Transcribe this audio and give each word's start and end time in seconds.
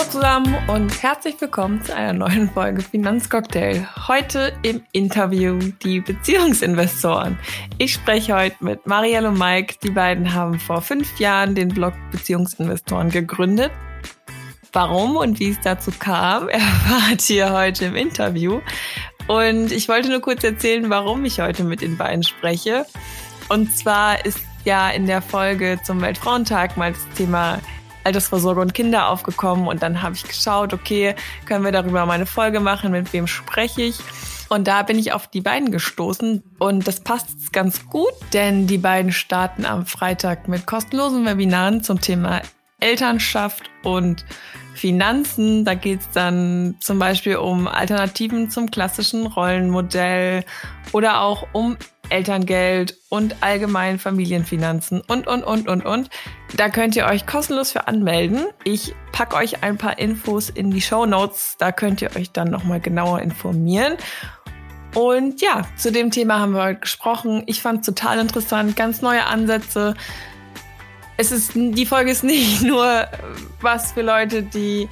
Hallo 0.00 0.12
zusammen 0.12 0.56
und 0.66 1.02
herzlich 1.02 1.38
willkommen 1.42 1.84
zu 1.84 1.94
einer 1.94 2.14
neuen 2.14 2.48
Folge 2.48 2.80
Finanzcocktail. 2.80 3.86
Heute 4.08 4.50
im 4.62 4.82
Interview 4.92 5.58
die 5.82 6.00
Beziehungsinvestoren. 6.00 7.38
Ich 7.76 7.92
spreche 7.92 8.34
heute 8.34 8.56
mit 8.60 8.86
Marielle 8.86 9.28
und 9.28 9.38
Mike. 9.38 9.74
Die 9.82 9.90
beiden 9.90 10.32
haben 10.32 10.58
vor 10.58 10.80
fünf 10.80 11.20
Jahren 11.20 11.54
den 11.54 11.68
Blog 11.68 11.92
Beziehungsinvestoren 12.12 13.10
gegründet. 13.10 13.72
Warum 14.72 15.18
und 15.18 15.38
wie 15.38 15.50
es 15.50 15.60
dazu 15.60 15.90
kam, 15.98 16.48
erfahrt 16.48 17.28
ihr 17.28 17.52
heute 17.52 17.84
im 17.84 17.94
Interview. 17.94 18.62
Und 19.28 19.70
ich 19.70 19.86
wollte 19.90 20.08
nur 20.08 20.22
kurz 20.22 20.42
erzählen, 20.42 20.88
warum 20.88 21.26
ich 21.26 21.40
heute 21.40 21.62
mit 21.62 21.82
den 21.82 21.98
beiden 21.98 22.22
spreche. 22.22 22.86
Und 23.50 23.76
zwar 23.76 24.24
ist 24.24 24.40
ja 24.64 24.88
in 24.88 25.04
der 25.06 25.20
Folge 25.20 25.78
zum 25.84 26.00
Weltfrauentag 26.00 26.78
mal 26.78 26.92
das 26.92 27.06
Thema 27.18 27.58
Altersvorsorge 28.04 28.60
und 28.60 28.74
Kinder 28.74 29.08
aufgekommen 29.08 29.68
und 29.68 29.82
dann 29.82 30.02
habe 30.02 30.14
ich 30.14 30.24
geschaut, 30.24 30.72
okay, 30.72 31.14
können 31.46 31.64
wir 31.64 31.72
darüber 31.72 32.06
mal 32.06 32.14
eine 32.14 32.26
Folge 32.26 32.60
machen, 32.60 32.92
mit 32.92 33.12
wem 33.12 33.26
spreche 33.26 33.82
ich? 33.82 33.98
Und 34.48 34.66
da 34.66 34.82
bin 34.82 34.98
ich 34.98 35.12
auf 35.12 35.28
die 35.28 35.40
beiden 35.40 35.70
gestoßen 35.70 36.42
und 36.58 36.88
das 36.88 37.00
passt 37.00 37.52
ganz 37.52 37.86
gut, 37.88 38.12
denn 38.32 38.66
die 38.66 38.78
beiden 38.78 39.12
starten 39.12 39.64
am 39.64 39.86
Freitag 39.86 40.48
mit 40.48 40.66
kostenlosen 40.66 41.24
Webinaren 41.24 41.84
zum 41.84 42.00
Thema 42.00 42.42
Elternschaft 42.80 43.70
und 43.82 44.24
Finanzen. 44.74 45.64
Da 45.64 45.74
geht 45.74 46.00
es 46.00 46.10
dann 46.10 46.76
zum 46.80 46.98
Beispiel 46.98 47.36
um 47.36 47.68
Alternativen 47.68 48.50
zum 48.50 48.70
klassischen 48.70 49.26
Rollenmodell 49.26 50.44
oder 50.92 51.20
auch 51.20 51.46
um 51.52 51.76
Elterngeld 52.08 52.96
und 53.08 53.36
allgemein 53.40 53.98
Familienfinanzen 53.98 55.00
und, 55.00 55.26
und, 55.26 55.44
und, 55.44 55.68
und, 55.68 55.84
und. 55.84 56.10
Da 56.56 56.68
könnt 56.68 56.96
ihr 56.96 57.06
euch 57.06 57.26
kostenlos 57.26 57.72
für 57.72 57.86
anmelden. 57.88 58.46
Ich 58.64 58.94
packe 59.12 59.36
euch 59.36 59.62
ein 59.62 59.78
paar 59.78 59.98
Infos 59.98 60.50
in 60.50 60.70
die 60.70 60.80
Show 60.80 61.06
Notes. 61.06 61.56
Da 61.58 61.72
könnt 61.72 62.02
ihr 62.02 62.14
euch 62.16 62.32
dann 62.32 62.50
nochmal 62.50 62.80
genauer 62.80 63.20
informieren. 63.20 63.96
Und 64.94 65.40
ja, 65.40 65.62
zu 65.76 65.92
dem 65.92 66.10
Thema 66.10 66.40
haben 66.40 66.52
wir 66.52 66.64
heute 66.64 66.80
gesprochen. 66.80 67.44
Ich 67.46 67.62
fand 67.62 67.80
es 67.80 67.86
total 67.86 68.18
interessant, 68.18 68.74
ganz 68.74 69.02
neue 69.02 69.24
Ansätze. 69.24 69.94
Es 71.20 71.32
ist, 71.32 71.52
die 71.54 71.84
Folge 71.84 72.10
ist 72.10 72.24
nicht 72.36 72.62
nur 72.62 73.06
was 73.60 73.92
für 73.92 74.00
Leute, 74.00 74.42
die 74.42 74.88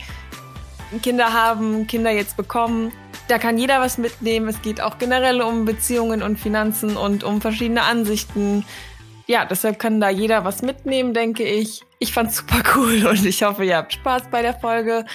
Kinder 1.02 1.32
haben, 1.32 1.86
Kinder 1.86 2.10
jetzt 2.10 2.36
bekommen, 2.36 2.92
da 3.28 3.38
kann 3.38 3.56
jeder 3.56 3.80
was 3.80 3.96
mitnehmen. 3.96 4.46
Es 4.48 4.60
geht 4.60 4.82
auch 4.82 4.98
generell 4.98 5.40
um 5.40 5.64
Beziehungen 5.64 6.22
und 6.22 6.38
Finanzen 6.38 6.98
und 6.98 7.24
um 7.24 7.40
verschiedene 7.40 7.82
Ansichten. 7.82 8.66
Ja, 9.26 9.46
deshalb 9.46 9.78
kann 9.78 10.00
da 10.00 10.10
jeder 10.10 10.44
was 10.44 10.60
mitnehmen, 10.60 11.14
denke 11.14 11.44
ich. 11.44 11.82
Ich 11.98 12.12
fand's 12.12 12.36
super 12.36 12.62
cool 12.74 13.06
und 13.06 13.24
ich 13.24 13.42
hoffe, 13.42 13.64
ihr 13.64 13.78
habt 13.78 13.94
Spaß 13.94 14.24
bei 14.30 14.42
der 14.42 14.54
Folge. 14.54 15.06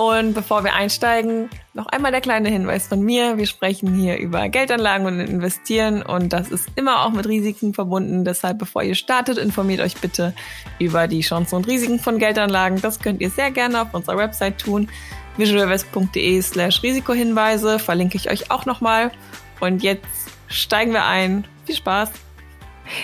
Und 0.00 0.32
bevor 0.32 0.64
wir 0.64 0.72
einsteigen, 0.72 1.50
noch 1.74 1.84
einmal 1.84 2.10
der 2.10 2.22
kleine 2.22 2.48
Hinweis 2.48 2.86
von 2.86 3.02
mir. 3.02 3.36
Wir 3.36 3.44
sprechen 3.44 3.94
hier 3.94 4.16
über 4.16 4.48
Geldanlagen 4.48 5.04
und 5.06 5.20
Investieren 5.20 6.00
und 6.00 6.32
das 6.32 6.50
ist 6.50 6.70
immer 6.76 7.04
auch 7.04 7.10
mit 7.10 7.28
Risiken 7.28 7.74
verbunden. 7.74 8.24
Deshalb, 8.24 8.58
bevor 8.58 8.82
ihr 8.82 8.94
startet, 8.94 9.36
informiert 9.36 9.82
euch 9.82 9.98
bitte 9.98 10.32
über 10.78 11.06
die 11.06 11.20
Chancen 11.20 11.56
und 11.56 11.66
Risiken 11.66 11.98
von 11.98 12.16
Geldanlagen. 12.16 12.80
Das 12.80 13.00
könnt 13.00 13.20
ihr 13.20 13.28
sehr 13.28 13.50
gerne 13.50 13.82
auf 13.82 13.92
unserer 13.92 14.16
Website 14.16 14.56
tun 14.56 14.88
visualvest.de 15.36 16.40
slash 16.40 16.82
Risikohinweise 16.82 17.78
verlinke 17.78 18.16
ich 18.16 18.30
euch 18.30 18.50
auch 18.50 18.64
nochmal. 18.64 19.12
Und 19.60 19.82
jetzt 19.82 20.06
steigen 20.48 20.94
wir 20.94 21.04
ein. 21.04 21.46
Viel 21.66 21.76
Spaß! 21.76 22.29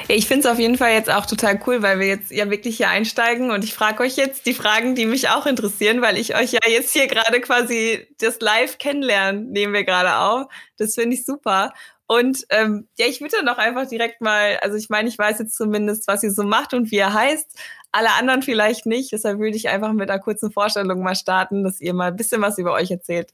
Ich 0.08 0.26
finde 0.26 0.47
es 0.47 0.52
auf 0.52 0.58
jeden 0.58 0.78
Fall 0.78 0.92
jetzt 0.92 1.10
auch 1.10 1.26
total 1.26 1.60
cool, 1.66 1.82
weil 1.82 1.98
wir 1.98 2.06
jetzt 2.06 2.30
ja 2.30 2.50
wirklich 2.50 2.76
hier 2.76 2.88
einsteigen 2.88 3.50
und 3.50 3.64
ich 3.64 3.74
frage 3.74 4.02
euch 4.02 4.16
jetzt 4.16 4.47
die 4.47 4.54
Fragen, 4.54 4.94
die 4.94 5.06
mich 5.06 5.28
auch 5.28 5.47
interessieren, 5.47 6.02
weil 6.02 6.16
ich 6.16 6.36
euch 6.36 6.52
ja 6.52 6.60
jetzt 6.66 6.92
hier 6.92 7.06
gerade 7.06 7.41
quasi 7.41 8.06
das 8.19 8.41
Live 8.41 8.78
kennenlernen, 8.78 9.50
nehmen 9.50 9.72
wir 9.72 9.84
gerade 9.84 10.16
auf. 10.16 10.46
Das 10.76 10.94
finde 10.94 11.16
ich 11.16 11.25
super. 11.25 11.72
Und 12.08 12.44
ähm, 12.50 12.88
ja, 12.98 13.06
ich 13.06 13.20
würde 13.20 13.36
dann 13.36 13.48
auch 13.48 13.58
einfach 13.58 13.88
direkt 13.88 14.20
mal, 14.20 14.58
also 14.62 14.76
ich 14.76 14.88
meine, 14.88 15.08
ich 15.08 15.19
weiß 15.19 15.41
jetzt 15.41 15.56
zumindest, 15.56 16.06
was 16.06 16.22
ihr 16.22 16.30
so 16.30 16.44
macht 16.44 16.72
und 16.72 16.91
wie 16.91 16.96
ihr 16.96 17.12
heißt 17.12 17.58
alle 17.96 18.12
anderen 18.12 18.42
vielleicht 18.42 18.86
nicht. 18.86 19.12
Deshalb 19.12 19.38
würde 19.38 19.56
ich 19.56 19.69
einfach 19.69 19.92
mit 19.92 20.10
einer 20.10 20.20
kurzen 20.20 20.52
Vorstellung 20.52 21.02
mal 21.02 21.16
starten, 21.16 21.64
dass 21.64 21.80
ihr 21.80 21.94
mal 21.94 22.08
ein 22.08 22.16
bisschen 22.16 22.42
was 22.42 22.58
über 22.58 22.72
euch 22.72 22.91
erzählt. 22.91 23.32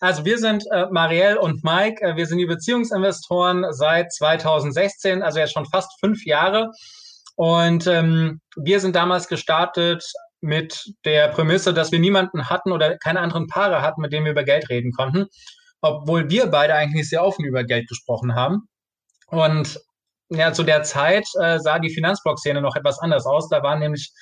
Also 0.00 0.24
wir 0.24 0.38
sind 0.38 0.64
äh, 0.70 0.86
Marielle 0.90 1.40
und 1.40 1.64
Mike. 1.64 2.02
Äh, 2.04 2.16
wir 2.16 2.26
sind 2.26 2.38
die 2.38 2.46
Beziehungsinvestoren 2.46 3.66
seit 3.70 4.12
2016, 4.12 5.22
also 5.22 5.38
jetzt 5.38 5.52
schon 5.52 5.66
fast 5.66 5.98
fünf 6.00 6.24
Jahre. 6.26 6.70
Und 7.36 7.86
ähm, 7.86 8.40
wir 8.56 8.80
sind 8.80 8.96
damals 8.96 9.28
gestartet 9.28 10.04
mit 10.40 10.92
der 11.04 11.28
Prämisse, 11.28 11.72
dass 11.72 11.92
wir 11.92 11.98
niemanden 11.98 12.48
hatten 12.48 12.72
oder 12.72 12.98
keine 12.98 13.20
anderen 13.20 13.46
Paare 13.46 13.82
hatten, 13.82 14.00
mit 14.02 14.12
denen 14.12 14.26
wir 14.26 14.32
über 14.32 14.44
Geld 14.44 14.68
reden 14.68 14.92
konnten, 14.92 15.26
obwohl 15.80 16.28
wir 16.30 16.46
beide 16.46 16.74
eigentlich 16.74 17.08
sehr 17.08 17.24
offen 17.24 17.44
über 17.44 17.64
Geld 17.64 17.88
gesprochen 17.88 18.34
haben. 18.34 18.68
Und 19.28 19.80
ja, 20.28 20.52
zu 20.52 20.62
der 20.62 20.82
Zeit 20.82 21.26
äh, 21.40 21.58
sah 21.58 21.78
die 21.78 21.92
Finanzblock-Szene 21.92 22.60
noch 22.60 22.76
etwas 22.76 22.98
anders 22.98 23.26
aus. 23.26 23.48
Da 23.48 23.62
waren 23.62 23.78
nämlich 23.78 24.12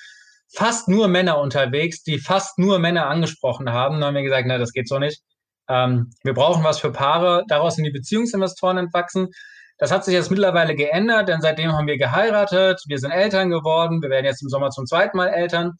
fast 0.53 0.87
nur 0.87 1.07
Männer 1.07 1.39
unterwegs, 1.39 2.03
die 2.03 2.19
fast 2.19 2.57
nur 2.59 2.79
Männer 2.79 3.07
angesprochen 3.07 3.71
haben. 3.71 3.99
Da 3.99 4.07
haben 4.07 4.15
wir 4.15 4.23
gesagt, 4.23 4.45
na, 4.47 4.57
das 4.57 4.71
geht 4.71 4.87
so 4.87 4.99
nicht. 4.99 5.21
Ähm, 5.69 6.11
wir 6.23 6.33
brauchen 6.33 6.63
was 6.63 6.79
für 6.79 6.91
Paare. 6.91 7.43
Daraus 7.47 7.75
sind 7.75 7.85
die 7.85 7.91
Beziehungsinvestoren 7.91 8.77
entwachsen. 8.77 9.29
Das 9.77 9.91
hat 9.91 10.05
sich 10.05 10.13
jetzt 10.13 10.31
mittlerweile 10.31 10.75
geändert, 10.75 11.27
denn 11.27 11.41
seitdem 11.41 11.73
haben 11.73 11.87
wir 11.87 11.97
geheiratet, 11.97 12.81
wir 12.87 12.97
sind 12.97 13.11
Eltern 13.11 13.49
geworden, 13.49 14.01
wir 14.01 14.09
werden 14.09 14.25
jetzt 14.25 14.41
im 14.41 14.49
Sommer 14.49 14.69
zum 14.69 14.85
zweiten 14.85 15.17
Mal 15.17 15.27
Eltern. 15.27 15.73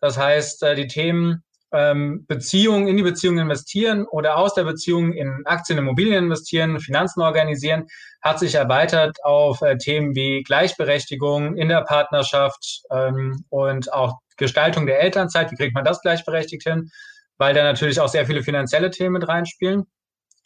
Das 0.00 0.18
heißt, 0.18 0.62
äh, 0.64 0.74
die 0.74 0.86
Themen 0.86 1.42
ähm, 1.72 2.24
Beziehungen 2.26 2.88
in 2.88 2.96
die 2.96 3.02
Beziehung 3.02 3.38
investieren 3.38 4.06
oder 4.06 4.36
aus 4.36 4.54
der 4.54 4.64
Beziehung 4.64 5.12
in 5.12 5.42
Aktien, 5.44 5.78
Immobilien 5.78 6.24
investieren, 6.24 6.80
Finanzen 6.80 7.20
organisieren, 7.20 7.86
hat 8.22 8.38
sich 8.38 8.54
erweitert 8.54 9.16
auf 9.22 9.62
äh, 9.62 9.76
Themen 9.76 10.14
wie 10.14 10.42
Gleichberechtigung 10.42 11.56
in 11.56 11.68
der 11.68 11.82
Partnerschaft 11.82 12.82
ähm, 12.90 13.44
und 13.50 13.92
auch 13.92 14.18
Gestaltung 14.36 14.86
der 14.86 15.00
Elternzeit. 15.00 15.50
Wie 15.50 15.56
kriegt 15.56 15.74
man 15.74 15.84
das 15.84 16.00
gleichberechtigt 16.00 16.62
hin? 16.62 16.90
Weil 17.38 17.54
da 17.54 17.62
natürlich 17.62 18.00
auch 18.00 18.08
sehr 18.08 18.26
viele 18.26 18.42
finanzielle 18.42 18.90
Themen 18.90 19.14
mit 19.14 19.28
reinspielen. 19.28 19.84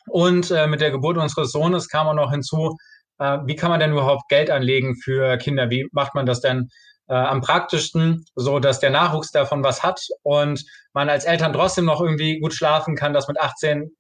Und 0.06 0.50
äh, 0.50 0.66
mit 0.66 0.80
der 0.80 0.90
Geburt 0.90 1.16
unseres 1.16 1.52
Sohnes 1.52 1.88
kam 1.88 2.06
auch 2.06 2.14
noch 2.14 2.30
hinzu, 2.30 2.76
äh, 3.18 3.38
wie 3.44 3.56
kann 3.56 3.70
man 3.70 3.80
denn 3.80 3.92
überhaupt 3.92 4.28
Geld 4.28 4.50
anlegen 4.50 4.96
für 4.96 5.36
Kinder? 5.38 5.70
Wie 5.70 5.88
macht 5.92 6.14
man 6.14 6.26
das 6.26 6.40
denn 6.40 6.68
äh, 7.08 7.14
am 7.14 7.40
praktischsten, 7.40 8.24
so 8.34 8.58
dass 8.58 8.80
der 8.80 8.90
Nachwuchs 8.90 9.30
davon 9.30 9.62
was 9.62 9.82
hat 9.82 10.00
und 10.22 10.64
man 10.92 11.08
als 11.08 11.24
Eltern 11.24 11.52
trotzdem 11.52 11.84
noch 11.84 12.00
irgendwie 12.00 12.40
gut 12.40 12.54
schlafen 12.54 12.96
kann, 12.96 13.12
dass 13.12 13.28
mit 13.28 13.40
18 13.40 13.90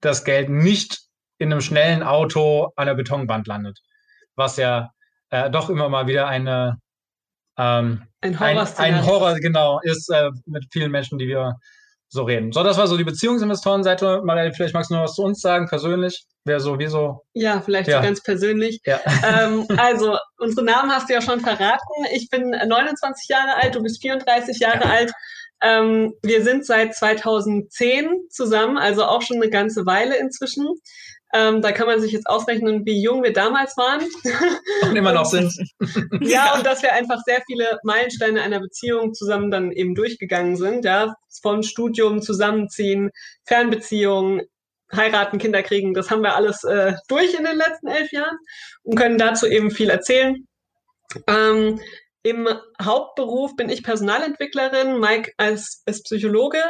das 0.00 0.24
Geld 0.24 0.48
nicht 0.48 1.00
in 1.38 1.52
einem 1.52 1.60
schnellen 1.60 2.02
Auto 2.02 2.72
an 2.76 2.86
der 2.86 2.94
Betonwand 2.94 3.46
landet, 3.46 3.78
was 4.34 4.56
ja 4.56 4.90
äh, 5.30 5.50
doch 5.50 5.70
immer 5.70 5.88
mal 5.88 6.06
wieder 6.06 6.28
eine 6.28 6.78
ähm, 7.58 8.02
ein, 8.20 8.38
Horror 8.38 8.68
ein, 8.78 8.94
ein 8.94 9.06
Horror 9.06 9.34
genau 9.36 9.80
ist 9.82 10.10
äh, 10.10 10.30
mit 10.46 10.66
vielen 10.72 10.90
Menschen, 10.90 11.18
die 11.18 11.28
wir 11.28 11.56
so 12.08 12.22
reden. 12.22 12.52
So, 12.52 12.62
das 12.62 12.78
war 12.78 12.86
so 12.86 12.96
die 12.96 13.04
Beziehungsinvestorenseite. 13.04 14.22
Marielle, 14.24 14.52
vielleicht 14.52 14.74
magst 14.74 14.90
du 14.90 14.94
noch 14.94 15.02
was 15.02 15.14
zu 15.14 15.22
uns 15.22 15.40
sagen, 15.40 15.66
persönlich. 15.68 16.24
Wer 16.44 16.60
sowieso. 16.60 17.24
Ja, 17.32 17.60
vielleicht 17.60 17.88
ja. 17.88 17.98
so 17.98 18.04
ganz 18.04 18.22
persönlich. 18.22 18.80
Ja. 18.84 19.00
Ähm, 19.26 19.66
also, 19.76 20.16
unsere 20.38 20.64
Namen 20.64 20.90
hast 20.90 21.08
du 21.08 21.14
ja 21.14 21.20
schon 21.20 21.40
verraten. 21.40 22.04
Ich 22.14 22.28
bin 22.30 22.50
29 22.50 23.28
Jahre 23.28 23.56
alt, 23.56 23.74
du 23.74 23.82
bist 23.82 24.00
34 24.02 24.58
Jahre 24.60 24.84
ja. 24.84 24.90
alt. 24.90 25.12
Ähm, 25.62 26.12
wir 26.22 26.42
sind 26.44 26.66
seit 26.66 26.94
2010 26.94 28.28
zusammen, 28.30 28.76
also 28.78 29.04
auch 29.04 29.22
schon 29.22 29.38
eine 29.38 29.50
ganze 29.50 29.86
Weile 29.86 30.16
inzwischen. 30.18 30.68
Ähm, 31.36 31.60
da 31.60 31.72
kann 31.72 31.86
man 31.86 32.00
sich 32.00 32.12
jetzt 32.12 32.26
ausrechnen, 32.28 32.86
wie 32.86 33.02
jung 33.02 33.22
wir 33.22 33.32
damals 33.32 33.76
waren. 33.76 34.02
Und 34.82 34.96
immer 34.96 35.12
noch 35.12 35.26
sind. 35.26 35.52
ja, 36.22 36.54
und 36.54 36.64
dass 36.64 36.82
wir 36.82 36.94
einfach 36.94 37.18
sehr 37.26 37.42
viele 37.46 37.78
Meilensteine 37.82 38.40
einer 38.40 38.60
Beziehung 38.60 39.12
zusammen 39.12 39.50
dann 39.50 39.70
eben 39.70 39.94
durchgegangen 39.94 40.56
sind. 40.56 40.84
Ja, 40.86 41.14
vom 41.42 41.62
Studium, 41.62 42.22
Zusammenziehen, 42.22 43.10
Fernbeziehungen, 43.44 44.42
heiraten, 44.94 45.38
Kinder 45.38 45.62
kriegen, 45.62 45.92
das 45.92 46.10
haben 46.10 46.22
wir 46.22 46.36
alles 46.36 46.64
äh, 46.64 46.94
durch 47.08 47.34
in 47.34 47.44
den 47.44 47.56
letzten 47.56 47.88
elf 47.88 48.10
Jahren 48.12 48.38
und 48.84 48.96
können 48.96 49.18
dazu 49.18 49.46
eben 49.46 49.70
viel 49.70 49.90
erzählen. 49.90 50.46
Ähm, 51.26 51.80
Im 52.22 52.48
Hauptberuf 52.80 53.56
bin 53.56 53.68
ich 53.68 53.82
Personalentwicklerin, 53.82 54.98
Mike 54.98 55.32
als, 55.36 55.82
als 55.86 56.02
Psychologe. 56.02 56.62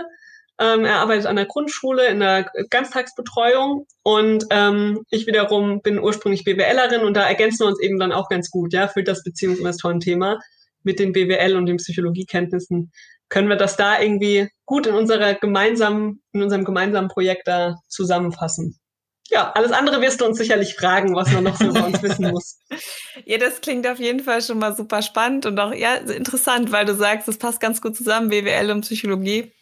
Ähm, 0.58 0.84
er 0.84 1.00
arbeitet 1.00 1.26
an 1.26 1.36
der 1.36 1.46
Grundschule 1.46 2.06
in 2.08 2.20
der 2.20 2.50
Ganztagsbetreuung 2.70 3.86
und 4.02 4.46
ähm, 4.50 5.02
ich 5.10 5.26
wiederum 5.26 5.82
bin 5.82 5.98
ursprünglich 5.98 6.44
BWLerin 6.44 7.02
und 7.02 7.14
da 7.14 7.28
ergänzen 7.28 7.60
wir 7.60 7.66
uns 7.66 7.80
eben 7.80 7.98
dann 7.98 8.12
auch 8.12 8.28
ganz 8.28 8.50
gut, 8.50 8.72
ja, 8.72 8.88
für 8.88 9.02
das 9.02 9.22
Beziehungsinvestoren-Thema 9.22 10.38
mit 10.82 10.98
den 10.98 11.12
BWL 11.12 11.56
und 11.56 11.66
den 11.66 11.76
Psychologiekenntnissen 11.76 12.90
können 13.28 13.48
wir 13.48 13.56
das 13.56 13.76
da 13.76 14.00
irgendwie 14.00 14.48
gut 14.64 14.86
in 14.86 14.94
unserer 14.94 15.34
gemeinsamen, 15.34 16.22
in 16.32 16.42
unserem 16.42 16.64
gemeinsamen 16.64 17.08
Projekt 17.08 17.48
da 17.48 17.76
zusammenfassen. 17.88 18.78
ja, 19.28 19.50
alles 19.52 19.72
andere 19.72 20.00
wirst 20.00 20.20
du 20.20 20.24
uns 20.24 20.38
sicherlich 20.38 20.74
fragen, 20.74 21.14
was 21.14 21.32
man 21.32 21.44
noch 21.44 21.56
so 21.56 21.66
über 21.66 21.84
uns 21.84 22.02
wissen 22.02 22.30
muss. 22.30 22.58
Ja, 23.24 23.38
das 23.38 23.62
klingt 23.62 23.86
auf 23.88 23.98
jeden 23.98 24.20
Fall 24.20 24.42
schon 24.42 24.58
mal 24.58 24.76
super 24.76 25.00
spannend 25.00 25.46
und 25.46 25.58
auch 25.58 25.72
ja, 25.72 25.94
interessant, 25.94 26.70
weil 26.70 26.84
du 26.84 26.94
sagst, 26.94 27.26
es 27.28 27.38
passt 27.38 27.60
ganz 27.60 27.80
gut 27.80 27.96
zusammen, 27.96 28.28
BWL 28.28 28.70
und 28.70 28.82
Psychologie. 28.82 29.52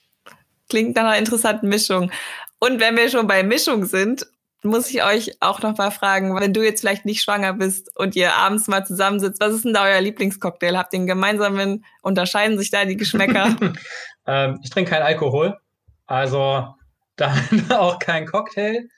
Klingt 0.68 0.96
nach 0.96 1.04
einer 1.04 1.18
interessanten 1.18 1.68
Mischung. 1.68 2.10
Und 2.58 2.80
wenn 2.80 2.96
wir 2.96 3.10
schon 3.10 3.26
bei 3.26 3.42
Mischung 3.42 3.84
sind, 3.84 4.26
muss 4.64 4.88
ich 4.90 5.04
euch 5.04 5.36
auch 5.40 5.60
noch 5.60 5.76
mal 5.76 5.90
fragen, 5.90 6.34
wenn 6.40 6.54
du 6.54 6.64
jetzt 6.64 6.80
vielleicht 6.80 7.04
nicht 7.04 7.22
schwanger 7.22 7.52
bist 7.52 7.90
und 7.96 8.16
ihr 8.16 8.34
abends 8.34 8.66
mal 8.66 8.84
zusammensitzt, 8.84 9.40
was 9.40 9.52
ist 9.52 9.64
denn 9.64 9.74
da 9.74 9.84
euer 9.84 10.00
Lieblingscocktail? 10.00 10.76
Habt 10.78 10.94
ihr 10.94 11.00
einen 11.00 11.06
gemeinsamen, 11.06 11.84
unterscheiden 12.00 12.58
sich 12.58 12.70
da 12.70 12.84
die 12.84 12.96
Geschmäcker? 12.96 13.56
ähm, 14.26 14.60
ich 14.62 14.70
trinke 14.70 14.90
keinen 14.90 15.02
Alkohol, 15.02 15.58
also 16.06 16.74
dann 17.16 17.38
auch 17.70 17.98
kein 17.98 18.26
Cocktail. 18.26 18.88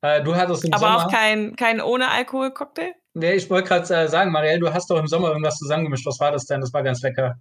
Äh, 0.00 0.22
du 0.22 0.36
hattest 0.36 0.64
im 0.64 0.72
Aber 0.72 0.80
Sommer, 0.80 1.06
auch 1.06 1.10
kein, 1.10 1.56
kein 1.56 1.80
ohne 1.80 2.08
Alkohol-Cocktail? 2.10 2.92
Nee, 3.14 3.32
ich 3.32 3.50
wollte 3.50 3.68
gerade 3.68 3.94
äh, 3.94 4.08
sagen, 4.08 4.30
Marielle, 4.30 4.60
du 4.60 4.72
hast 4.72 4.88
doch 4.88 4.98
im 4.98 5.08
Sommer 5.08 5.28
irgendwas 5.28 5.58
zusammengemischt. 5.58 6.06
Was 6.06 6.20
war 6.20 6.30
das 6.30 6.46
denn? 6.46 6.60
Das 6.60 6.72
war 6.72 6.84
ganz 6.84 7.02
lecker. 7.02 7.34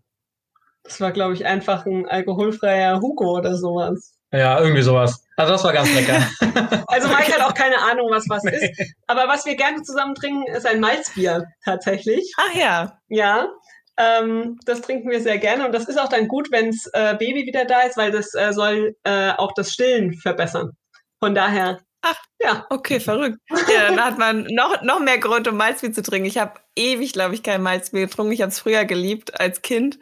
Das 0.87 1.01
war, 1.01 1.11
glaube 1.11 1.33
ich, 1.33 1.45
einfach 1.45 1.85
ein 1.85 2.07
alkoholfreier 2.07 3.01
Hugo 3.01 3.37
oder 3.37 3.55
sowas. 3.55 4.13
Ja, 4.31 4.59
irgendwie 4.59 4.81
sowas. 4.81 5.23
Also 5.35 5.53
das 5.53 5.63
war 5.63 5.73
ganz 5.73 5.93
lecker. 5.93 6.21
also 6.87 7.07
Mike 7.07 7.33
hat 7.33 7.41
auch 7.41 7.53
keine 7.53 7.77
Ahnung, 7.77 8.07
was 8.09 8.25
was 8.27 8.43
ist. 8.45 8.95
Aber 9.07 9.27
was 9.27 9.45
wir 9.45 9.55
gerne 9.55 9.81
zusammen 9.83 10.15
trinken, 10.15 10.45
ist 10.47 10.65
ein 10.65 10.79
Malzbier 10.79 11.45
tatsächlich. 11.63 12.33
Ach 12.37 12.53
ja. 12.53 12.99
Ja. 13.07 13.49
Ähm, 13.97 14.57
das 14.65 14.81
trinken 14.81 15.09
wir 15.09 15.21
sehr 15.21 15.37
gerne 15.37 15.65
und 15.65 15.73
das 15.73 15.85
ist 15.85 15.99
auch 15.99 16.09
dann 16.09 16.27
gut, 16.27 16.51
wenns 16.51 16.87
äh, 16.93 17.15
Baby 17.15 17.45
wieder 17.45 17.65
da 17.65 17.81
ist, 17.81 17.97
weil 17.97 18.11
das 18.11 18.33
äh, 18.35 18.53
soll 18.53 18.95
äh, 19.03 19.31
auch 19.31 19.53
das 19.55 19.71
Stillen 19.71 20.13
verbessern. 20.13 20.71
Von 21.19 21.33
daher. 21.33 21.79
Ach, 22.01 22.17
ja. 22.39 22.65
Okay, 22.69 22.99
verrückt. 22.99 23.39
Ja, 23.49 23.89
dann 23.89 24.03
hat 24.03 24.17
man 24.19 24.43
noch, 24.51 24.81
noch 24.83 24.99
mehr 24.99 25.17
Grund, 25.17 25.47
um 25.47 25.57
Malzbier 25.57 25.93
zu 25.93 26.03
trinken. 26.03 26.27
Ich 26.27 26.37
habe 26.37 26.59
ewig, 26.75 27.11
glaube 27.13 27.33
ich, 27.33 27.43
kein 27.43 27.61
Malzbier 27.61 28.01
getrunken. 28.01 28.33
Ich 28.33 28.41
habe 28.41 28.51
es 28.51 28.59
früher 28.59 28.85
geliebt 28.85 29.39
als 29.39 29.61
Kind. 29.61 29.97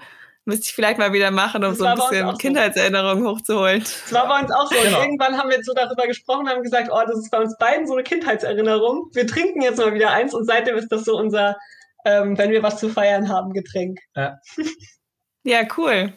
Müsste 0.47 0.65
ich 0.65 0.74
vielleicht 0.74 1.00
mal 1.00 1.12
wieder 1.12 1.31
machen, 1.31 1.63
um 1.63 1.71
das 1.71 1.80
so 1.80 1.86
ein 1.86 1.95
bisschen 1.95 2.38
Kindheitserinnerungen 2.38 3.24
so. 3.24 3.31
hochzuholen. 3.31 3.80
Das 3.81 4.13
war 4.13 4.27
bei 4.27 4.42
uns 4.42 4.51
auch 4.51 4.71
so. 4.71 4.80
Genau. 4.80 5.00
Und 5.00 5.06
irgendwann 5.06 5.38
haben 5.38 5.50
wir 5.50 5.63
so 5.63 5.74
darüber 5.74 6.06
gesprochen, 6.06 6.47
haben 6.47 6.62
gesagt, 6.62 6.89
oh, 6.92 7.01
das 7.06 7.18
ist 7.18 7.31
bei 7.31 7.39
uns 7.39 7.57
beiden 7.57 7.88
so 7.88 7.94
eine 7.94 8.03
Kindheitserinnerung. 8.03 9.09
Wir 9.13 9.25
trinken 9.25 9.62
jetzt 9.63 9.80
mal 9.80 9.94
wieder 9.95 10.12
eins 10.12 10.36
und 10.36 10.45
seitdem 10.45 10.75
ist 10.77 10.92
das 10.92 11.03
so 11.03 11.18
unser, 11.18 11.57
ähm, 12.06 12.38
wenn 12.38 12.51
wir 12.51 12.62
was 12.62 12.80
zu 12.80 12.89
feiern 12.89 13.27
haben, 13.27 13.53
Getränk. 13.53 14.00
Ja, 14.15 14.38
ja 15.44 15.62
cool. 15.77 16.13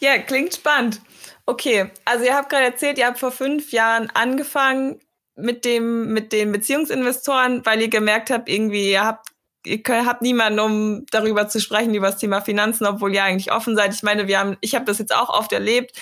Ja, 0.00 0.16
klingt 0.16 0.54
spannend. 0.54 1.02
Okay, 1.44 1.90
also 2.06 2.24
ihr 2.24 2.34
habt 2.34 2.48
gerade 2.48 2.64
erzählt, 2.64 2.96
ihr 2.96 3.06
habt 3.06 3.18
vor 3.18 3.32
fünf 3.32 3.70
Jahren 3.72 4.08
angefangen 4.14 4.98
mit 5.34 5.66
dem, 5.66 6.12
mit 6.12 6.32
den 6.32 6.52
Beziehungsinvestoren, 6.52 7.66
weil 7.66 7.82
ihr 7.82 7.88
gemerkt 7.88 8.30
habt, 8.30 8.48
irgendwie, 8.48 8.92
ihr 8.92 9.04
habt 9.04 9.31
ihr 9.64 9.82
könnt, 9.82 10.06
habt 10.06 10.22
niemanden, 10.22 10.60
um 10.60 11.06
darüber 11.10 11.48
zu 11.48 11.60
sprechen, 11.60 11.94
über 11.94 12.08
das 12.08 12.18
Thema 12.18 12.40
Finanzen, 12.40 12.86
obwohl 12.86 13.14
ihr 13.14 13.24
eigentlich 13.24 13.52
offen 13.52 13.76
seid. 13.76 13.94
Ich 13.94 14.02
meine, 14.02 14.26
wir 14.26 14.38
haben, 14.38 14.56
ich 14.60 14.74
habe 14.74 14.84
das 14.84 14.98
jetzt 14.98 15.14
auch 15.14 15.28
oft 15.28 15.52
erlebt 15.52 16.00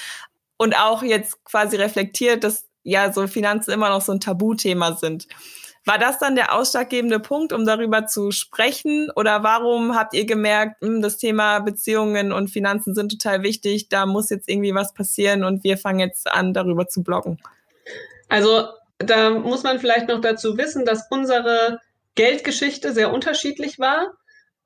und 0.56 0.76
auch 0.76 1.02
jetzt 1.02 1.44
quasi 1.44 1.76
reflektiert, 1.76 2.44
dass 2.44 2.66
ja 2.82 3.12
so 3.12 3.26
Finanzen 3.26 3.72
immer 3.72 3.90
noch 3.90 4.00
so 4.00 4.12
ein 4.12 4.20
Tabuthema 4.20 4.94
sind. 4.94 5.26
War 5.86 5.98
das 5.98 6.18
dann 6.18 6.34
der 6.34 6.54
ausschlaggebende 6.54 7.20
Punkt, 7.20 7.52
um 7.52 7.64
darüber 7.64 8.06
zu 8.06 8.32
sprechen? 8.32 9.10
Oder 9.16 9.42
warum 9.42 9.96
habt 9.96 10.14
ihr 10.14 10.26
gemerkt, 10.26 10.82
mh, 10.82 10.88
hm, 10.88 11.02
das 11.02 11.16
Thema 11.16 11.60
Beziehungen 11.60 12.32
und 12.32 12.48
Finanzen 12.48 12.94
sind 12.94 13.10
total 13.10 13.42
wichtig, 13.42 13.88
da 13.88 14.04
muss 14.04 14.30
jetzt 14.30 14.48
irgendwie 14.48 14.74
was 14.74 14.92
passieren 14.92 15.42
und 15.42 15.64
wir 15.64 15.78
fangen 15.78 16.00
jetzt 16.00 16.30
an, 16.30 16.52
darüber 16.52 16.86
zu 16.88 17.02
bloggen? 17.02 17.40
Also 18.28 18.68
da 18.98 19.30
muss 19.30 19.62
man 19.62 19.80
vielleicht 19.80 20.08
noch 20.08 20.20
dazu 20.20 20.58
wissen, 20.58 20.84
dass 20.84 21.06
unsere 21.10 21.80
Geldgeschichte 22.20 22.92
sehr 22.92 23.14
unterschiedlich 23.14 23.78
war. 23.78 24.08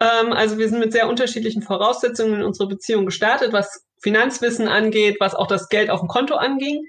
Ähm, 0.01 0.33
also 0.33 0.59
wir 0.59 0.69
sind 0.69 0.81
mit 0.81 0.93
sehr 0.93 1.09
unterschiedlichen 1.09 1.63
Voraussetzungen 1.63 2.35
in 2.35 2.43
unsere 2.43 2.69
Beziehung 2.69 3.07
gestartet, 3.07 3.53
was 3.53 3.85
Finanzwissen 4.03 4.67
angeht, 4.67 5.19
was 5.21 5.37
auch 5.37 5.47
das 5.47 5.69
Geld 5.69 5.89
auf 5.89 6.01
dem 6.01 6.09
Konto 6.09 6.35
anging. 6.35 6.83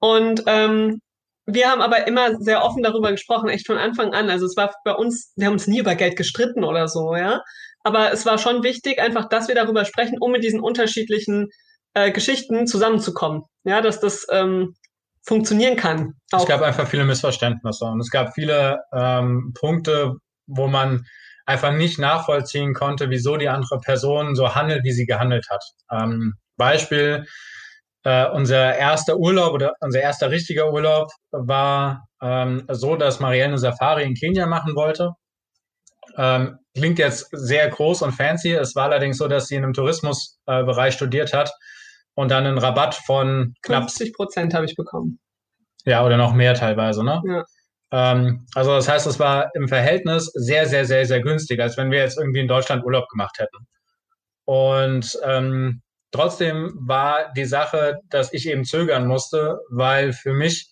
Und 0.00 0.42
ähm, 0.46 1.00
wir 1.46 1.70
haben 1.70 1.80
aber 1.80 2.06
immer 2.06 2.38
sehr 2.40 2.62
offen 2.62 2.82
darüber 2.82 3.10
gesprochen, 3.10 3.48
echt 3.48 3.66
von 3.66 3.78
Anfang 3.78 4.12
an. 4.12 4.28
Also 4.28 4.44
es 4.44 4.54
war 4.54 4.74
bei 4.84 4.92
uns, 4.92 5.32
wir 5.36 5.46
haben 5.46 5.54
uns 5.54 5.66
nie 5.66 5.78
über 5.78 5.94
Geld 5.94 6.16
gestritten 6.16 6.62
oder 6.62 6.88
so, 6.88 7.16
ja. 7.16 7.40
Aber 7.82 8.12
es 8.12 8.26
war 8.26 8.36
schon 8.36 8.62
wichtig, 8.62 9.00
einfach, 9.00 9.30
dass 9.30 9.48
wir 9.48 9.54
darüber 9.54 9.86
sprechen, 9.86 10.18
um 10.20 10.30
mit 10.30 10.44
diesen 10.44 10.60
unterschiedlichen 10.60 11.48
äh, 11.94 12.12
Geschichten 12.12 12.66
zusammenzukommen. 12.66 13.44
Ja, 13.64 13.80
dass 13.80 13.98
das 13.98 14.26
ähm, 14.30 14.74
funktionieren 15.24 15.76
kann. 15.76 16.14
Auch. 16.32 16.40
Es 16.40 16.46
gab 16.46 16.62
einfach 16.62 16.86
viele 16.86 17.04
Missverständnisse 17.04 17.84
und 17.84 18.00
es 18.00 18.10
gab 18.10 18.34
viele 18.34 18.80
ähm, 18.92 19.52
Punkte, 19.58 20.16
wo 20.46 20.66
man 20.66 21.04
einfach 21.46 21.72
nicht 21.72 21.98
nachvollziehen 21.98 22.74
konnte, 22.74 23.10
wieso 23.10 23.36
die 23.36 23.48
andere 23.48 23.78
Person 23.80 24.34
so 24.34 24.54
handelt, 24.54 24.84
wie 24.84 24.92
sie 24.92 25.06
gehandelt 25.06 25.46
hat. 25.50 25.64
Ähm, 25.90 26.34
Beispiel, 26.56 27.26
äh, 28.04 28.28
unser 28.28 28.76
erster 28.76 29.16
Urlaub 29.16 29.52
oder 29.52 29.74
unser 29.80 30.00
erster 30.00 30.30
richtiger 30.30 30.72
Urlaub 30.72 31.10
war 31.30 32.06
ähm, 32.20 32.64
so, 32.68 32.96
dass 32.96 33.20
Marielle 33.20 33.48
eine 33.48 33.58
Safari 33.58 34.04
in 34.04 34.14
Kenia 34.14 34.46
machen 34.46 34.74
wollte. 34.74 35.12
Ähm, 36.16 36.58
klingt 36.74 36.98
jetzt 36.98 37.28
sehr 37.32 37.68
groß 37.68 38.02
und 38.02 38.12
fancy. 38.12 38.52
Es 38.52 38.74
war 38.74 38.84
allerdings 38.84 39.18
so, 39.18 39.28
dass 39.28 39.46
sie 39.46 39.54
in 39.56 39.64
einem 39.64 39.72
Tourismusbereich 39.72 40.94
äh, 40.94 40.96
studiert 40.96 41.32
hat 41.32 41.52
und 42.14 42.30
dann 42.30 42.46
einen 42.46 42.58
Rabatt 42.58 42.94
von 42.94 43.54
knapp 43.62 43.84
50 43.84 44.14
Prozent 44.14 44.54
habe 44.54 44.66
ich 44.66 44.76
bekommen. 44.76 45.18
Ja, 45.84 46.04
oder 46.04 46.16
noch 46.16 46.34
mehr 46.34 46.54
teilweise, 46.54 47.04
ne? 47.04 47.22
Ja. 47.24 47.44
Ähm, 47.92 48.46
also 48.54 48.74
das 48.74 48.88
heißt, 48.88 49.06
es 49.06 49.18
war 49.18 49.50
im 49.54 49.68
Verhältnis 49.68 50.30
sehr, 50.34 50.66
sehr, 50.66 50.84
sehr, 50.84 51.06
sehr 51.06 51.20
günstig, 51.20 51.60
als 51.60 51.76
wenn 51.76 51.90
wir 51.90 51.98
jetzt 51.98 52.18
irgendwie 52.18 52.40
in 52.40 52.48
Deutschland 52.48 52.84
Urlaub 52.84 53.08
gemacht 53.08 53.38
hätten. 53.38 53.66
Und 54.44 55.18
ähm, 55.24 55.82
trotzdem 56.10 56.72
war 56.80 57.32
die 57.32 57.44
Sache, 57.44 57.98
dass 58.08 58.32
ich 58.32 58.48
eben 58.48 58.64
zögern 58.64 59.06
musste, 59.06 59.58
weil 59.70 60.12
für 60.12 60.32
mich 60.32 60.68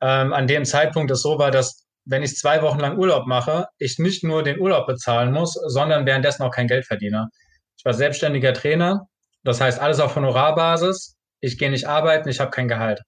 ähm, 0.00 0.32
an 0.32 0.46
dem 0.46 0.64
Zeitpunkt 0.64 1.10
es 1.10 1.22
so 1.22 1.38
war, 1.38 1.50
dass 1.50 1.86
wenn 2.04 2.22
ich 2.22 2.36
zwei 2.36 2.62
Wochen 2.62 2.78
lang 2.80 2.98
Urlaub 2.98 3.26
mache, 3.26 3.66
ich 3.78 3.98
nicht 3.98 4.22
nur 4.22 4.42
den 4.42 4.60
Urlaub 4.60 4.86
bezahlen 4.86 5.32
muss, 5.32 5.54
sondern 5.66 6.06
währenddessen 6.06 6.42
auch 6.42 6.52
kein 6.52 6.68
Geld 6.68 6.86
verdiene. 6.86 7.28
Ich 7.76 7.84
war 7.84 7.94
selbstständiger 7.94 8.52
Trainer 8.52 9.08
das 9.46 9.60
heißt, 9.60 9.78
alles 9.80 10.00
auf 10.00 10.16
Honorarbasis. 10.16 11.14
Ich 11.40 11.56
gehe 11.56 11.70
nicht 11.70 11.86
arbeiten, 11.86 12.28
ich 12.28 12.40
habe 12.40 12.50
kein 12.50 12.66
Gehalt. 12.66 13.00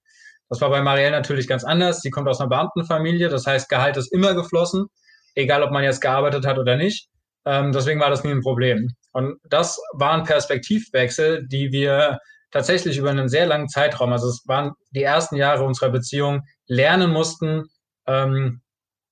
Das 0.49 0.61
war 0.61 0.71
bei 0.71 0.81
Marielle 0.81 1.11
natürlich 1.11 1.49
ganz 1.49 1.65
anders. 1.65 2.01
Sie 2.01 2.11
kommt 2.11 2.29
aus 2.29 2.41
einer 2.41 2.49
Beamtenfamilie, 2.49 3.29
das 3.29 3.45
heißt, 3.45 3.69
Gehalt 3.69 3.97
ist 3.97 4.13
immer 4.13 4.35
geflossen, 4.35 4.87
egal 5.35 5.65
ob 5.65 5.73
man 5.73 5.83
jetzt 5.83 6.01
gearbeitet 6.01 6.47
hat 6.47 6.59
oder 6.59 6.77
nicht. 6.77 7.09
Ähm, 7.45 7.73
deswegen 7.73 7.99
war 7.99 8.09
das 8.09 8.23
nie 8.23 8.31
ein 8.31 8.41
Problem. 8.41 8.89
Und 9.13 9.39
das 9.51 9.81
waren 9.95 10.23
Perspektivwechsel, 10.23 11.45
die 11.49 11.73
wir 11.73 12.19
tatsächlich 12.53 12.97
über 12.99 13.11
einen 13.11 13.29
sehr 13.29 13.47
langen 13.47 13.69
Zeitraum, 13.69 14.13
also 14.13 14.29
es 14.29 14.43
waren 14.47 14.73
die 14.93 15.03
ersten 15.03 15.35
Jahre 15.35 15.65
unserer 15.65 15.91
Beziehung, 15.91 16.43
lernen 16.67 17.11
mussten, 17.11 17.65
ähm, 18.07 18.63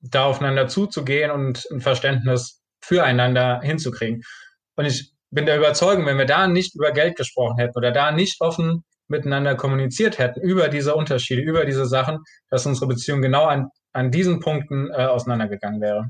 da 0.00 0.26
aufeinander 0.26 0.68
zuzugehen 0.68 1.32
und 1.32 1.66
ein 1.72 1.80
Verständnis 1.80 2.62
füreinander 2.80 3.60
hinzukriegen. 3.62 4.22
Und 4.76 4.84
ich 4.84 5.15
bin 5.36 5.46
der 5.46 5.58
Überzeugung, 5.58 6.06
wenn 6.06 6.16
wir 6.16 6.24
da 6.24 6.48
nicht 6.48 6.74
über 6.74 6.92
Geld 6.92 7.14
gesprochen 7.14 7.58
hätten 7.58 7.76
oder 7.76 7.92
da 7.92 8.10
nicht 8.10 8.40
offen 8.40 8.84
miteinander 9.06 9.54
kommuniziert 9.54 10.18
hätten 10.18 10.40
über 10.40 10.68
diese 10.68 10.96
Unterschiede, 10.96 11.42
über 11.42 11.66
diese 11.66 11.84
Sachen, 11.84 12.20
dass 12.50 12.64
unsere 12.64 12.88
Beziehung 12.88 13.20
genau 13.20 13.44
an, 13.44 13.68
an 13.92 14.10
diesen 14.10 14.40
Punkten 14.40 14.90
äh, 14.90 15.04
auseinandergegangen 15.04 15.80
wäre. 15.80 16.08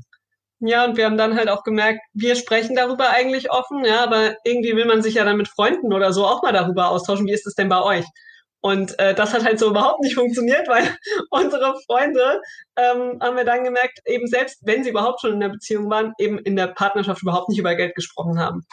Ja, 0.59 0.85
und 0.85 0.95
wir 0.95 1.05
haben 1.05 1.17
dann 1.17 1.35
halt 1.35 1.49
auch 1.49 1.63
gemerkt, 1.63 1.99
wir 2.13 2.35
sprechen 2.35 2.75
darüber 2.75 3.09
eigentlich 3.09 3.51
offen, 3.51 3.83
ja, 3.85 4.01
aber 4.01 4.35
irgendwie 4.45 4.75
will 4.75 4.85
man 4.85 5.03
sich 5.03 5.15
ja 5.15 5.25
dann 5.25 5.37
mit 5.37 5.49
Freunden 5.49 5.93
oder 5.93 6.13
so 6.13 6.25
auch 6.25 6.41
mal 6.41 6.53
darüber 6.53 6.89
austauschen. 6.89 7.27
Wie 7.27 7.33
ist 7.33 7.45
es 7.45 7.53
denn 7.53 7.69
bei 7.69 7.81
euch? 7.81 8.05
Und 8.61 8.97
äh, 8.97 9.13
das 9.13 9.33
hat 9.33 9.43
halt 9.43 9.59
so 9.59 9.69
überhaupt 9.69 9.99
nicht 9.99 10.15
funktioniert, 10.15 10.69
weil 10.69 10.83
unsere 11.31 11.75
Freunde, 11.85 12.41
ähm, 12.77 13.19
haben 13.21 13.35
wir 13.35 13.45
dann 13.45 13.65
gemerkt, 13.65 13.99
eben 14.05 14.25
selbst 14.25 14.59
wenn 14.63 14.85
sie 14.85 14.89
überhaupt 14.91 15.19
schon 15.19 15.33
in 15.33 15.41
der 15.41 15.49
Beziehung 15.49 15.89
waren, 15.89 16.13
eben 16.17 16.39
in 16.39 16.55
der 16.55 16.67
Partnerschaft 16.67 17.21
überhaupt 17.21 17.49
nicht 17.49 17.59
über 17.59 17.75
Geld 17.75 17.93
gesprochen 17.93 18.39
haben. 18.39 18.65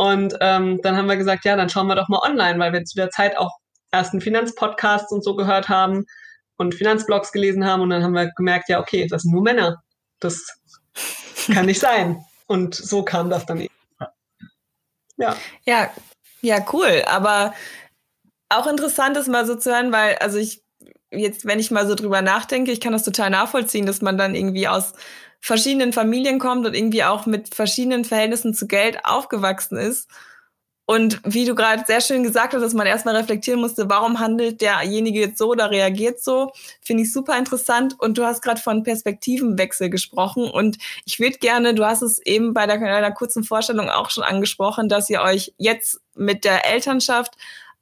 Und 0.00 0.34
ähm, 0.40 0.80
dann 0.80 0.96
haben 0.96 1.10
wir 1.10 1.18
gesagt, 1.18 1.44
ja, 1.44 1.56
dann 1.56 1.68
schauen 1.68 1.86
wir 1.86 1.94
doch 1.94 2.08
mal 2.08 2.22
online, 2.22 2.58
weil 2.58 2.72
wir 2.72 2.82
zu 2.86 2.96
der 2.96 3.10
Zeit 3.10 3.36
auch 3.36 3.58
ersten 3.90 4.22
Finanzpodcasts 4.22 5.12
und 5.12 5.22
so 5.22 5.36
gehört 5.36 5.68
haben 5.68 6.06
und 6.56 6.74
Finanzblogs 6.74 7.32
gelesen 7.32 7.66
haben. 7.66 7.82
Und 7.82 7.90
dann 7.90 8.02
haben 8.02 8.14
wir 8.14 8.32
gemerkt, 8.32 8.70
ja, 8.70 8.80
okay, 8.80 9.06
das 9.06 9.24
sind 9.24 9.32
nur 9.32 9.42
Männer. 9.42 9.82
Das 10.18 10.58
kann 11.52 11.66
nicht 11.66 11.80
sein. 11.80 12.24
Und 12.46 12.74
so 12.74 13.02
kam 13.02 13.28
das 13.28 13.44
dann 13.44 13.60
eben. 13.60 13.74
Ja. 15.18 15.36
Ja, 15.66 15.90
ja, 16.40 16.64
cool. 16.72 17.02
Aber 17.06 17.52
auch 18.48 18.66
interessant 18.66 19.18
ist 19.18 19.28
mal 19.28 19.44
so 19.44 19.54
zu 19.54 19.70
hören, 19.70 19.92
weil, 19.92 20.16
also 20.16 20.38
ich, 20.38 20.62
jetzt, 21.10 21.44
wenn 21.44 21.58
ich 21.58 21.70
mal 21.70 21.86
so 21.86 21.94
drüber 21.94 22.22
nachdenke, 22.22 22.72
ich 22.72 22.80
kann 22.80 22.94
das 22.94 23.04
total 23.04 23.28
nachvollziehen, 23.28 23.84
dass 23.84 24.00
man 24.00 24.16
dann 24.16 24.34
irgendwie 24.34 24.66
aus 24.66 24.94
verschiedenen 25.40 25.92
Familien 25.92 26.38
kommt 26.38 26.66
und 26.66 26.74
irgendwie 26.74 27.04
auch 27.04 27.26
mit 27.26 27.54
verschiedenen 27.54 28.04
Verhältnissen 28.04 28.54
zu 28.54 28.66
Geld 28.66 29.04
aufgewachsen 29.04 29.76
ist. 29.76 30.08
Und 30.90 31.20
wie 31.22 31.44
du 31.44 31.54
gerade 31.54 31.84
sehr 31.86 32.00
schön 32.00 32.24
gesagt 32.24 32.52
hast, 32.52 32.62
dass 32.62 32.74
man 32.74 32.84
erstmal 32.84 33.14
reflektieren 33.14 33.60
musste, 33.60 33.88
warum 33.88 34.18
handelt 34.18 34.60
derjenige 34.60 35.20
jetzt 35.20 35.38
so 35.38 35.50
oder 35.50 35.70
reagiert 35.70 36.20
so, 36.20 36.50
finde 36.82 37.04
ich 37.04 37.12
super 37.12 37.38
interessant. 37.38 37.94
Und 38.00 38.18
du 38.18 38.24
hast 38.24 38.42
gerade 38.42 38.60
von 38.60 38.82
Perspektivenwechsel 38.82 39.88
gesprochen. 39.88 40.50
Und 40.50 40.78
ich 41.04 41.20
würde 41.20 41.38
gerne, 41.38 41.74
du 41.74 41.86
hast 41.86 42.02
es 42.02 42.18
eben 42.18 42.54
bei 42.54 42.66
der, 42.66 42.78
der 42.78 43.12
kurzen 43.12 43.44
Vorstellung 43.44 43.88
auch 43.88 44.10
schon 44.10 44.24
angesprochen, 44.24 44.88
dass 44.88 45.08
ihr 45.08 45.20
euch 45.20 45.54
jetzt 45.58 46.00
mit 46.16 46.44
der 46.44 46.66
Elternschaft 46.68 47.36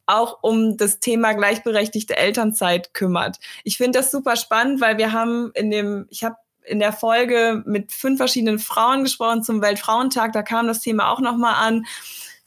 auch 0.04 0.40
um 0.42 0.76
das 0.76 1.00
Thema 1.00 1.32
gleichberechtigte 1.32 2.14
Elternzeit 2.14 2.92
kümmert. 2.92 3.38
Ich 3.64 3.78
finde 3.78 4.00
das 4.00 4.10
super 4.10 4.36
spannend, 4.36 4.82
weil 4.82 4.98
wir 4.98 5.12
haben 5.12 5.50
in 5.54 5.70
dem, 5.70 6.06
ich 6.10 6.24
habe 6.24 6.36
in 6.68 6.78
der 6.78 6.92
Folge 6.92 7.62
mit 7.66 7.92
fünf 7.92 8.18
verschiedenen 8.18 8.58
Frauen 8.58 9.02
gesprochen 9.02 9.42
zum 9.42 9.62
Weltfrauentag, 9.62 10.32
da 10.32 10.42
kam 10.42 10.66
das 10.66 10.80
Thema 10.80 11.10
auch 11.10 11.20
nochmal 11.20 11.54
an 11.56 11.86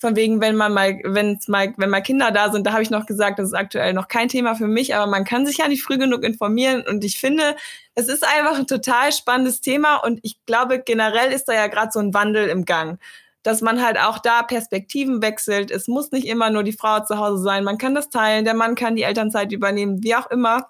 von 0.01 0.15
wegen, 0.15 0.41
wenn 0.41 0.55
man 0.55 0.73
mal, 0.73 0.99
wenn 1.03 1.39
mal, 1.47 1.73
wenn 1.77 1.89
mal 1.91 2.01
Kinder 2.01 2.31
da 2.31 2.51
sind, 2.51 2.65
da 2.65 2.73
habe 2.73 2.81
ich 2.81 2.89
noch 2.89 3.05
gesagt, 3.05 3.37
das 3.37 3.49
ist 3.49 3.53
aktuell 3.53 3.93
noch 3.93 4.07
kein 4.07 4.29
Thema 4.29 4.55
für 4.55 4.67
mich, 4.67 4.95
aber 4.95 5.05
man 5.05 5.25
kann 5.25 5.45
sich 5.45 5.57
ja 5.57 5.67
nicht 5.67 5.83
früh 5.83 5.99
genug 5.99 6.23
informieren 6.23 6.83
und 6.87 7.03
ich 7.03 7.19
finde, 7.19 7.55
es 7.93 8.07
ist 8.07 8.25
einfach 8.27 8.57
ein 8.57 8.65
total 8.65 9.11
spannendes 9.13 9.61
Thema 9.61 9.97
und 9.97 10.19
ich 10.23 10.43
glaube, 10.47 10.79
generell 10.79 11.31
ist 11.31 11.45
da 11.45 11.53
ja 11.53 11.67
gerade 11.67 11.91
so 11.91 11.99
ein 11.99 12.13
Wandel 12.13 12.49
im 12.49 12.65
Gang 12.65 12.99
dass 13.43 13.61
man 13.61 13.83
halt 13.83 13.97
auch 13.97 14.19
da 14.19 14.43
Perspektiven 14.43 15.21
wechselt. 15.21 15.71
Es 15.71 15.87
muss 15.87 16.11
nicht 16.11 16.27
immer 16.27 16.49
nur 16.49 16.63
die 16.63 16.73
Frau 16.73 16.99
zu 17.03 17.17
Hause 17.17 17.41
sein. 17.41 17.63
Man 17.63 17.77
kann 17.77 17.95
das 17.95 18.09
teilen, 18.09 18.45
der 18.45 18.53
Mann 18.53 18.75
kann 18.75 18.95
die 18.95 19.03
Elternzeit 19.03 19.51
übernehmen, 19.51 20.03
wie 20.03 20.15
auch 20.15 20.29
immer. 20.29 20.69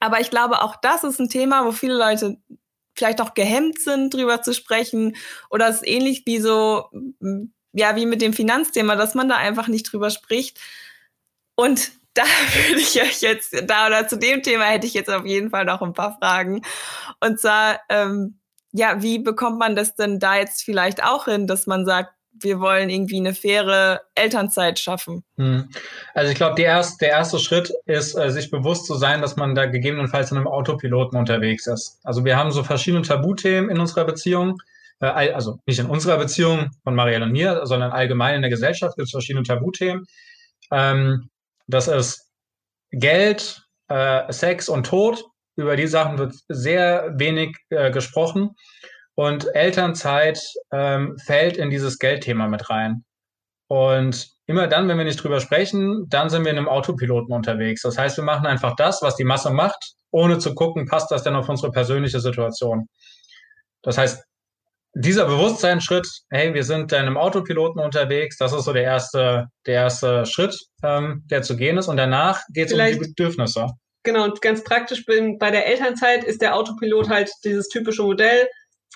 Aber 0.00 0.20
ich 0.20 0.30
glaube, 0.30 0.62
auch 0.62 0.76
das 0.76 1.04
ist 1.04 1.20
ein 1.20 1.28
Thema, 1.28 1.64
wo 1.64 1.72
viele 1.72 1.98
Leute 1.98 2.38
vielleicht 2.98 3.20
auch 3.22 3.34
gehemmt 3.34 3.80
sind, 3.80 4.12
drüber 4.12 4.42
zu 4.42 4.52
sprechen. 4.52 5.16
Oder 5.48 5.68
es 5.68 5.76
ist 5.76 5.88
ähnlich 5.88 6.24
wie 6.26 6.38
so 6.38 6.90
ja, 7.72 7.96
wie 7.96 8.06
mit 8.06 8.22
dem 8.22 8.32
Finanzthema, 8.32 8.96
dass 8.96 9.14
man 9.14 9.28
da 9.28 9.36
einfach 9.36 9.68
nicht 9.68 9.90
drüber 9.92 10.10
spricht. 10.10 10.58
Und 11.54 11.92
da 12.14 12.24
würde 12.66 12.80
ich 12.80 13.00
euch 13.00 13.20
jetzt, 13.20 13.54
da 13.68 13.86
oder 13.86 14.08
zu 14.08 14.18
dem 14.18 14.42
Thema 14.42 14.64
hätte 14.64 14.86
ich 14.86 14.94
jetzt 14.94 15.10
auf 15.10 15.24
jeden 15.24 15.50
Fall 15.50 15.64
noch 15.64 15.82
ein 15.82 15.92
paar 15.92 16.16
Fragen. 16.18 16.62
Und 17.20 17.40
zwar, 17.40 17.80
ähm, 17.88 18.40
ja, 18.72 19.02
wie 19.02 19.18
bekommt 19.20 19.58
man 19.58 19.76
das 19.76 19.94
denn 19.94 20.18
da 20.18 20.36
jetzt 20.36 20.62
vielleicht 20.62 21.02
auch 21.04 21.26
hin, 21.26 21.46
dass 21.46 21.66
man 21.66 21.86
sagt, 21.86 22.12
wir 22.32 22.60
wollen 22.60 22.88
irgendwie 22.88 23.18
eine 23.18 23.34
faire 23.34 24.00
Elternzeit 24.14 24.78
schaffen? 24.78 25.24
Hm. 25.36 25.68
Also 26.14 26.30
ich 26.30 26.36
glaube, 26.36 26.60
erst, 26.60 27.00
der 27.00 27.10
erste 27.10 27.38
Schritt 27.38 27.72
ist, 27.86 28.14
äh, 28.14 28.30
sich 28.30 28.50
bewusst 28.50 28.86
zu 28.86 28.94
sein, 28.94 29.20
dass 29.20 29.36
man 29.36 29.54
da 29.54 29.66
gegebenenfalls 29.66 30.30
in 30.30 30.36
einem 30.36 30.46
Autopiloten 30.46 31.18
unterwegs 31.18 31.66
ist. 31.66 31.98
Also 32.04 32.24
wir 32.24 32.36
haben 32.36 32.50
so 32.50 32.62
verschiedene 32.62 33.02
Tabuthemen 33.02 33.70
in 33.70 33.80
unserer 33.80 34.04
Beziehung 34.04 34.58
äh, 35.00 35.06
also 35.32 35.60
nicht 35.66 35.78
in 35.78 35.86
unserer 35.86 36.18
Beziehung 36.18 36.70
von 36.84 36.94
Marielle 36.94 37.24
und 37.24 37.32
mir, 37.32 37.60
sondern 37.64 37.92
allgemein 37.92 38.36
in 38.36 38.42
der 38.42 38.50
Gesellschaft 38.50 38.96
gibt 38.96 39.06
es 39.06 39.12
verschiedene 39.12 39.44
Tabuthemen. 39.44 40.06
Ähm, 40.72 41.30
das 41.66 41.88
ist 41.88 42.30
Geld, 42.90 43.62
äh, 43.88 44.32
Sex 44.32 44.68
und 44.68 44.86
Tod. 44.86 45.24
Über 45.56 45.76
die 45.76 45.88
Sachen 45.88 46.18
wird 46.18 46.34
sehr 46.48 47.14
wenig 47.18 47.56
gesprochen. 47.68 48.54
Und 49.18 49.52
Elternzeit 49.52 50.40
ähm, 50.70 51.18
fällt 51.18 51.56
in 51.56 51.70
dieses 51.70 51.98
Geldthema 51.98 52.46
mit 52.46 52.70
rein. 52.70 53.04
Und 53.66 54.28
immer 54.46 54.68
dann, 54.68 54.86
wenn 54.86 54.96
wir 54.96 55.04
nicht 55.04 55.20
drüber 55.20 55.40
sprechen, 55.40 56.06
dann 56.08 56.30
sind 56.30 56.44
wir 56.44 56.52
in 56.52 56.56
einem 56.56 56.68
Autopiloten 56.68 57.34
unterwegs. 57.34 57.82
Das 57.82 57.98
heißt, 57.98 58.16
wir 58.16 58.22
machen 58.22 58.46
einfach 58.46 58.76
das, 58.76 59.02
was 59.02 59.16
die 59.16 59.24
Masse 59.24 59.50
macht, 59.50 59.94
ohne 60.12 60.38
zu 60.38 60.54
gucken, 60.54 60.86
passt 60.86 61.10
das 61.10 61.24
denn 61.24 61.34
auf 61.34 61.48
unsere 61.48 61.72
persönliche 61.72 62.20
Situation. 62.20 62.86
Das 63.82 63.98
heißt, 63.98 64.22
dieser 64.94 65.24
Bewusstseinsschritt, 65.24 66.06
hey, 66.30 66.54
wir 66.54 66.62
sind 66.62 66.92
in 66.92 66.98
einem 66.98 67.16
Autopiloten 67.16 67.82
unterwegs, 67.82 68.36
das 68.36 68.52
ist 68.52 68.66
so 68.66 68.72
der 68.72 68.84
erste, 68.84 69.46
der 69.66 69.74
erste 69.74 70.26
Schritt, 70.26 70.56
ähm, 70.84 71.24
der 71.28 71.42
zu 71.42 71.56
gehen 71.56 71.76
ist. 71.76 71.88
Und 71.88 71.96
danach 71.96 72.42
geht 72.54 72.68
es 72.68 72.72
um 72.72 72.86
die 72.86 73.08
Bedürfnisse. 73.08 73.66
Genau, 74.04 74.22
und 74.22 74.40
ganz 74.40 74.62
praktisch 74.62 75.04
bei 75.04 75.50
der 75.50 75.66
Elternzeit 75.66 76.22
ist 76.22 76.40
der 76.40 76.54
Autopilot 76.54 77.08
halt 77.08 77.32
dieses 77.44 77.68
typische 77.68 78.04
Modell. 78.04 78.46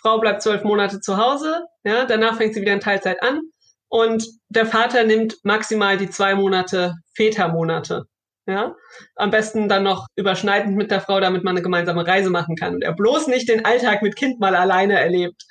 Frau 0.02 0.18
bleibt 0.18 0.42
zwölf 0.42 0.64
Monate 0.64 1.00
zu 1.00 1.16
Hause, 1.16 1.64
ja, 1.85 2.04
danach 2.04 2.37
fängt 2.37 2.54
sie 2.54 2.61
wieder 2.61 2.73
in 2.73 2.80
Teilzeit 2.80 3.23
an 3.23 3.40
und 3.88 4.26
der 4.49 4.66
Vater 4.66 5.04
nimmt 5.04 5.37
maximal 5.44 5.97
die 5.97 6.11
zwei 6.11 6.35
Monate 6.35 6.94
Vätermonate. 7.14 8.04
Ja, 8.44 8.75
am 9.14 9.30
besten 9.30 9.68
dann 9.68 9.85
noch 9.85 10.09
überschneidend 10.16 10.76
mit 10.76 10.90
der 10.90 11.00
Frau, 11.00 11.21
damit 11.21 11.44
man 11.44 11.52
eine 11.52 11.62
gemeinsame 11.62 12.04
Reise 12.04 12.28
machen 12.28 12.56
kann 12.56 12.75
und 12.75 12.82
er 12.82 12.92
bloß 12.92 13.28
nicht 13.28 13.49
den 13.49 13.64
Alltag 13.64 14.02
mit 14.02 14.16
Kind 14.16 14.40
mal 14.40 14.56
alleine 14.56 14.99
erlebt. 14.99 15.44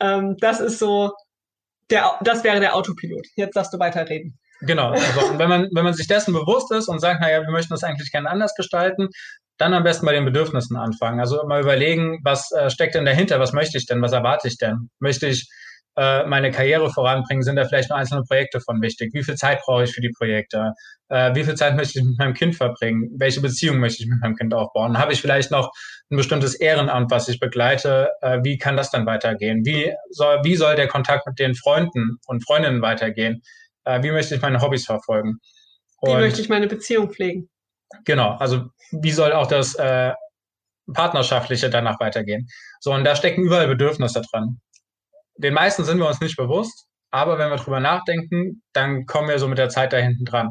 Ähm, 0.00 0.36
das 0.40 0.60
ist 0.60 0.78
so, 0.78 1.12
der, 1.90 2.18
das 2.22 2.42
wäre 2.42 2.60
der 2.60 2.74
Autopilot. 2.76 3.26
Jetzt 3.36 3.56
darfst 3.56 3.74
du 3.74 3.78
weiterreden. 3.78 4.38
Genau. 4.60 4.92
Also, 4.92 5.38
wenn 5.38 5.48
man, 5.48 5.68
wenn 5.72 5.84
man 5.84 5.92
sich 5.94 6.06
dessen 6.06 6.32
bewusst 6.32 6.72
ist 6.72 6.88
und 6.88 7.00
sagt, 7.00 7.20
naja, 7.20 7.42
wir 7.42 7.50
möchten 7.50 7.74
das 7.74 7.84
eigentlich 7.84 8.10
gerne 8.10 8.30
anders 8.30 8.54
gestalten, 8.54 9.08
dann 9.58 9.74
am 9.74 9.84
besten 9.84 10.06
bei 10.06 10.12
den 10.12 10.24
Bedürfnissen 10.24 10.76
anfangen. 10.76 11.20
Also 11.20 11.44
mal 11.46 11.62
überlegen, 11.62 12.20
was 12.24 12.50
äh, 12.52 12.70
steckt 12.70 12.94
denn 12.94 13.04
dahinter? 13.04 13.38
Was 13.40 13.52
möchte 13.52 13.78
ich 13.78 13.86
denn? 13.86 14.02
Was 14.02 14.12
erwarte 14.12 14.48
ich 14.48 14.58
denn? 14.58 14.90
Möchte 14.98 15.26
ich 15.26 15.48
äh, 15.96 16.24
meine 16.26 16.50
Karriere 16.50 16.90
voranbringen, 16.90 17.42
sind 17.42 17.56
da 17.56 17.64
vielleicht 17.64 17.90
nur 17.90 17.98
einzelne 17.98 18.22
Projekte 18.24 18.60
von 18.60 18.82
wichtig. 18.82 19.10
Wie 19.14 19.22
viel 19.22 19.36
Zeit 19.36 19.60
brauche 19.64 19.84
ich 19.84 19.92
für 19.92 20.00
die 20.00 20.10
Projekte? 20.10 20.72
Äh, 21.08 21.34
wie 21.36 21.44
viel 21.44 21.54
Zeit 21.54 21.76
möchte 21.76 21.98
ich 21.98 22.04
mit 22.04 22.18
meinem 22.18 22.34
Kind 22.34 22.56
verbringen? 22.56 23.10
Welche 23.16 23.40
Beziehung 23.40 23.78
möchte 23.78 24.02
ich 24.02 24.08
mit 24.08 24.20
meinem 24.20 24.34
Kind 24.34 24.52
aufbauen? 24.54 24.98
Habe 24.98 25.12
ich 25.12 25.20
vielleicht 25.20 25.52
noch 25.52 25.70
ein 26.10 26.16
bestimmtes 26.16 26.54
Ehrenamt, 26.54 27.12
was 27.12 27.28
ich 27.28 27.38
begleite? 27.38 28.10
Äh, 28.22 28.40
wie 28.42 28.58
kann 28.58 28.76
das 28.76 28.90
dann 28.90 29.06
weitergehen? 29.06 29.64
Wie 29.64 29.92
soll, 30.10 30.40
wie 30.42 30.56
soll 30.56 30.74
der 30.74 30.88
Kontakt 30.88 31.26
mit 31.28 31.38
den 31.38 31.54
Freunden 31.54 32.18
und 32.26 32.44
Freundinnen 32.44 32.82
weitergehen? 32.82 33.42
Äh, 33.84 34.02
wie 34.02 34.10
möchte 34.10 34.34
ich 34.34 34.42
meine 34.42 34.60
Hobbys 34.60 34.86
verfolgen? 34.86 35.38
Und 36.00 36.10
wie 36.10 36.20
möchte 36.22 36.40
ich 36.40 36.48
meine 36.48 36.66
Beziehung 36.66 37.10
pflegen? 37.10 37.48
Genau, 38.04 38.36
also 38.36 38.66
wie 38.90 39.12
soll 39.12 39.32
auch 39.32 39.46
das 39.46 39.74
äh, 39.76 40.12
Partnerschaftliche 40.92 41.70
danach 41.70 42.00
weitergehen? 42.00 42.48
So, 42.80 42.92
und 42.92 43.04
da 43.04 43.16
stecken 43.16 43.42
überall 43.42 43.68
Bedürfnisse 43.68 44.22
dran 44.30 44.60
den 45.36 45.54
meisten 45.54 45.84
sind 45.84 45.98
wir 45.98 46.06
uns 46.06 46.20
nicht 46.20 46.36
bewusst, 46.36 46.86
aber 47.10 47.38
wenn 47.38 47.50
wir 47.50 47.56
drüber 47.56 47.80
nachdenken, 47.80 48.62
dann 48.72 49.06
kommen 49.06 49.28
wir 49.28 49.38
so 49.38 49.48
mit 49.48 49.58
der 49.58 49.68
Zeit 49.68 49.92
da 49.92 49.96
hinten 49.98 50.24
dran. 50.24 50.50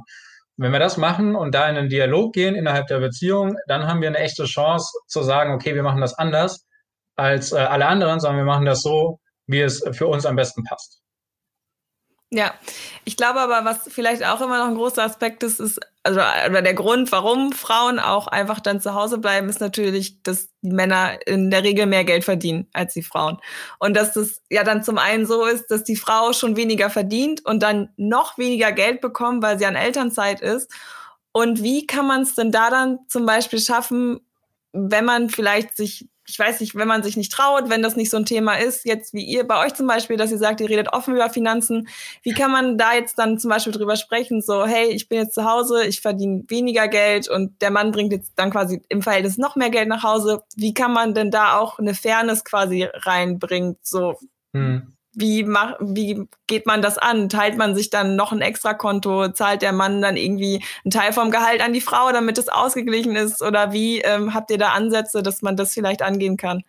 wenn 0.56 0.72
wir 0.72 0.80
das 0.80 0.98
machen 0.98 1.36
und 1.36 1.56
da 1.56 1.68
in 1.68 1.78
einen 1.78 1.90
Dialog 1.90 2.34
gehen 2.34 2.54
innerhalb 2.54 2.86
der 2.86 3.00
Beziehung, 3.00 3.56
dann 3.68 3.88
haben 3.88 4.02
wir 4.02 4.10
eine 4.10 4.20
echte 4.20 4.46
Chance 4.46 4.88
zu 5.08 5.24
sagen, 5.24 5.52
okay, 5.52 5.74
wir 5.74 5.82
machen 5.82 6.00
das 6.00 6.14
anders 6.14 6.68
als 7.16 7.52
äh, 7.54 7.58
alle 7.58 7.88
anderen, 7.88 8.20
sondern 8.20 8.46
wir 8.46 8.54
machen 8.54 8.66
das 8.66 8.84
so, 8.84 9.20
wie 9.48 9.62
es 9.62 9.84
für 9.94 10.06
uns 10.08 10.28
am 10.28 10.36
besten 10.36 10.64
passt. 10.64 11.03
Ja, 12.36 12.56
ich 13.06 13.16
glaube 13.16 13.42
aber, 13.42 13.64
was 13.64 13.82
vielleicht 13.90 14.26
auch 14.26 14.42
immer 14.42 14.58
noch 14.58 14.66
ein 14.66 14.74
großer 14.76 15.04
Aspekt 15.04 15.44
ist, 15.44 15.60
ist, 15.60 15.80
also 16.02 16.20
oder 16.20 16.64
der 16.64 16.74
Grund, 16.74 17.12
warum 17.12 17.52
Frauen 17.52 18.00
auch 18.00 18.26
einfach 18.26 18.60
dann 18.60 18.82
zu 18.82 18.96
Hause 18.96 19.20
bleiben, 19.20 19.50
ist 19.50 19.62
natürlich, 19.62 20.24
dass 20.24 20.50
die 20.64 20.72
Männer 20.72 21.20
in 21.28 21.52
der 21.52 21.64
Regel 21.64 21.86
mehr 21.86 22.06
Geld 22.06 22.24
verdienen 22.24 22.68
als 22.74 22.94
die 22.96 23.04
Frauen. 23.04 23.38
Und 23.78 23.96
dass 23.96 24.14
das 24.14 24.42
ja 24.50 24.64
dann 24.64 24.82
zum 24.82 24.98
einen 24.98 25.28
so 25.28 25.46
ist, 25.46 25.68
dass 25.68 25.84
die 25.84 25.96
Frau 25.96 26.34
schon 26.34 26.56
weniger 26.56 26.90
verdient 26.90 27.46
und 27.46 27.62
dann 27.62 27.90
noch 27.98 28.40
weniger 28.40 28.72
Geld 28.72 29.00
bekommt, 29.00 29.44
weil 29.44 29.60
sie 29.60 29.68
an 29.68 29.76
Elternzeit 29.76 30.42
ist. 30.42 30.72
Und 31.34 31.62
wie 31.62 31.86
kann 31.86 32.08
man 32.08 32.24
es 32.24 32.34
denn 32.34 32.52
da 32.52 32.72
dann 32.72 32.98
zum 33.10 33.28
Beispiel 33.28 33.60
schaffen, 33.60 34.22
wenn 34.72 35.06
man 35.06 35.30
vielleicht 35.30 35.78
sich 35.78 36.08
ich 36.28 36.40
weiß 36.40 36.62
nicht, 36.62 36.76
wenn 36.76 36.88
man 36.88 37.04
sich 37.04 37.18
nicht 37.18 37.32
traut, 37.32 37.70
wenn 37.70 37.82
das 37.82 37.96
nicht 37.96 38.10
so 38.10 38.18
ein 38.18 38.26
Thema 38.26 38.56
ist, 38.56 38.86
jetzt 38.86 39.14
wie 39.14 39.24
ihr 39.24 39.46
bei 39.48 39.66
euch 39.66 39.74
zum 39.74 39.88
Beispiel, 39.88 40.18
dass 40.18 40.32
ihr 40.32 40.38
sagt, 40.38 40.62
ihr 40.62 40.70
redet 40.70 40.94
offen 40.94 41.16
über 41.16 41.30
Finanzen, 41.30 41.88
wie 42.22 42.34
kann 42.34 42.52
man 42.52 42.78
da 42.78 42.94
jetzt 42.94 43.20
dann 43.20 43.38
zum 43.40 43.50
Beispiel 43.50 43.74
drüber 43.74 43.96
sprechen, 43.96 44.42
so, 44.42 44.66
hey, 44.66 44.90
ich 44.90 45.10
bin 45.10 45.20
jetzt 45.20 45.34
zu 45.34 45.44
Hause, 45.44 45.86
ich 45.86 46.02
verdiene 46.02 46.44
weniger 46.48 46.88
Geld 46.88 47.28
und 47.28 47.62
der 47.62 47.72
Mann 47.72 47.92
bringt 47.92 48.14
jetzt 48.14 48.32
dann 48.36 48.52
quasi 48.52 48.82
im 48.90 49.02
Verhältnis 49.02 49.38
noch 49.38 49.56
mehr 49.56 49.70
Geld 49.70 49.90
nach 49.90 50.04
Hause. 50.04 50.44
Wie 50.56 50.74
kann 50.74 50.94
man 50.94 51.14
denn 51.14 51.32
da 51.32 51.58
auch 51.58 51.80
eine 51.80 51.94
Fairness 51.94 52.46
quasi 52.46 52.84
reinbringen, 52.84 53.78
so, 53.82 54.18
hm 54.54 54.93
wie, 55.16 55.44
mach, 55.44 55.76
wie 55.80 56.28
geht 56.48 56.66
man 56.66 56.82
das 56.82 56.98
an? 56.98 57.30
Teilt 57.30 57.58
man 57.58 57.76
sich 57.76 57.90
dann 57.90 58.16
noch 58.16 58.32
ein 58.32 58.42
Extrakonto? 58.42 59.30
Zahlt 59.30 59.62
der 59.62 59.74
Mann 59.74 60.02
dann 60.02 60.18
irgendwie 60.18 60.64
einen 60.84 60.92
Teil 60.92 61.14
vom 61.14 61.32
Gehalt 61.32 61.62
an 61.62 61.74
die 61.74 61.82
Frau, 61.82 62.12
damit 62.12 62.38
es 62.38 62.50
ausgeglichen 62.50 63.16
ist? 63.16 63.42
Oder 63.42 63.74
wie 63.74 64.02
ähm, 64.02 64.34
habt 64.34 64.50
ihr 64.52 64.58
da 64.58 64.70
Ansätze, 64.70 65.22
dass 65.22 65.42
man 65.42 65.56
das 65.56 65.74
vielleicht 65.74 66.02
angehen 66.02 66.38
kann? 66.38 66.64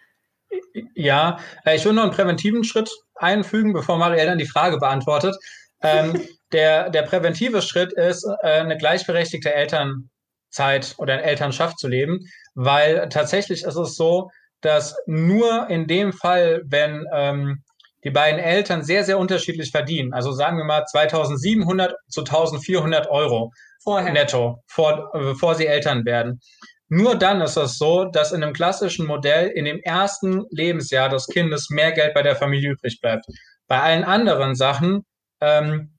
Ja, 0.94 1.38
äh, 1.64 1.76
ich 1.76 1.84
will 1.84 1.92
noch 1.92 2.02
einen 2.02 2.12
präventiven 2.12 2.64
Schritt 2.64 2.90
einfügen, 3.14 3.72
bevor 3.72 3.98
Marielle 3.98 4.30
dann 4.30 4.38
die 4.38 4.46
Frage 4.46 4.78
beantwortet. 4.78 5.36
Ähm, 5.82 6.20
der, 6.52 6.90
der 6.90 7.02
präventive 7.02 7.62
Schritt 7.62 7.92
ist, 7.92 8.26
äh, 8.42 8.60
eine 8.60 8.76
gleichberechtigte 8.76 9.52
Elternzeit 9.52 10.94
oder 10.98 11.14
eine 11.14 11.22
Elternschaft 11.22 11.78
zu 11.78 11.88
leben, 11.88 12.26
weil 12.54 13.08
tatsächlich 13.08 13.64
ist 13.64 13.76
es 13.76 13.96
so, 13.96 14.30
dass 14.60 14.96
nur 15.06 15.68
in 15.68 15.86
dem 15.86 16.12
Fall, 16.12 16.62
wenn 16.64 17.04
ähm, 17.12 17.64
die 18.04 18.10
beiden 18.10 18.40
Eltern 18.40 18.82
sehr, 18.82 19.04
sehr 19.04 19.18
unterschiedlich 19.18 19.70
verdienen. 19.70 20.12
Also 20.12 20.32
sagen 20.32 20.58
wir 20.58 20.64
mal 20.64 20.84
2700 20.84 21.94
zu 22.08 22.20
1400 22.20 23.08
Euro 23.08 23.50
Vorher. 23.82 24.12
netto, 24.12 24.62
vor, 24.66 25.10
bevor 25.12 25.54
sie 25.54 25.66
Eltern 25.66 26.04
werden. 26.04 26.40
Nur 26.88 27.16
dann 27.16 27.40
ist 27.40 27.56
es 27.56 27.78
so, 27.78 28.04
dass 28.04 28.32
in 28.32 28.42
einem 28.42 28.52
klassischen 28.52 29.06
Modell 29.06 29.48
in 29.48 29.64
dem 29.64 29.80
ersten 29.80 30.44
Lebensjahr 30.50 31.08
des 31.08 31.26
Kindes 31.26 31.70
mehr 31.70 31.92
Geld 31.92 32.14
bei 32.14 32.22
der 32.22 32.36
Familie 32.36 32.72
übrig 32.72 33.00
bleibt. 33.00 33.24
Bei 33.66 33.80
allen 33.80 34.04
anderen 34.04 34.54
Sachen 34.54 35.04
ähm, 35.40 35.94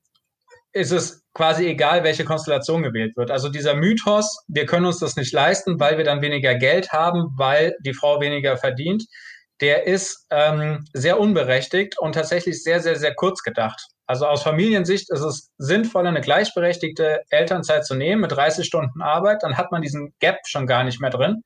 ist 0.73 0.91
es 0.91 1.23
quasi 1.33 1.67
egal, 1.67 2.03
welche 2.03 2.23
Konstellation 2.23 2.83
gewählt 2.83 3.17
wird. 3.17 3.31
Also 3.31 3.49
dieser 3.49 3.75
Mythos, 3.75 4.43
wir 4.47 4.65
können 4.65 4.85
uns 4.85 4.99
das 4.99 5.15
nicht 5.15 5.33
leisten, 5.33 5.79
weil 5.79 5.97
wir 5.97 6.05
dann 6.05 6.21
weniger 6.21 6.55
Geld 6.55 6.91
haben, 6.91 7.33
weil 7.35 7.75
die 7.81 7.93
Frau 7.93 8.21
weniger 8.21 8.57
verdient, 8.57 9.03
der 9.61 9.87
ist 9.87 10.27
ähm, 10.31 10.85
sehr 10.93 11.19
unberechtigt 11.19 11.97
und 11.99 12.13
tatsächlich 12.13 12.61
sehr, 12.63 12.79
sehr, 12.79 12.95
sehr 12.95 13.15
kurz 13.15 13.41
gedacht. 13.41 13.87
Also 14.07 14.27
aus 14.27 14.43
Familiensicht 14.43 15.09
ist 15.11 15.21
es 15.21 15.51
sinnvoller, 15.57 16.09
eine 16.09 16.21
gleichberechtigte 16.21 17.21
Elternzeit 17.29 17.85
zu 17.85 17.95
nehmen 17.95 18.21
mit 18.21 18.31
30 18.31 18.65
Stunden 18.65 19.01
Arbeit, 19.01 19.43
dann 19.43 19.57
hat 19.57 19.71
man 19.71 19.81
diesen 19.81 20.13
Gap 20.19 20.37
schon 20.45 20.67
gar 20.67 20.83
nicht 20.83 21.01
mehr 21.01 21.09
drin. 21.09 21.43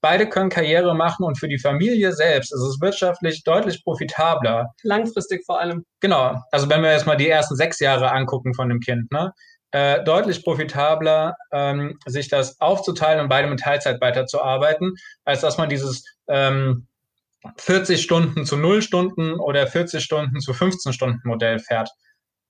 Beide 0.00 0.28
können 0.28 0.50
Karriere 0.50 0.96
machen 0.96 1.24
und 1.24 1.38
für 1.38 1.46
die 1.46 1.60
Familie 1.60 2.12
selbst 2.12 2.52
ist 2.52 2.60
es 2.60 2.80
wirtschaftlich 2.80 3.44
deutlich 3.44 3.84
profitabler. 3.84 4.74
Langfristig 4.82 5.44
vor 5.46 5.60
allem. 5.60 5.84
Genau. 6.00 6.42
Also 6.50 6.68
wenn 6.68 6.82
wir 6.82 6.90
jetzt 6.90 7.06
mal 7.06 7.16
die 7.16 7.28
ersten 7.28 7.54
sechs 7.54 7.78
Jahre 7.78 8.10
angucken 8.10 8.52
von 8.54 8.68
dem 8.68 8.80
Kind, 8.80 9.12
ne? 9.12 9.32
Äh, 9.70 10.02
deutlich 10.04 10.44
profitabler, 10.44 11.36
ähm, 11.50 11.98
sich 12.04 12.28
das 12.28 12.60
aufzuteilen 12.60 13.20
und 13.20 13.28
beide 13.28 13.48
mit 13.48 13.60
Teilzeit 13.60 14.00
weiterzuarbeiten, 14.02 14.96
als 15.24 15.40
dass 15.40 15.56
man 15.56 15.70
dieses 15.70 16.04
ähm, 16.28 16.88
40 17.56 18.02
Stunden 18.02 18.44
zu 18.44 18.56
0 18.56 18.82
Stunden 18.82 19.34
oder 19.34 19.66
40 19.66 20.02
Stunden 20.02 20.40
zu 20.40 20.54
15 20.54 20.92
Stunden 20.92 21.20
Modell 21.24 21.58
fährt. 21.58 21.90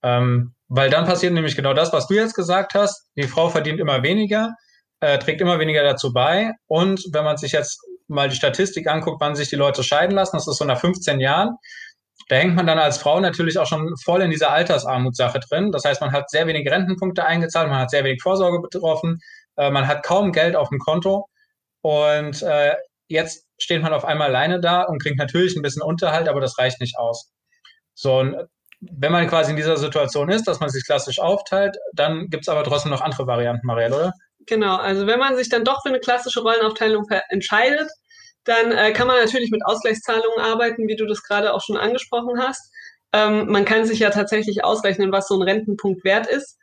Ähm, 0.02 0.54
weil 0.68 0.90
dann 0.90 1.04
passiert 1.04 1.32
nämlich 1.32 1.56
genau 1.56 1.74
das, 1.74 1.92
was 1.92 2.06
du 2.06 2.14
jetzt 2.14 2.34
gesagt 2.34 2.74
hast. 2.74 3.08
Die 3.16 3.28
Frau 3.28 3.48
verdient 3.48 3.78
immer 3.78 4.02
weniger, 4.02 4.54
äh, 5.00 5.18
trägt 5.18 5.40
immer 5.40 5.58
weniger 5.58 5.82
dazu 5.82 6.12
bei. 6.12 6.52
Und 6.66 7.04
wenn 7.12 7.24
man 7.24 7.36
sich 7.36 7.52
jetzt 7.52 7.80
mal 8.08 8.28
die 8.28 8.36
Statistik 8.36 8.88
anguckt, 8.88 9.20
wann 9.20 9.36
sich 9.36 9.48
die 9.48 9.56
Leute 9.56 9.82
scheiden 9.82 10.14
lassen, 10.14 10.36
das 10.36 10.48
ist 10.48 10.58
so 10.58 10.64
nach 10.64 10.80
15 10.80 11.20
Jahren, 11.20 11.56
da 12.28 12.36
hängt 12.36 12.54
man 12.54 12.66
dann 12.66 12.78
als 12.78 12.98
Frau 12.98 13.20
natürlich 13.20 13.58
auch 13.58 13.66
schon 13.66 13.94
voll 14.02 14.22
in 14.22 14.30
dieser 14.30 14.52
Altersarmutssache 14.52 15.40
drin. 15.40 15.72
Das 15.72 15.84
heißt, 15.84 16.00
man 16.00 16.12
hat 16.12 16.30
sehr 16.30 16.46
wenige 16.46 16.70
Rentenpunkte 16.70 17.24
eingezahlt, 17.24 17.68
man 17.68 17.80
hat 17.80 17.90
sehr 17.90 18.04
wenig 18.04 18.22
Vorsorge 18.22 18.60
betroffen, 18.60 19.20
äh, 19.56 19.70
man 19.70 19.86
hat 19.86 20.02
kaum 20.02 20.32
Geld 20.32 20.56
auf 20.56 20.68
dem 20.68 20.78
Konto. 20.78 21.26
Und 21.82 22.42
äh, 22.42 22.74
jetzt 23.08 23.46
steht 23.58 23.82
man 23.82 23.92
auf 23.92 24.04
einmal 24.04 24.28
alleine 24.28 24.60
da 24.60 24.82
und 24.82 25.02
kriegt 25.02 25.18
natürlich 25.18 25.56
ein 25.56 25.62
bisschen 25.62 25.82
Unterhalt, 25.82 26.28
aber 26.28 26.40
das 26.40 26.58
reicht 26.58 26.80
nicht 26.80 26.98
aus. 26.98 27.30
So, 27.94 28.18
und 28.18 28.36
wenn 28.80 29.12
man 29.12 29.28
quasi 29.28 29.50
in 29.50 29.56
dieser 29.56 29.76
Situation 29.76 30.28
ist, 30.28 30.48
dass 30.48 30.60
man 30.60 30.70
sich 30.70 30.84
klassisch 30.84 31.20
aufteilt, 31.20 31.76
dann 31.92 32.28
gibt 32.28 32.44
es 32.44 32.48
aber 32.48 32.64
trotzdem 32.64 32.90
noch 32.90 33.00
andere 33.00 33.26
Varianten, 33.26 33.66
Marielle, 33.66 33.96
oder? 33.96 34.12
Genau, 34.46 34.76
also 34.76 35.06
wenn 35.06 35.20
man 35.20 35.36
sich 35.36 35.48
dann 35.48 35.64
doch 35.64 35.82
für 35.82 35.90
eine 35.90 36.00
klassische 36.00 36.40
Rollenaufteilung 36.40 37.06
entscheidet, 37.28 37.88
dann 38.44 38.72
äh, 38.72 38.92
kann 38.92 39.06
man 39.06 39.16
natürlich 39.16 39.52
mit 39.52 39.64
Ausgleichszahlungen 39.64 40.40
arbeiten, 40.40 40.88
wie 40.88 40.96
du 40.96 41.06
das 41.06 41.22
gerade 41.22 41.54
auch 41.54 41.62
schon 41.62 41.76
angesprochen 41.76 42.40
hast. 42.40 42.72
Ähm, 43.12 43.46
man 43.46 43.64
kann 43.64 43.84
sich 43.84 44.00
ja 44.00 44.10
tatsächlich 44.10 44.64
ausrechnen, 44.64 45.12
was 45.12 45.28
so 45.28 45.36
ein 45.36 45.42
Rentenpunkt 45.42 46.04
wert 46.04 46.26
ist 46.26 46.58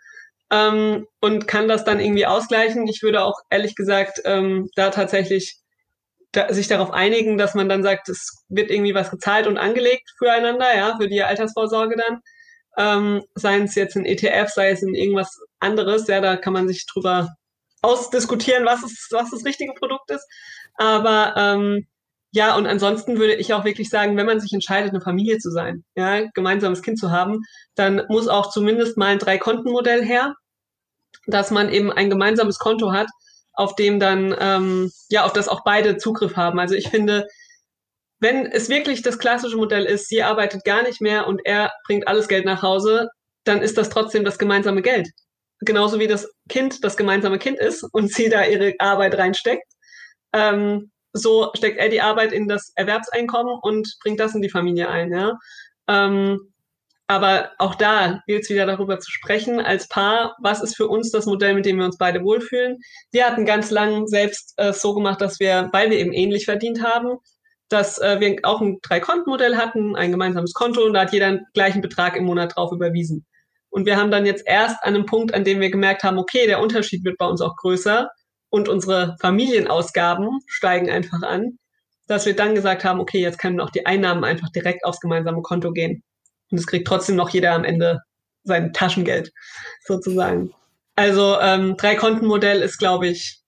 ähm, 0.52 1.08
und 1.22 1.48
kann 1.48 1.68
das 1.68 1.86
dann 1.86 2.00
irgendwie 2.00 2.26
ausgleichen. 2.26 2.88
Ich 2.88 3.02
würde 3.02 3.24
auch 3.24 3.40
ehrlich 3.50 3.76
gesagt 3.76 4.22
ähm, 4.26 4.70
da 4.76 4.90
tatsächlich 4.90 5.58
da, 6.32 6.54
sich 6.54 6.68
darauf 6.68 6.92
einigen, 6.92 7.38
dass 7.38 7.56
man 7.56 7.70
dann 7.70 7.84
sagt, 7.84 8.10
es 8.10 8.46
wird 8.50 8.70
irgendwie 8.70 8.94
was 8.94 9.12
gezahlt 9.12 9.48
und 9.48 9.58
angelegt 9.58 10.10
füreinander, 10.18 10.76
ja, 10.76 10.98
für 11.00 11.08
die 11.08 11.24
Altersvorsorge 11.24 11.96
dann. 11.96 12.20
Ähm, 12.78 13.24
sei 13.36 13.60
es 13.60 13.76
jetzt 13.76 13.96
in 13.96 14.06
ETF, 14.06 14.50
sei 14.50 14.70
es 14.72 14.84
in 14.84 14.94
irgendwas 14.94 15.40
anderes, 15.60 16.08
ja, 16.08 16.22
da 16.22 16.38
kann 16.38 16.54
man 16.54 16.68
sich 16.68 16.86
drüber 16.86 17.30
ausdiskutieren, 17.82 18.66
was, 18.66 18.84
ist, 18.84 19.10
was 19.12 19.32
das 19.32 19.46
richtige 19.46 19.74
Produkt 19.74 20.12
ist. 20.12 20.26
Aber 20.76 21.34
ähm, 21.36 21.88
ja, 22.32 22.56
und 22.56 22.68
ansonsten 22.68 23.18
würde 23.18 23.34
ich 23.36 23.54
auch 23.54 23.66
wirklich 23.66 23.90
sagen, 23.90 24.16
wenn 24.16 24.28
man 24.28 24.40
sich 24.40 24.54
entscheidet, 24.54 24.92
eine 24.92 25.02
Familie 25.02 25.40
zu 25.40 25.50
sein, 25.50 25.84
ja, 25.96 26.28
gemeinsames 26.34 26.84
Kind 26.84 27.00
zu 27.00 27.10
haben, 27.12 27.42
dann 27.76 28.04
muss 28.08 28.28
auch 28.28 28.52
zumindest 28.52 28.98
mal 28.98 29.08
ein 29.08 29.20
Drei-Konten-Modell 29.20 30.06
her, 30.06 30.36
dass 31.26 31.50
man 31.50 31.70
eben 31.70 31.92
ein 31.92 32.10
gemeinsames 32.10 32.60
Konto 32.60 32.92
hat, 32.92 33.08
auf 33.60 33.76
dem 33.76 34.00
dann, 34.00 34.34
ähm, 34.40 34.92
ja, 35.10 35.26
auf 35.26 35.34
das 35.34 35.50
auch 35.50 35.66
beide 35.66 35.98
Zugriff 35.98 36.38
haben. 36.38 36.60
Also 36.60 36.76
ich 36.76 36.88
finde, 36.88 37.28
wenn 38.20 38.46
es 38.46 38.70
wirklich 38.70 39.02
das 39.02 39.20
klassische 39.20 39.58
Modell 39.58 39.84
ist, 39.84 40.08
sie 40.08 40.24
arbeitet 40.24 40.64
gar 40.64 40.82
nicht 40.84 41.02
mehr 41.02 41.28
und 41.28 41.42
er 41.44 41.74
bringt 41.86 42.08
alles 42.08 42.30
Geld 42.30 42.46
nach 42.46 42.62
Hause, 42.62 43.10
dann 43.44 43.62
ist 43.62 43.78
das 43.78 43.90
trotzdem 43.90 44.24
das 44.24 44.40
gemeinsame 44.40 44.82
Geld. 44.82 45.10
Genauso 45.60 46.00
wie 46.00 46.08
das 46.08 46.32
Kind 46.48 46.86
das 46.86 46.96
gemeinsame 46.96 47.38
Kind 47.38 47.60
ist 47.60 47.84
und 47.92 48.14
sie 48.14 48.30
da 48.30 48.46
ihre 48.46 48.76
Arbeit 48.80 49.18
reinsteckt. 49.18 49.68
Ähm, 50.32 50.90
so 51.12 51.52
steckt 51.54 51.80
er 51.80 51.90
die 51.90 52.02
Arbeit 52.02 52.32
in 52.32 52.48
das 52.48 52.72
Erwerbseinkommen 52.76 53.60
und 53.62 53.94
bringt 54.02 54.22
das 54.22 54.36
in 54.36 54.42
die 54.42 54.50
Familie 54.50 54.88
ein. 54.88 55.12
Ja? 55.12 55.38
Ähm, 55.90 56.54
aber 57.10 57.54
auch 57.58 57.74
da 57.74 58.22
gilt 58.28 58.44
es 58.44 58.52
wieder 58.52 58.68
darüber 58.68 59.00
zu 59.00 59.10
sprechen, 59.10 59.60
als 59.60 59.88
Paar, 59.88 60.36
was 60.44 60.62
ist 60.62 60.78
für 60.78 60.88
uns 60.88 61.10
das 61.10 61.26
Modell, 61.26 61.56
mit 61.56 61.66
dem 61.66 61.78
wir 61.80 61.86
uns 61.86 61.98
beide 61.98 62.24
wohlfühlen. 62.24 62.78
Wir 63.12 63.26
hatten 63.26 63.48
ganz 63.48 63.72
lang 63.72 64.06
selbst 64.06 64.54
äh, 64.58 64.74
so 64.74 64.94
gemacht, 64.94 65.20
dass 65.20 65.40
wir, 65.40 65.70
weil 65.74 65.90
wir 65.90 65.98
eben 65.98 66.14
ähnlich 66.14 66.46
verdient 66.46 66.84
haben, 66.84 67.18
dass 67.68 67.98
äh, 67.98 68.20
wir 68.20 68.38
auch 68.44 68.62
ein 68.62 68.78
Drei-Konten-Modell 68.84 69.58
hatten, 69.58 69.96
ein 69.96 70.12
gemeinsames 70.12 70.54
Konto 70.54 70.84
und 70.84 70.94
da 70.94 71.02
hat 71.02 71.12
jeder 71.12 71.26
einen 71.26 71.48
gleichen 71.56 71.82
Betrag 71.82 72.16
im 72.16 72.26
Monat 72.26 72.56
drauf 72.56 72.72
überwiesen. 72.72 73.26
Und 73.72 73.88
wir 73.88 73.98
haben 73.98 74.12
dann 74.12 74.28
jetzt 74.28 74.44
erst 74.46 74.78
an 74.84 74.94
einem 74.94 75.08
Punkt, 75.08 75.34
an 75.34 75.44
dem 75.44 75.60
wir 75.62 75.72
gemerkt 75.72 76.04
haben, 76.04 76.20
okay, 76.20 76.46
der 76.46 76.62
Unterschied 76.62 77.04
wird 77.06 77.18
bei 77.18 77.26
uns 77.26 77.42
auch 77.42 77.56
größer 77.56 78.08
und 78.52 78.70
unsere 78.70 79.16
Familienausgaben 79.20 80.42
steigen 80.46 80.92
einfach 80.92 81.24
an, 81.24 81.58
dass 82.06 82.28
wir 82.28 82.36
dann 82.36 82.54
gesagt 82.54 82.84
haben, 82.84 83.00
okay, 83.00 83.20
jetzt 83.20 83.40
können 83.40 83.62
auch 83.62 83.72
die 83.72 83.88
Einnahmen 83.88 84.24
einfach 84.24 84.50
direkt 84.50 84.86
aufs 84.86 85.00
gemeinsame 85.00 85.42
Konto 85.42 85.72
gehen. 85.72 86.04
Und 86.52 86.58
es 86.58 86.68
kriegt 86.68 86.88
trotzdem 86.88 87.16
noch 87.16 87.30
jeder 87.30 87.54
am 87.54 87.64
Ende 87.64 88.00
sein 88.44 88.74
Taschengeld, 88.74 89.32
sozusagen. 89.86 90.54
Also 90.96 91.40
ähm, 91.40 91.78
Drei-Konten-Modell 91.78 92.62
ist, 92.62 92.78
glaube 92.78 93.08
ich, 93.08 93.40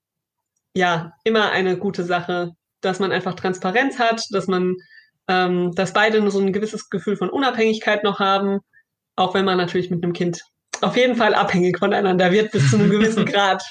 ja, 0.76 1.14
immer 1.24 1.52
eine 1.52 1.78
gute 1.78 2.04
Sache, 2.04 2.52
dass 2.82 3.00
man 3.00 3.12
einfach 3.12 3.34
Transparenz 3.34 4.00
hat, 4.00 4.24
dass 4.32 4.48
man, 4.48 4.76
ähm, 5.28 5.74
dass 5.76 5.94
beide 5.94 6.30
so 6.32 6.40
ein 6.40 6.54
gewisses 6.54 6.90
Gefühl 6.90 7.18
von 7.18 7.30
Unabhängigkeit 7.30 8.04
noch 8.04 8.20
haben, 8.20 8.60
auch 9.16 9.34
wenn 9.34 9.46
man 9.46 9.58
natürlich 9.58 9.90
mit 9.90 10.04
einem 10.04 10.14
Kind 10.14 10.42
auf 10.82 10.98
jeden 10.98 11.16
Fall 11.16 11.36
abhängig 11.36 11.78
voneinander 11.78 12.32
wird 12.32 12.52
bis 12.52 12.70
zu 12.70 12.78
einem 12.78 12.90
gewissen 12.90 13.26
Grad. 13.32 13.64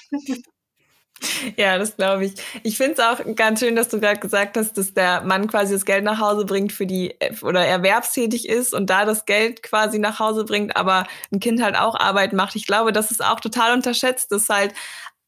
Ja, 1.57 1.79
das 1.79 1.97
glaube 1.97 2.25
ich. 2.25 2.35
Ich 2.63 2.77
finde 2.77 2.95
es 2.95 2.99
auch 3.01 3.19
ganz 3.37 3.61
schön, 3.61 3.77
dass 3.77 3.89
du 3.89 4.01
gerade 4.01 4.21
gesagt 4.21 4.57
hast, 4.57 4.79
dass 4.79 4.95
der 4.95 5.23
Mann 5.23 5.47
quasi 5.49 5.75
das 5.75 5.85
Geld 5.85 6.05
nach 6.05 6.19
Hause 6.19 6.45
bringt 6.45 6.73
für 6.73 6.87
die 6.87 7.15
oder 7.43 7.65
erwerbstätig 7.65 8.49
ist 8.49 8.73
und 8.73 8.89
da 8.89 9.05
das 9.05 9.27
Geld 9.27 9.63
quasi 9.63 9.99
nach 9.99 10.19
Hause 10.19 10.45
bringt, 10.45 10.77
aber 10.77 11.07
ein 11.33 11.41
Kind 11.41 11.63
halt 11.63 11.77
auch 11.77 11.95
Arbeit 11.95 12.33
macht. 12.33 12.57
Ich 12.57 12.67
glaube, 12.67 12.93
das 12.93 13.11
ist 13.11 13.25
auch 13.25 13.41
total 13.41 13.75
unterschätzt, 13.75 14.33
dass 14.33 14.49
halt 14.49 14.73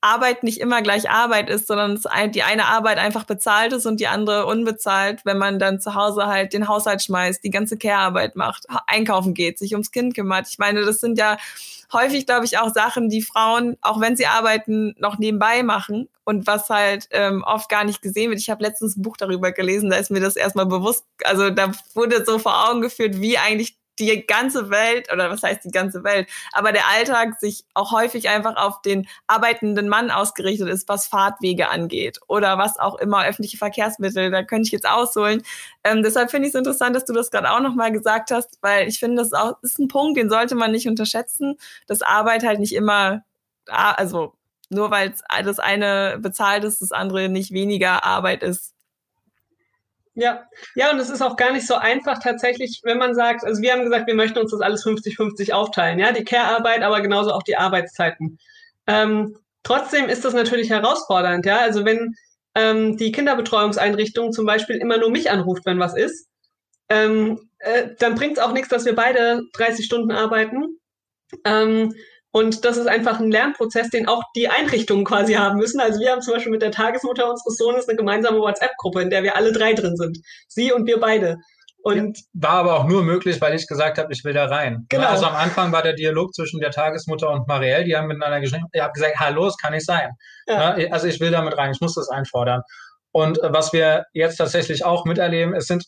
Arbeit 0.03 0.43
nicht 0.43 0.61
immer 0.61 0.83
gleich 0.83 1.09
Arbeit 1.09 1.49
ist, 1.49 1.69
sondern 1.69 2.01
die 2.33 2.43
eine 2.43 2.67
Arbeit 2.67 2.99
einfach 2.99 3.25
bezahlt 3.25 3.73
ist 3.73 3.87
und 3.87 4.01
die 4.01 4.09
andere 4.09 4.47
unbezahlt, 4.47 5.25
wenn 5.25 5.39
man 5.39 5.59
dann 5.59 5.81
zu 5.81 5.95
Hause 5.95 6.27
halt 6.27 6.53
den 6.53 6.69
Haushalt 6.69 7.03
schmeißt, 7.03 7.43
die 7.43 7.51
ganze 7.51 7.79
Care-Arbeit 7.79 8.37
macht, 8.37 8.67
einkaufen 8.87 9.33
geht, 9.33 9.59
sich 9.59 9.73
ums 9.73 9.93
Kind 9.93 10.15
kümmert. 10.15 10.49
Ich 10.49 10.59
meine, 10.59 10.85
das 10.85 11.01
sind 11.01 11.19
ja 11.19 11.39
häufig, 11.93 12.27
glaube 12.27 12.45
ich, 12.45 12.59
auch 12.59 12.73
Sachen, 12.73 13.09
die 13.09 13.23
Frauen, 13.23 13.77
auch 13.81 14.01
wenn 14.01 14.17
sie 14.17 14.27
arbeiten, 14.27 14.95
noch 14.99 15.19
nebenbei 15.19 15.63
machen 15.63 16.09
und 16.25 16.47
was 16.47 16.69
halt 16.69 17.09
ähm, 17.11 17.45
oft 17.47 17.69
gar 17.69 17.85
nicht 17.85 18.03
gesehen 18.03 18.31
wird. 18.31 18.41
Ich 18.41 18.51
habe 18.51 18.63
letztens 18.65 18.97
ein 18.97 19.03
Buch 19.03 19.17
darüber 19.17 19.53
gelesen, 19.53 19.91
da 19.91 19.97
ist 19.97 20.11
mir 20.11 20.21
das 20.21 20.37
erstmal 20.37 20.67
bewusst, 20.67 21.05
also 21.25 21.51
da 21.51 21.73
wurde 21.95 22.25
so 22.25 22.39
vor 22.39 22.69
Augen 22.69 22.81
geführt, 22.81 23.21
wie 23.21 23.39
eigentlich 23.39 23.77
die 23.99 24.27
ganze 24.27 24.71
Welt, 24.71 25.13
oder 25.13 25.31
was 25.31 25.43
heißt 25.43 25.65
die 25.65 25.71
ganze 25.71 26.03
Welt, 26.05 26.29
aber 26.53 26.73
der 26.73 26.89
Alltag 26.89 27.39
sich 27.41 27.65
auch 27.75 27.93
häufig 27.93 28.29
einfach 28.29 28.57
auf 28.57 28.81
den 28.83 29.07
arbeitenden 29.27 29.89
Mann 29.89 30.11
ausgerichtet 30.11 30.69
ist, 30.69 30.89
was 30.89 31.07
Fahrtwege 31.07 31.69
angeht 31.69 32.19
oder 32.27 32.59
was 32.59 32.79
auch 32.79 32.97
immer, 32.97 33.25
öffentliche 33.27 33.59
Verkehrsmittel, 33.59 34.31
da 34.31 34.43
könnte 34.43 34.67
ich 34.67 34.73
jetzt 34.73 34.89
ausholen. 34.89 35.43
Ähm, 35.85 36.03
deshalb 36.03 36.31
finde 36.31 36.49
ich 36.49 36.55
es 36.55 36.59
interessant, 36.59 36.97
dass 36.97 37.05
du 37.05 37.13
das 37.13 37.31
gerade 37.31 37.51
auch 37.51 37.61
nochmal 37.61 37.93
gesagt 37.93 38.31
hast, 38.31 38.59
weil 38.63 38.89
ich 38.89 38.99
finde, 38.99 39.23
das 39.23 39.33
auch, 39.33 39.55
ist 39.63 39.79
ein 39.79 39.89
Punkt, 39.89 40.17
den 40.19 40.31
sollte 40.31 40.55
man 40.55 40.73
nicht 40.73 40.89
unterschätzen, 40.89 41.57
dass 41.87 42.03
Arbeit 42.03 42.45
halt 42.45 42.61
nicht 42.61 42.75
immer, 42.75 43.25
also 43.67 44.35
nur 44.71 44.91
weil 44.91 45.15
das 45.45 45.59
eine 45.59 46.19
bezahlt 46.19 46.65
ist, 46.65 46.81
das 46.81 46.93
andere 46.93 47.29
nicht 47.29 47.53
weniger 47.53 48.05
Arbeit 48.05 48.43
ist. 48.43 48.75
Ja, 50.15 50.47
ja, 50.75 50.91
und 50.91 50.99
es 50.99 51.09
ist 51.09 51.23
auch 51.23 51.37
gar 51.37 51.53
nicht 51.53 51.67
so 51.67 51.75
einfach 51.75 52.19
tatsächlich, 52.19 52.81
wenn 52.85 52.99
man 52.99 53.15
sagt, 53.15 53.45
also 53.45 53.63
wir 53.63 53.73
haben 53.73 53.83
gesagt, 53.83 54.07
wir 54.07 54.15
möchten 54.15 54.39
uns 54.39 54.51
das 54.51 54.61
alles 54.61 54.85
50-50 54.85 55.53
aufteilen, 55.53 55.99
ja, 55.99 56.13
die 56.13 56.25
Care-Arbeit, 56.25 56.83
aber 56.83 57.01
genauso 57.01 57.33
auch 57.33 57.43
die 57.43 57.57
Arbeitszeiten. 57.57 58.39
Ähm, 58.87 59.39
trotzdem 59.63 60.11
ist 60.11 60.25
das 60.25 60.35
natürlich 60.35 60.69
herausfordernd, 60.69 61.47
ja, 61.47 61.61
also 61.61 61.87
wenn 61.87 62.15
ähm, 62.55 62.99
die 62.99 63.11
Kinderbetreuungseinrichtung 63.11 64.33
zum 64.33 64.45
Beispiel 64.45 64.77
immer 64.77 64.99
nur 64.99 65.11
mich 65.11 65.31
anruft, 65.31 65.65
wenn 65.65 65.79
was 65.79 65.97
ist, 65.97 66.29
ähm, 66.91 67.49
äh, 67.61 67.89
dann 67.99 68.15
bringt 68.15 68.37
es 68.37 68.43
auch 68.43 68.53
nichts, 68.53 68.69
dass 68.69 68.85
wir 68.85 68.95
beide 68.95 69.41
30 69.55 69.87
Stunden 69.87 70.11
arbeiten. 70.11 70.79
Ähm, 71.45 71.95
und 72.33 72.65
das 72.65 72.79
ist 72.79 72.89
einfach 72.89 73.21
ein 73.21 73.31
Lernprozess, 73.31 73.91
den 73.91 74.09
auch 74.09 74.23
die 74.35 74.49
Einrichtungen 74.49 75.05
quasi 75.05 75.35
haben 75.35 75.59
müssen. 75.59 75.81
Also 75.81 76.01
wir 76.01 76.11
haben 76.11 76.23
zum 76.23 76.33
Beispiel 76.35 76.51
mit 76.51 76.63
der 76.63 76.71
Tagesmutter 76.71 77.31
unseres 77.31 77.57
Sohnes 77.57 77.87
eine 77.89 77.97
gemeinsame 77.97 78.39
WhatsApp-Gruppe, 78.39 79.03
in 79.03 79.11
der 79.11 79.23
wir 79.23 79.37
alle 79.37 79.53
drei 79.53 79.75
drin 79.75 79.97
sind. 79.97 80.19
Sie 80.49 80.73
und 80.73 80.87
wir 80.87 80.99
beide. 80.99 81.37
Und 81.83 82.19
war 82.33 82.53
aber 82.53 82.79
auch 82.79 82.85
nur 82.87 83.03
möglich, 83.03 83.41
weil 83.41 83.55
ich 83.55 83.67
gesagt 83.67 83.99
habe, 83.99 84.13
ich 84.13 84.25
will 84.25 84.33
da 84.33 84.47
rein. 84.47 84.87
Genau. 84.89 85.09
Also 85.09 85.27
am 85.27 85.35
Anfang 85.35 85.73
war 85.73 85.83
der 85.83 85.95
Dialog 85.95 86.33
zwischen 86.33 86.61
der 86.61 86.71
Tagesmutter 86.71 87.29
und 87.29 87.49
Marielle, 87.49 87.85
die 87.85 87.97
haben 87.97 88.07
miteinander 88.07 88.41
geschrieben, 88.41 88.67
ich 88.73 88.81
habe 88.81 88.93
gesagt, 88.93 89.19
hallo, 89.19 89.49
es 89.49 89.57
kann 89.59 89.73
nicht 89.73 89.85
sein. 89.85 90.11
Ja. 90.47 90.77
Also 90.91 91.09
ich 91.09 91.21
will 91.21 91.33
damit 91.33 91.59
rein, 91.59 91.73
ich 91.73 91.81
muss 91.81 91.95
das 91.95 92.09
einfordern. 92.09 92.63
Und 93.13 93.43
äh, 93.43 93.53
was 93.53 93.73
wir 93.73 94.07
jetzt 94.13 94.37
tatsächlich 94.37 94.85
auch 94.85 95.05
miterleben, 95.05 95.55
es 95.55 95.67
sind 95.67 95.85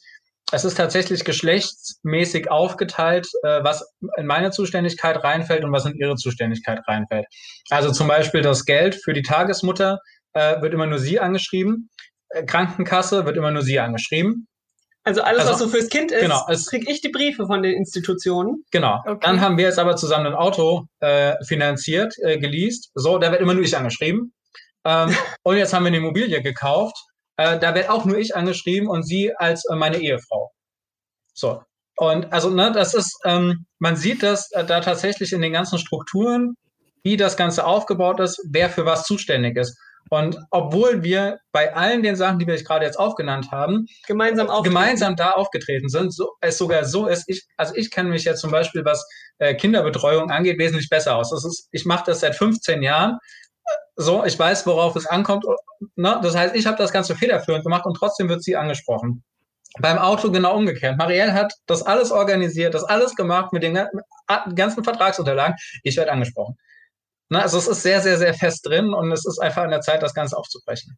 es 0.53 0.65
ist 0.65 0.77
tatsächlich 0.77 1.25
geschlechtsmäßig 1.25 2.51
aufgeteilt, 2.51 3.27
äh, 3.43 3.65
was 3.65 3.95
in 4.17 4.27
meine 4.27 4.51
Zuständigkeit 4.51 5.23
reinfällt 5.25 5.65
und 5.65 5.73
was 5.73 5.87
in 5.87 5.97
ihre 5.97 6.17
Zuständigkeit 6.17 6.81
reinfällt. 6.87 7.27
Also 7.71 7.91
zum 7.93 8.09
Beispiel 8.09 8.43
das 8.43 8.65
Geld 8.65 8.95
für 8.95 9.15
die 9.15 9.23
Tagesmutter 9.23 9.99
äh, 10.35 10.61
wird 10.61 10.75
immer 10.75 10.87
nur 10.87 10.99
sie 10.99 11.19
angeschrieben. 11.19 11.91
Äh, 12.29 12.45
Krankenkasse 12.45 13.25
wird 13.25 13.37
immer 13.37 13.51
nur 13.51 13.63
sie 13.63 13.81
angeschrieben. 13.81 14.47
Also 15.07 15.21
alles, 15.23 15.41
also, 15.41 15.53
was 15.53 15.59
so 15.59 15.69
fürs 15.69 15.89
Kind 15.91 16.13
ist, 16.13 16.23
genau, 16.23 16.47
kriege 16.67 16.91
ich 16.91 17.03
die 17.03 17.11
Briefe 17.11 17.47
von 17.47 17.63
den 17.63 17.75
Institutionen. 17.75 18.65
Genau. 18.71 19.03
Okay. 19.05 19.19
Dann 19.21 19.41
haben 19.41 19.59
wir 19.59 19.65
jetzt 19.65 19.79
aber 19.79 19.97
zusammen 19.97 20.29
ein 20.29 20.35
Auto 20.35 20.87
äh, 21.01 21.35
finanziert, 21.45 22.15
äh, 22.23 22.39
geleast. 22.39 22.91
So, 22.95 23.19
da 23.19 23.31
wird 23.31 23.43
immer 23.43 23.53
nur 23.53 23.65
ich 23.65 23.77
angeschrieben. 23.77 24.33
Ähm, 24.87 25.15
und 25.43 25.57
jetzt 25.57 25.75
haben 25.75 25.85
wir 25.85 25.89
eine 25.89 25.99
Immobilie 25.99 26.41
gekauft 26.41 26.97
äh, 27.37 27.59
da 27.59 27.75
wird 27.75 27.91
auch 27.91 28.05
nur 28.05 28.19
ich 28.19 28.37
angeschrieben 28.37 28.89
und 28.89 29.07
sie 29.07 29.35
als 29.37 29.65
äh, 29.71 29.77
meine 29.77 29.99
Ehefrau. 29.99 30.51
So. 31.33 31.63
Und 31.97 32.33
also, 32.33 32.51
ne, 32.51 32.73
das 32.73 32.95
ist, 32.95 33.17
ähm, 33.25 33.67
man 33.79 33.97
sieht 33.97 34.23
das 34.23 34.51
äh, 34.53 34.65
da 34.65 34.81
tatsächlich 34.81 35.33
in 35.33 35.43
den 35.43 35.53
ganzen 35.53 35.79
Strukturen, 35.79 36.55
wie 37.03 37.17
das 37.17 37.37
Ganze 37.37 37.67
aufgebaut 37.67 38.19
ist, 38.21 38.41
wer 38.51 38.71
für 38.71 38.87
was 38.87 39.05
zuständig 39.05 39.57
ist. 39.57 39.77
Und 40.11 40.39
obwohl 40.51 41.03
wir 41.03 41.39
bei 41.53 41.75
allen 41.75 42.03
den 42.03 42.17
Sachen, 42.17 42.39
die 42.39 42.47
wir 42.47 42.63
gerade 42.63 42.85
jetzt 42.85 42.99
aufgenannt 42.99 43.51
haben, 43.51 43.87
gemeinsam, 44.07 44.49
gemeinsam 44.63 45.17
da 45.17 45.33
aufgetreten 45.33 45.89
sind, 45.89 46.13
so, 46.13 46.33
es 46.41 46.59
sogar 46.59 46.85
so 46.85 47.07
ist, 47.07 47.25
ich, 47.27 47.47
also 47.57 47.75
ich 47.75 47.91
kenne 47.91 48.11
mich 48.11 48.25
jetzt 48.25 48.41
zum 48.41 48.51
Beispiel, 48.51 48.85
was 48.85 49.07
äh, 49.39 49.55
Kinderbetreuung 49.55 50.31
angeht, 50.31 50.59
wesentlich 50.59 50.89
besser 50.91 51.17
aus. 51.17 51.31
Das 51.31 51.45
ist, 51.45 51.69
ich 51.73 51.85
mache 51.87 52.05
das 52.07 52.21
seit 52.21 52.37
15 52.37 52.83
Jahren 52.83 53.19
so, 53.97 54.25
ich 54.25 54.39
weiß, 54.39 54.67
worauf 54.67 54.97
es 54.97 55.07
ankommt. 55.07 55.45
Ne? 55.97 56.19
Das 56.23 56.35
heißt, 56.35 56.55
ich 56.55 56.67
habe 56.67 56.77
das 56.77 56.93
Ganze 56.93 57.15
federführend 57.15 57.65
gemacht 57.65 57.87
und 57.87 57.95
trotzdem 57.95 58.29
wird 58.29 58.43
sie 58.43 58.57
angesprochen. 58.57 59.23
Beim 59.79 59.99
Auto 59.99 60.31
genau 60.31 60.57
umgekehrt. 60.57 60.97
Marielle 60.99 61.33
hat 61.33 61.53
das 61.67 61.83
alles 61.83 62.13
organisiert, 62.13 62.75
das 62.75 62.85
alles 62.85 63.15
gemacht 63.17 63.53
mit 63.53 63.63
den 63.63 63.79
ganzen 64.55 64.85
Vertragsunterlagen. 64.85 65.57
Ich 65.83 65.97
werde 65.97 66.13
angesprochen. 66.13 66.57
Ne? 67.29 67.43
Also 67.43 67.59
es 67.59 67.67
ist 67.67 67.83
sehr, 67.83 68.01
sehr, 68.01 68.19
sehr 68.19 68.35
fest 68.35 68.67
drin 68.67 68.93
und 68.95 69.11
es 69.11 69.27
ist 69.27 69.41
einfach 69.41 69.63
an 69.63 69.71
der 69.71 69.81
Zeit, 69.81 70.03
das 70.03 70.15
Ganze 70.15 70.37
aufzubrechen. 70.37 70.97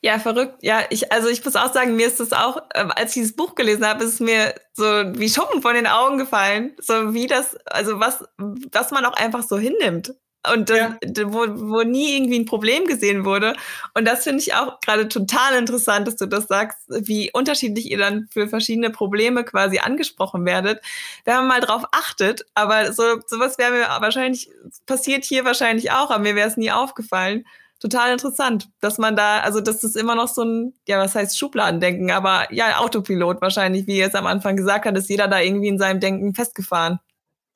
Ja, 0.00 0.18
verrückt. 0.18 0.58
Ja, 0.60 0.82
ich, 0.90 1.10
also 1.10 1.28
ich 1.28 1.42
muss 1.42 1.56
auch 1.56 1.72
sagen, 1.72 1.96
mir 1.96 2.06
ist 2.06 2.20
es 2.20 2.32
auch, 2.32 2.58
äh, 2.74 2.86
als 2.94 3.10
ich 3.10 3.22
dieses 3.22 3.36
Buch 3.36 3.54
gelesen 3.54 3.86
habe, 3.86 4.04
ist 4.04 4.14
es 4.14 4.20
mir 4.20 4.54
so 4.74 4.84
wie 4.84 5.30
Schuppen 5.30 5.62
von 5.62 5.74
den 5.74 5.86
Augen 5.86 6.18
gefallen. 6.18 6.76
So 6.78 7.14
wie 7.14 7.26
das, 7.26 7.56
also 7.64 8.00
was, 8.00 8.22
was 8.36 8.90
man 8.90 9.06
auch 9.06 9.14
einfach 9.14 9.42
so 9.42 9.56
hinnimmt 9.56 10.12
und 10.52 10.70
das, 10.70 10.78
ja. 10.78 10.96
wo, 11.26 11.46
wo 11.48 11.82
nie 11.82 12.16
irgendwie 12.16 12.38
ein 12.38 12.44
Problem 12.44 12.86
gesehen 12.86 13.24
wurde. 13.24 13.54
Und 13.94 14.06
das 14.06 14.24
finde 14.24 14.42
ich 14.42 14.54
auch 14.54 14.80
gerade 14.80 15.08
total 15.08 15.58
interessant, 15.58 16.06
dass 16.06 16.16
du 16.16 16.26
das 16.26 16.48
sagst, 16.48 16.78
wie 16.88 17.30
unterschiedlich 17.32 17.90
ihr 17.90 17.98
dann 17.98 18.28
für 18.30 18.48
verschiedene 18.48 18.90
Probleme 18.90 19.44
quasi 19.44 19.78
angesprochen 19.78 20.44
werdet. 20.44 20.80
Wenn 21.24 21.36
man 21.36 21.48
mal 21.48 21.60
drauf 21.60 21.84
achtet, 21.92 22.44
aber 22.54 22.92
so 22.92 23.02
sowas 23.26 23.58
wäre 23.58 23.72
mir 23.72 23.86
wahrscheinlich, 24.00 24.50
passiert 24.86 25.24
hier 25.24 25.44
wahrscheinlich 25.44 25.90
auch, 25.92 26.10
aber 26.10 26.18
mir 26.22 26.34
wäre 26.34 26.48
es 26.48 26.56
nie 26.56 26.70
aufgefallen. 26.70 27.44
Total 27.80 28.12
interessant, 28.12 28.70
dass 28.80 28.98
man 28.98 29.14
da, 29.16 29.40
also 29.40 29.60
das 29.60 29.84
ist 29.84 29.96
immer 29.96 30.14
noch 30.14 30.28
so 30.28 30.42
ein, 30.42 30.74
ja, 30.88 30.98
was 30.98 31.14
heißt 31.14 31.38
Schubladendenken, 31.38 32.10
aber 32.10 32.52
ja, 32.52 32.78
Autopilot 32.78 33.42
wahrscheinlich, 33.42 33.86
wie 33.86 33.98
ihr 33.98 34.06
es 34.06 34.14
am 34.14 34.26
Anfang 34.26 34.56
gesagt 34.56 34.86
hat, 34.86 34.96
ist 34.96 35.10
jeder 35.10 35.28
da 35.28 35.40
irgendwie 35.40 35.68
in 35.68 35.78
seinem 35.78 36.00
Denken 36.00 36.34
festgefahren. 36.34 36.98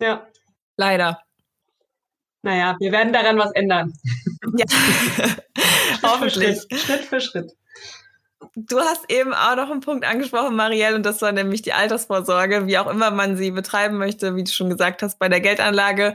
Ja. 0.01 0.27
Leider. 0.77 1.23
Naja, 2.43 2.77
wir 2.79 2.93
werden 2.93 3.13
daran 3.13 3.39
was 3.39 3.51
ändern. 3.53 3.93
Ja. 4.57 4.65
Hoffentlich. 6.03 6.59
Schritt, 6.59 6.81
Schritt 6.81 7.05
für 7.05 7.21
Schritt. 7.21 7.53
Du 8.55 8.79
hast 8.79 9.11
eben 9.11 9.35
auch 9.35 9.57
noch 9.57 9.71
einen 9.71 9.81
Punkt 9.81 10.05
angesprochen, 10.05 10.55
Marielle, 10.55 10.97
und 10.97 11.05
das 11.05 11.23
war 11.23 11.33
nämlich 11.33 11.63
die 11.63 11.73
Altersvorsorge, 11.73 12.67
wie 12.67 12.79
auch 12.79 12.89
immer 12.89 13.11
man 13.11 13.37
sie 13.37 13.51
betreiben 13.51 13.99
möchte, 13.99 14.37
wie 14.37 14.45
du 14.45 14.51
schon 14.51 14.71
gesagt 14.71 15.03
hast, 15.03 15.19
bei 15.19 15.29
der 15.29 15.41
Geldanlage. 15.41 16.15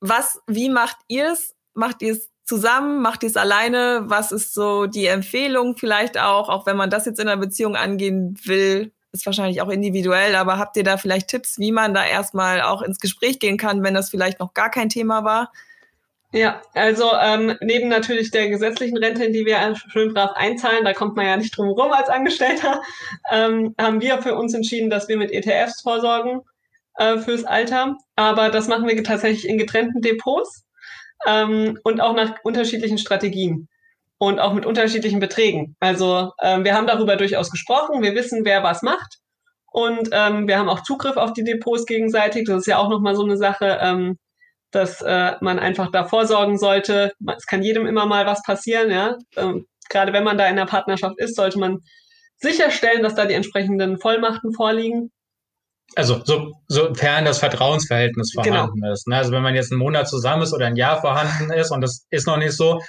Was, 0.00 0.40
wie 0.46 0.68
macht 0.70 0.96
ihr 1.08 1.32
es? 1.32 1.54
Macht 1.74 2.02
ihr 2.02 2.12
es 2.12 2.30
zusammen? 2.44 3.02
Macht 3.02 3.22
ihr 3.22 3.28
es 3.28 3.36
alleine? 3.36 4.02
Was 4.04 4.32
ist 4.32 4.54
so 4.54 4.86
die 4.86 5.06
Empfehlung 5.06 5.76
vielleicht 5.76 6.18
auch, 6.18 6.48
auch 6.48 6.66
wenn 6.66 6.76
man 6.76 6.90
das 6.90 7.06
jetzt 7.06 7.18
in 7.20 7.28
einer 7.28 7.40
Beziehung 7.40 7.76
angehen 7.76 8.38
will? 8.44 8.92
Ist 9.18 9.26
wahrscheinlich 9.26 9.60
auch 9.60 9.68
individuell, 9.68 10.34
aber 10.36 10.58
habt 10.58 10.76
ihr 10.76 10.84
da 10.84 10.96
vielleicht 10.96 11.28
Tipps, 11.28 11.58
wie 11.58 11.72
man 11.72 11.94
da 11.94 12.06
erstmal 12.06 12.62
auch 12.62 12.82
ins 12.82 13.00
Gespräch 13.00 13.38
gehen 13.38 13.56
kann, 13.56 13.82
wenn 13.82 13.94
das 13.94 14.10
vielleicht 14.10 14.40
noch 14.40 14.54
gar 14.54 14.70
kein 14.70 14.88
Thema 14.88 15.24
war? 15.24 15.52
Ja, 16.32 16.60
also 16.74 17.10
ähm, 17.20 17.56
neben 17.62 17.88
natürlich 17.88 18.30
der 18.30 18.48
gesetzlichen 18.48 18.98
Rente, 18.98 19.24
in 19.24 19.32
die 19.32 19.46
wir 19.46 19.74
schön 19.88 20.12
brav 20.12 20.32
einzahlen, 20.34 20.84
da 20.84 20.92
kommt 20.92 21.16
man 21.16 21.26
ja 21.26 21.36
nicht 21.36 21.56
drum 21.56 21.68
rum 21.68 21.90
als 21.90 22.10
Angestellter, 22.10 22.82
ähm, 23.32 23.74
haben 23.80 24.00
wir 24.00 24.20
für 24.22 24.34
uns 24.34 24.54
entschieden, 24.54 24.90
dass 24.90 25.08
wir 25.08 25.16
mit 25.16 25.32
ETFs 25.32 25.80
vorsorgen 25.80 26.42
äh, 26.96 27.18
fürs 27.18 27.44
Alter. 27.44 27.96
Aber 28.14 28.50
das 28.50 28.68
machen 28.68 28.86
wir 28.86 29.02
tatsächlich 29.02 29.48
in 29.48 29.58
getrennten 29.58 30.02
Depots 30.02 30.64
ähm, 31.26 31.78
und 31.82 32.00
auch 32.00 32.14
nach 32.14 32.36
unterschiedlichen 32.44 32.98
Strategien 32.98 33.68
und 34.18 34.40
auch 34.40 34.52
mit 34.52 34.66
unterschiedlichen 34.66 35.20
Beträgen. 35.20 35.76
Also 35.80 36.32
ähm, 36.42 36.64
wir 36.64 36.74
haben 36.74 36.86
darüber 36.86 37.16
durchaus 37.16 37.50
gesprochen, 37.50 38.02
wir 38.02 38.14
wissen, 38.14 38.44
wer 38.44 38.62
was 38.62 38.82
macht 38.82 39.18
und 39.70 40.08
ähm, 40.12 40.48
wir 40.48 40.58
haben 40.58 40.68
auch 40.68 40.82
Zugriff 40.82 41.16
auf 41.16 41.32
die 41.32 41.44
Depots 41.44 41.86
gegenseitig. 41.86 42.46
Das 42.46 42.58
ist 42.58 42.66
ja 42.66 42.78
auch 42.78 42.88
nochmal 42.88 43.14
so 43.14 43.24
eine 43.24 43.36
Sache, 43.36 43.78
ähm, 43.80 44.18
dass 44.70 45.00
äh, 45.02 45.32
man 45.40 45.58
einfach 45.58 45.90
da 45.92 46.04
vorsorgen 46.04 46.58
sollte. 46.58 47.12
Es 47.36 47.46
kann 47.46 47.62
jedem 47.62 47.86
immer 47.86 48.06
mal 48.06 48.26
was 48.26 48.42
passieren, 48.42 48.90
ja. 48.90 49.16
Ähm, 49.36 49.66
gerade 49.88 50.12
wenn 50.12 50.24
man 50.24 50.36
da 50.36 50.46
in 50.46 50.56
der 50.56 50.66
Partnerschaft 50.66 51.18
ist, 51.18 51.36
sollte 51.36 51.58
man 51.58 51.78
sicherstellen, 52.36 53.02
dass 53.02 53.14
da 53.14 53.26
die 53.26 53.34
entsprechenden 53.34 53.98
Vollmachten 53.98 54.52
vorliegen. 54.52 55.10
Also 55.96 56.20
so, 56.24 56.52
sofern 56.66 57.24
das 57.24 57.38
Vertrauensverhältnis 57.38 58.32
genau. 58.32 58.44
vorhanden 58.44 58.80
genau. 58.80 58.92
ist. 58.92 59.08
Ne? 59.08 59.16
Also 59.16 59.32
wenn 59.32 59.42
man 59.42 59.54
jetzt 59.54 59.72
einen 59.72 59.80
Monat 59.80 60.08
zusammen 60.08 60.42
ist 60.42 60.52
oder 60.52 60.66
ein 60.66 60.76
Jahr 60.76 61.00
vorhanden 61.00 61.50
ist 61.52 61.70
und 61.70 61.80
das 61.80 62.06
ist 62.10 62.26
noch 62.26 62.36
nicht 62.36 62.52
so, 62.52 62.80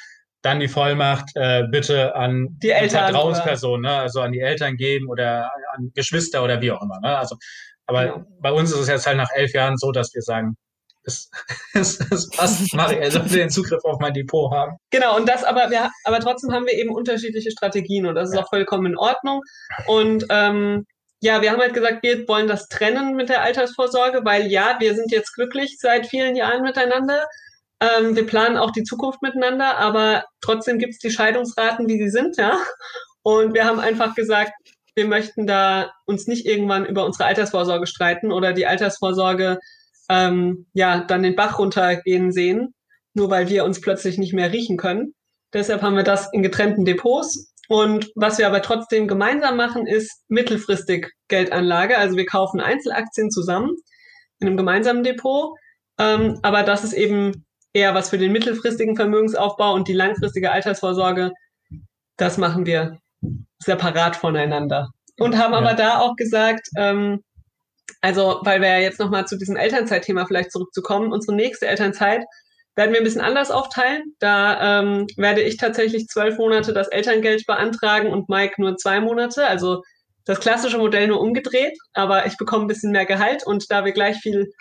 dann 0.42 0.60
die 0.60 0.68
Vollmacht 0.68 1.30
äh, 1.36 1.64
bitte 1.70 2.16
an 2.16 2.58
die 2.64 2.70
Eltern 2.70 3.12
Vertrauensperson, 3.12 3.82
ne? 3.82 3.92
also 3.92 4.22
an 4.22 4.32
die 4.32 4.40
Eltern 4.40 4.78
geben 4.78 5.10
oder 5.10 5.52
an 5.76 5.92
Geschwister 5.94 6.44
oder 6.44 6.62
wie 6.62 6.72
auch 6.72 6.82
immer. 6.82 7.00
Ne? 7.02 7.18
Also, 7.18 7.36
aber 7.86 8.06
ja. 8.06 8.26
bei 8.40 8.52
uns 8.52 8.72
ist 8.72 8.80
es 8.80 8.88
jetzt 8.88 9.08
halt 9.08 9.18
nach 9.18 9.32
elf 9.34 9.54
Jahren 9.54 9.78
so, 9.78 9.92
dass 9.92 10.14
wir 10.14 10.22
sagen, 10.22 10.56
es, 11.04 11.30
es, 11.74 12.00
es 12.00 12.30
passt, 12.30 12.74
Marie, 12.74 12.98
er 12.98 13.12
sollte 13.12 13.36
den 13.36 13.50
Zugriff 13.50 13.84
auf 13.84 14.00
mein 14.00 14.14
Depot 14.14 14.52
haben. 14.52 14.78
Genau, 14.92 15.18
und 15.18 15.28
das 15.28 15.44
aber, 15.44 15.70
wir, 15.70 15.90
aber 16.06 16.20
trotzdem 16.20 16.54
haben 16.54 16.66
wir 16.66 16.74
eben 16.74 16.94
unterschiedliche 16.94 17.52
Strategien 17.52 18.06
und 18.06 18.16
das 18.16 18.30
ist 18.30 18.36
ja. 18.36 18.44
auch 18.44 18.50
vollkommen 18.50 18.88
in 18.88 18.98
Ordnung. 18.98 19.42
Und 19.88 20.26
ähm, 20.30 20.86
ja, 21.22 21.42
wir 21.42 21.52
haben 21.52 21.60
halt 21.60 21.74
gesagt, 21.74 22.02
wir 22.02 22.28
wollen 22.30 22.48
das 22.48 22.68
trennen 22.70 23.16
mit 23.16 23.28
der 23.28 23.42
Altersvorsorge, 23.42 24.24
weil 24.24 24.48
ja, 24.48 24.78
wir 24.80 24.96
sind 24.96 25.12
jetzt 25.12 25.34
glücklich 25.34 25.78
seit 25.80 26.08
vielen 26.08 26.36
Jahren 26.36 26.62
miteinander. 26.62 27.26
Ähm, 27.82 28.16
wir 28.16 28.26
planen 28.26 28.58
auch 28.58 28.72
die 28.72 28.84
Zukunft 28.84 29.22
miteinander, 29.22 29.78
aber 29.78 30.26
trotzdem 30.42 30.80
gibt 30.80 30.94
es 30.94 31.00
die 31.00 31.12
Scheidungsraten, 31.12 31.88
wie 31.88 31.98
sie 31.98 32.10
sind, 32.10 32.38
ja. 32.38 32.58
Und 33.22 33.54
wir 33.54 33.66
haben 33.66 33.80
einfach 33.80 34.16
gesagt, 34.16 34.54
wir 34.96 35.06
möchten 35.06 35.48
da 35.48 35.92
uns 36.06 36.28
nicht 36.28 36.46
irgendwann 36.46 36.86
über 36.86 37.06
unsere 37.06 37.26
Altersvorsorge 37.26 37.88
streiten 37.88 38.32
oder 38.32 38.54
die 38.54 38.66
Altersvorsorge 38.66 39.60
ähm, 40.10 40.66
ja 40.74 41.02
dann 41.02 41.24
den 41.24 41.36
Bach 41.36 41.60
runtergehen 41.60 42.32
sehen, 42.32 42.74
nur 43.14 43.30
weil 43.30 43.50
wir 43.50 43.64
uns 43.64 43.82
plötzlich 43.82 44.18
nicht 44.18 44.34
mehr 44.34 44.52
riechen 44.52 44.78
können. 44.78 45.14
Deshalb 45.54 45.82
haben 45.82 45.96
wir 45.96 46.04
das 46.04 46.30
in 46.34 46.44
getrennten 46.44 46.86
Depots. 46.86 47.54
Und 47.70 48.12
was 48.16 48.40
wir 48.40 48.48
aber 48.48 48.62
trotzdem 48.62 49.08
gemeinsam 49.08 49.56
machen, 49.56 49.86
ist 49.86 50.24
mittelfristig 50.28 51.12
Geldanlage. 51.28 51.98
Also 51.98 52.18
wir 52.18 52.26
kaufen 52.26 52.60
Einzelaktien 52.60 53.30
zusammen 53.30 53.72
in 54.40 54.48
einem 54.48 54.58
gemeinsamen 54.58 55.04
Depot. 55.04 55.56
Ähm, 56.00 56.40
aber 56.42 56.64
das 56.64 56.84
ist 56.84 56.94
eben 56.94 57.46
eher 57.74 57.94
was 57.94 58.10
für 58.10 58.18
den 58.18 58.32
mittelfristigen 58.32 58.96
Vermögensaufbau 58.96 59.74
und 59.74 59.88
die 59.88 59.94
langfristige 59.94 60.52
Altersvorsorge, 60.52 61.32
das 62.18 62.38
machen 62.38 62.66
wir 62.66 63.00
separat 63.60 64.16
voneinander. 64.16 64.90
Und 65.18 65.38
haben 65.38 65.54
ja. 65.54 65.60
aber 65.60 65.74
da 65.74 66.00
auch 66.00 66.16
gesagt, 66.16 66.68
ähm, 66.78 67.24
also 68.02 68.40
weil 68.44 68.62
wir 68.62 68.70
ja 68.70 68.80
jetzt 68.80 69.00
nochmal 69.00 69.28
zu 69.28 69.38
diesem 69.38 69.56
Elternzeitthema 69.56 70.26
vielleicht 70.26 70.52
zurückzukommen, 70.52 71.12
unsere 71.12 71.36
nächste 71.36 71.68
Elternzeit 71.68 72.24
werden 72.76 72.94
wir 72.94 73.02
ein 73.02 73.04
bisschen 73.04 73.22
anders 73.22 73.52
aufteilen. 73.52 74.16
Da 74.20 74.80
ähm, 74.80 75.08
werde 75.18 75.42
ich 75.42 75.58
tatsächlich 75.58 76.08
zwölf 76.08 76.38
Monate 76.38 76.72
das 76.72 76.88
Elterngeld 76.88 77.46
beantragen 77.46 78.12
und 78.12 78.30
Mike 78.30 78.62
nur 78.62 78.78
zwei 78.78 79.02
Monate. 79.02 79.46
Also 79.46 79.84
das 80.24 80.40
klassische 80.40 80.78
Modell 80.78 81.08
nur 81.08 81.20
umgedreht, 81.20 81.78
aber 81.94 82.26
ich 82.26 82.38
bekomme 82.38 82.66
ein 82.66 82.68
bisschen 82.68 82.92
mehr 82.92 83.06
Gehalt 83.06 83.46
und 83.46 83.70
da 83.70 83.84
wir 83.84 83.92
gleich 83.92 84.18
viel 84.18 84.54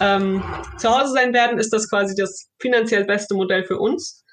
ähm, 0.00 0.42
zu 0.78 0.88
Hause 0.90 1.12
sein 1.12 1.32
werden, 1.32 1.58
ist 1.58 1.72
das 1.72 1.88
quasi 1.88 2.14
das 2.14 2.48
finanziell 2.60 3.04
beste 3.04 3.34
Modell 3.34 3.64
für 3.64 3.78
uns. 3.78 4.24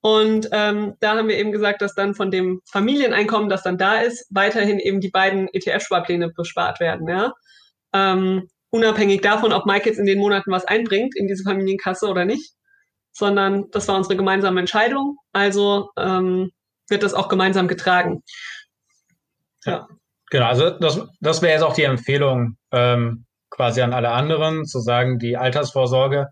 Und 0.00 0.48
ähm, 0.50 0.94
da 1.00 1.16
haben 1.16 1.28
wir 1.28 1.38
eben 1.38 1.52
gesagt, 1.52 1.80
dass 1.80 1.94
dann 1.94 2.14
von 2.14 2.30
dem 2.30 2.60
Familieneinkommen, 2.70 3.48
das 3.48 3.62
dann 3.62 3.78
da 3.78 4.00
ist, 4.00 4.26
weiterhin 4.30 4.80
eben 4.80 5.00
die 5.00 5.10
beiden 5.10 5.48
ETF-Sparpläne 5.52 6.30
bespart 6.30 6.80
werden. 6.80 7.08
Ja? 7.08 7.32
Ähm, 7.92 8.48
unabhängig 8.70 9.20
davon, 9.20 9.52
ob 9.52 9.64
Mike 9.64 9.88
jetzt 9.88 9.98
in 9.98 10.06
den 10.06 10.18
Monaten 10.18 10.50
was 10.50 10.64
einbringt 10.64 11.14
in 11.16 11.28
diese 11.28 11.44
Familienkasse 11.44 12.08
oder 12.08 12.24
nicht, 12.24 12.52
sondern 13.12 13.70
das 13.70 13.86
war 13.86 13.96
unsere 13.96 14.16
gemeinsame 14.16 14.58
Entscheidung. 14.58 15.18
Also 15.32 15.90
ähm, 15.96 16.50
wird 16.88 17.04
das 17.04 17.14
auch 17.14 17.28
gemeinsam 17.28 17.68
getragen. 17.68 18.24
Ja. 19.64 19.86
Genau, 20.30 20.46
also 20.46 20.70
das, 20.70 21.00
das 21.20 21.42
wäre 21.42 21.52
jetzt 21.52 21.62
auch 21.62 21.74
die 21.74 21.82
Empfehlung 21.82 22.56
ähm, 22.72 23.26
quasi 23.52 23.82
an 23.82 23.92
alle 23.92 24.10
anderen, 24.10 24.64
zu 24.64 24.80
sagen, 24.80 25.18
die 25.18 25.36
Altersvorsorge 25.36 26.28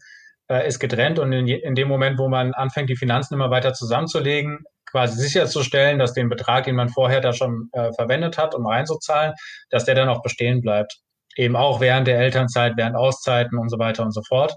äh, 0.49 0.67
ist 0.67 0.81
getrennt 0.81 1.19
und 1.19 1.33
in, 1.33 1.47
in 1.47 1.75
dem 1.75 1.87
Moment, 1.87 2.19
wo 2.19 2.29
man 2.29 2.55
anfängt, 2.55 2.89
die 2.89 2.97
Finanzen 2.97 3.35
immer 3.35 3.51
weiter 3.51 3.75
zusammenzulegen, 3.75 4.65
quasi 4.91 5.21
sicherzustellen, 5.21 5.99
dass 5.99 6.15
den 6.15 6.29
Betrag, 6.29 6.65
den 6.65 6.75
man 6.75 6.89
vorher 6.89 7.21
da 7.21 7.33
schon 7.33 7.69
äh, 7.73 7.93
verwendet 7.93 8.39
hat, 8.39 8.55
um 8.55 8.67
reinzuzahlen, 8.67 9.35
dass 9.69 9.85
der 9.85 9.95
dann 9.95 10.09
auch 10.09 10.23
bestehen 10.23 10.63
bleibt. 10.63 10.97
Eben 11.37 11.57
auch 11.57 11.81
während 11.81 12.09
der 12.09 12.19
Elternzeit, 12.19 12.77
während 12.77 12.97
Auszeiten 12.97 13.59
und 13.59 13.69
so 13.69 13.79
weiter 13.79 14.03
und 14.03 14.13
so 14.13 14.23
fort. 14.23 14.55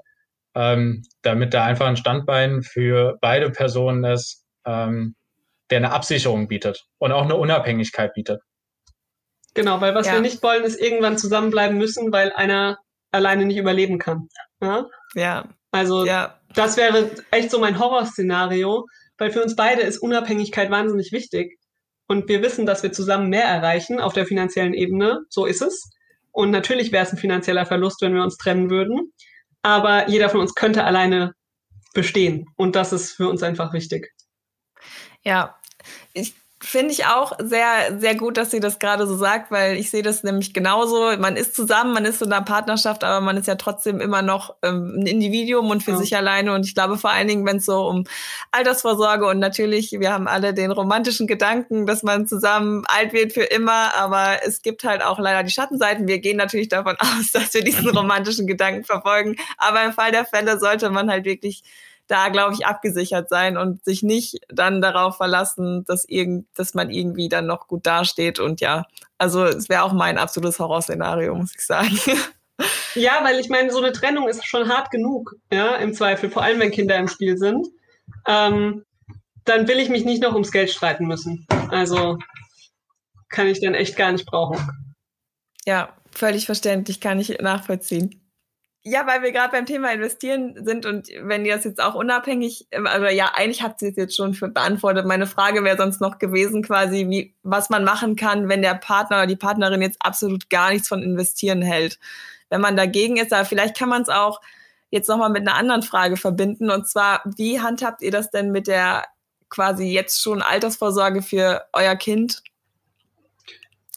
Ähm, 0.56 1.04
damit 1.22 1.54
da 1.54 1.66
einfach 1.66 1.88
ein 1.88 1.98
Standbein 1.98 2.62
für 2.62 3.18
beide 3.22 3.52
Personen 3.52 4.04
ist, 4.06 4.46
ähm, 4.66 5.16
der 5.70 5.80
eine 5.80 5.92
Absicherung 5.92 6.48
bietet 6.48 6.86
und 6.98 7.12
auch 7.12 7.24
eine 7.24 7.36
Unabhängigkeit 7.36 8.14
bietet. 8.14 8.42
Genau, 9.54 9.82
weil 9.82 9.94
was 9.94 10.08
ja. 10.08 10.14
wir 10.14 10.22
nicht 10.22 10.42
wollen, 10.42 10.64
ist 10.64 10.80
irgendwann 10.80 11.18
zusammenbleiben 11.18 11.78
müssen, 11.78 12.12
weil 12.12 12.32
einer 12.34 12.80
alleine 13.12 13.46
nicht 13.46 13.58
überleben 13.58 14.00
kann. 14.00 14.28
Ja. 14.62 14.88
ja. 15.14 15.46
Also 15.72 16.06
ja. 16.06 16.40
das 16.56 16.78
wäre 16.78 17.12
echt 17.32 17.52
so 17.52 17.60
mein 17.60 17.80
Horrorszenario, 17.80 18.86
weil 19.18 19.32
für 19.32 19.44
uns 19.44 19.56
beide 19.56 19.82
ist 19.82 20.00
Unabhängigkeit 20.00 20.70
wahnsinnig 20.72 21.12
wichtig. 21.12 21.58
Und 22.08 22.28
wir 22.28 22.42
wissen, 22.42 22.66
dass 22.66 22.84
wir 22.84 22.92
zusammen 22.92 23.30
mehr 23.30 23.46
erreichen 23.46 24.00
auf 24.00 24.14
der 24.14 24.26
finanziellen 24.26 24.74
Ebene. 24.74 25.22
So 25.30 25.46
ist 25.46 25.62
es. 25.62 25.90
Und 26.32 26.52
natürlich 26.52 26.92
wäre 26.92 27.06
es 27.06 27.12
ein 27.12 27.18
finanzieller 27.18 27.66
Verlust, 27.66 28.02
wenn 28.02 28.14
wir 28.14 28.24
uns 28.24 28.38
trennen 28.38 28.70
würden. 28.70 29.14
Aber 29.62 30.10
jeder 30.10 30.30
von 30.30 30.42
uns 30.42 30.56
könnte 30.56 30.84
alleine 30.84 31.34
bestehen. 31.94 32.46
Und 32.58 32.76
das 32.76 32.92
ist 32.92 33.14
für 33.14 33.30
uns 33.30 33.44
einfach 33.44 33.74
wichtig. 33.74 34.12
Ja, 35.24 35.56
ich 36.14 36.34
Finde 36.66 36.94
ich 36.94 37.06
auch 37.06 37.34
sehr, 37.42 38.00
sehr 38.00 38.16
gut, 38.16 38.38
dass 38.38 38.50
sie 38.50 38.62
das 38.62 38.80
gerade 38.80 39.06
so 39.06 39.18
sagt, 39.18 39.52
weil 39.52 39.76
ich 39.76 39.90
sehe 39.90 40.02
das 40.02 40.24
nämlich 40.24 40.54
genauso. 40.54 41.12
Man 41.18 41.36
ist 41.36 41.56
zusammen, 41.56 41.94
man 41.94 42.06
ist 42.06 42.22
in 42.22 42.32
einer 42.32 42.46
Partnerschaft, 42.46 43.04
aber 43.04 43.20
man 43.20 43.36
ist 43.36 43.48
ja 43.48 43.56
trotzdem 43.56 44.00
immer 44.00 44.22
noch 44.22 44.56
ähm, 44.62 44.96
ein 44.98 45.06
Individuum 45.06 45.70
und 45.72 45.84
für 45.84 45.92
ja. 45.92 45.98
sich 45.98 46.16
alleine. 46.16 46.54
Und 46.54 46.66
ich 46.66 46.74
glaube 46.74 46.98
vor 46.98 47.12
allen 47.12 47.28
Dingen, 47.28 47.46
wenn 47.46 47.58
es 47.58 47.66
so 47.66 47.86
um 47.86 48.06
Altersvorsorge 48.52 49.26
und 49.26 49.40
natürlich, 49.40 49.92
wir 49.92 50.14
haben 50.14 50.26
alle 50.30 50.54
den 50.54 50.72
romantischen 50.72 51.28
Gedanken, 51.28 51.86
dass 51.86 52.02
man 52.02 52.28
zusammen 52.28 52.86
alt 52.88 53.12
wird 53.12 53.34
für 53.34 53.44
immer, 53.44 53.94
aber 53.96 54.38
es 54.46 54.62
gibt 54.62 54.86
halt 54.86 55.04
auch 55.04 55.20
leider 55.20 55.44
die 55.44 55.52
Schattenseiten. 55.52 56.08
Wir 56.08 56.20
gehen 56.20 56.38
natürlich 56.38 56.70
davon 56.70 56.96
aus, 57.00 57.34
dass 57.34 57.54
wir 57.54 57.64
diesen 57.66 57.90
romantischen 57.98 58.48
Gedanken 58.48 58.86
verfolgen. 58.86 59.36
Aber 59.58 59.84
im 59.84 59.92
Fall 59.92 60.14
der 60.14 60.24
Fälle 60.24 60.58
sollte 60.60 60.90
man 60.90 61.12
halt 61.12 61.26
wirklich 61.26 61.62
da, 62.08 62.30
glaube 62.30 62.54
ich, 62.54 62.66
abgesichert 62.66 63.30
sein 63.30 63.58
und 63.58 63.84
sich 63.84 64.04
nicht 64.04 64.40
dann 64.50 64.82
darauf 64.82 65.18
verlassen, 65.18 65.86
dass, 65.86 66.06
irgend, 66.06 66.48
dass 66.56 66.74
man 66.74 66.90
irgendwie 66.90 67.30
dann 67.30 67.46
noch 67.46 67.68
gut 67.68 67.86
dasteht. 67.86 68.40
Und 68.40 68.62
ja, 68.62 68.86
also 69.18 69.46
es 69.46 69.70
wäre 69.70 69.84
auch 69.84 69.94
mein 69.94 70.18
absolutes 70.18 70.60
Horrorszenario, 70.60 71.36
muss 71.36 71.54
ich 71.56 71.66
sagen. 71.66 71.98
Ja, 72.96 73.22
weil 73.24 73.40
ich 73.40 73.50
meine, 73.50 73.72
so 73.72 73.80
eine 73.80 73.92
Trennung 73.92 74.28
ist 74.28 74.46
schon 74.46 74.70
hart 74.70 74.92
genug, 74.92 75.36
ja, 75.52 75.76
im 75.78 75.94
Zweifel, 75.96 76.30
vor 76.30 76.44
allem 76.44 76.60
wenn 76.60 76.70
Kinder 76.70 76.96
im 76.98 77.08
Spiel 77.08 77.36
sind. 77.38 77.68
Ähm, 78.28 78.86
dann 79.46 79.68
will 79.68 79.80
ich 79.80 79.90
mich 79.90 80.06
nicht 80.06 80.22
noch 80.22 80.34
ums 80.34 80.52
Geld 80.52 80.70
streiten 80.70 81.08
müssen. 81.08 81.48
Also 81.70 82.20
kann 83.30 83.48
ich 83.48 83.60
dann 83.62 83.74
echt 83.74 83.98
gar 83.98 84.12
nicht 84.12 84.26
brauchen. 84.26 84.96
Ja, 85.66 85.98
völlig 86.12 86.46
verständlich, 86.46 87.02
kann 87.02 87.20
ich 87.20 87.30
nachvollziehen. 87.40 88.23
Ja, 88.86 89.08
weil 89.08 89.22
wir 89.22 89.32
gerade 89.32 89.52
beim 89.52 89.66
Thema 89.66 89.94
investieren 89.94 90.66
sind 90.66 90.86
und 90.86 91.08
wenn 91.22 91.46
ihr 91.46 91.56
das 91.56 91.64
jetzt 91.64 91.82
auch 91.82 91.96
unabhängig, 91.96 92.68
also 92.84 93.06
ja, 93.06 93.32
eigentlich 93.34 93.64
habt 93.64 93.82
ihr 93.82 93.90
es 93.90 93.96
jetzt 93.96 94.16
schon 94.16 94.34
für 94.34 94.50
beantwortet. 94.50 95.06
Meine 95.06 95.26
Frage 95.26 95.64
wäre 95.64 95.78
sonst 95.78 96.02
noch 96.02 96.20
gewesen, 96.20 96.64
quasi, 96.64 97.08
wie, 97.08 97.34
was 97.44 97.70
man 97.70 97.86
machen 97.86 98.18
kann, 98.18 98.50
wenn 98.50 98.62
der 98.62 98.74
Partner 98.74 99.20
oder 99.20 99.28
die 99.28 99.38
Partnerin 99.38 99.82
jetzt 99.82 100.00
absolut 100.02 100.50
gar 100.50 100.72
nichts 100.72 100.90
von 100.90 101.02
investieren 101.02 101.62
hält. 101.62 101.98
Wenn 102.50 102.60
man 102.60 102.76
dagegen 102.76 103.16
ist, 103.16 103.32
aber 103.32 103.46
vielleicht 103.46 103.78
kann 103.78 103.88
man 103.88 104.02
es 104.02 104.10
auch 104.10 104.42
jetzt 104.90 105.08
nochmal 105.08 105.30
mit 105.30 105.48
einer 105.48 105.58
anderen 105.58 105.82
Frage 105.82 106.18
verbinden. 106.18 106.70
Und 106.70 106.86
zwar, 106.88 107.22
wie 107.38 107.62
handhabt 107.62 108.02
ihr 108.02 108.12
das 108.12 108.32
denn 108.32 108.52
mit 108.52 108.68
der 108.68 109.06
quasi 109.50 109.86
jetzt 109.86 110.22
schon 110.22 110.42
Altersvorsorge 110.42 111.22
für 111.22 111.64
euer 111.72 111.96
Kind? 111.96 112.44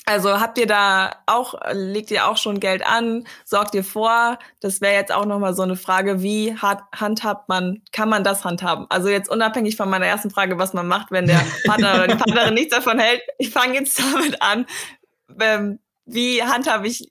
Also 0.09 0.41
habt 0.41 0.57
ihr 0.57 0.69
da 0.69 1.17
auch, 1.27 1.55
legt 1.73 2.13
ihr 2.13 2.29
auch 2.29 2.37
schon 2.37 2.61
Geld 2.61 2.87
an, 2.87 3.27
sorgt 3.45 3.75
ihr 3.75 3.83
vor? 3.83 4.39
Das 4.61 4.81
wäre 4.81 4.95
jetzt 4.95 5.11
auch 5.13 5.27
nochmal 5.27 5.53
so 5.53 5.63
eine 5.63 5.75
Frage, 5.75 6.23
wie 6.23 6.57
hat, 6.57 6.85
handhabt 6.95 7.49
man, 7.49 7.83
kann 7.91 8.09
man 8.09 8.23
das 8.23 8.45
handhaben? 8.45 8.87
Also 8.89 9.09
jetzt 9.09 9.29
unabhängig 9.29 9.77
von 9.77 9.91
meiner 9.91 10.07
ersten 10.07 10.31
Frage, 10.31 10.59
was 10.59 10.75
man 10.75 10.87
macht, 10.87 11.11
wenn 11.11 11.27
der 11.27 11.45
Partner 11.67 11.97
oder 11.97 12.07
die 12.07 12.15
Partnerin 12.15 12.55
nichts 12.55 12.73
davon 12.73 13.01
hält. 13.01 13.21
Ich 13.39 13.51
fange 13.51 13.75
jetzt 13.75 13.99
damit 13.99 14.41
an. 14.41 14.67
Ähm, 15.41 15.81
wie 16.05 16.41
handhabe 16.41 16.87
ich 16.87 17.11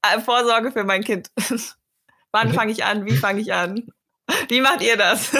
äh, 0.00 0.20
Vorsorge 0.20 0.72
für 0.72 0.84
mein 0.84 1.04
Kind? 1.04 1.30
Wann 2.32 2.54
fange 2.54 2.72
ich 2.72 2.82
an? 2.86 3.04
Wie 3.04 3.16
fange 3.16 3.42
ich 3.42 3.52
an? 3.52 3.92
Wie 4.48 4.60
macht 4.60 4.82
ihr 4.82 4.96
das? 4.96 5.32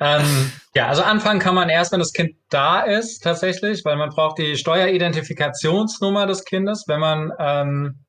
Ähm, 0.00 0.52
ja, 0.74 0.88
also 0.88 1.02
anfangen 1.02 1.40
kann 1.40 1.54
man 1.54 1.68
erst, 1.68 1.92
wenn 1.92 2.00
das 2.00 2.12
Kind 2.12 2.36
da 2.50 2.80
ist, 2.80 3.22
tatsächlich, 3.22 3.84
weil 3.84 3.96
man 3.96 4.10
braucht 4.10 4.38
die 4.38 4.56
Steueridentifikationsnummer 4.56 6.26
des 6.26 6.44
Kindes, 6.44 6.84
wenn 6.86 7.00
man 7.00 7.32
ähm, 7.38 8.04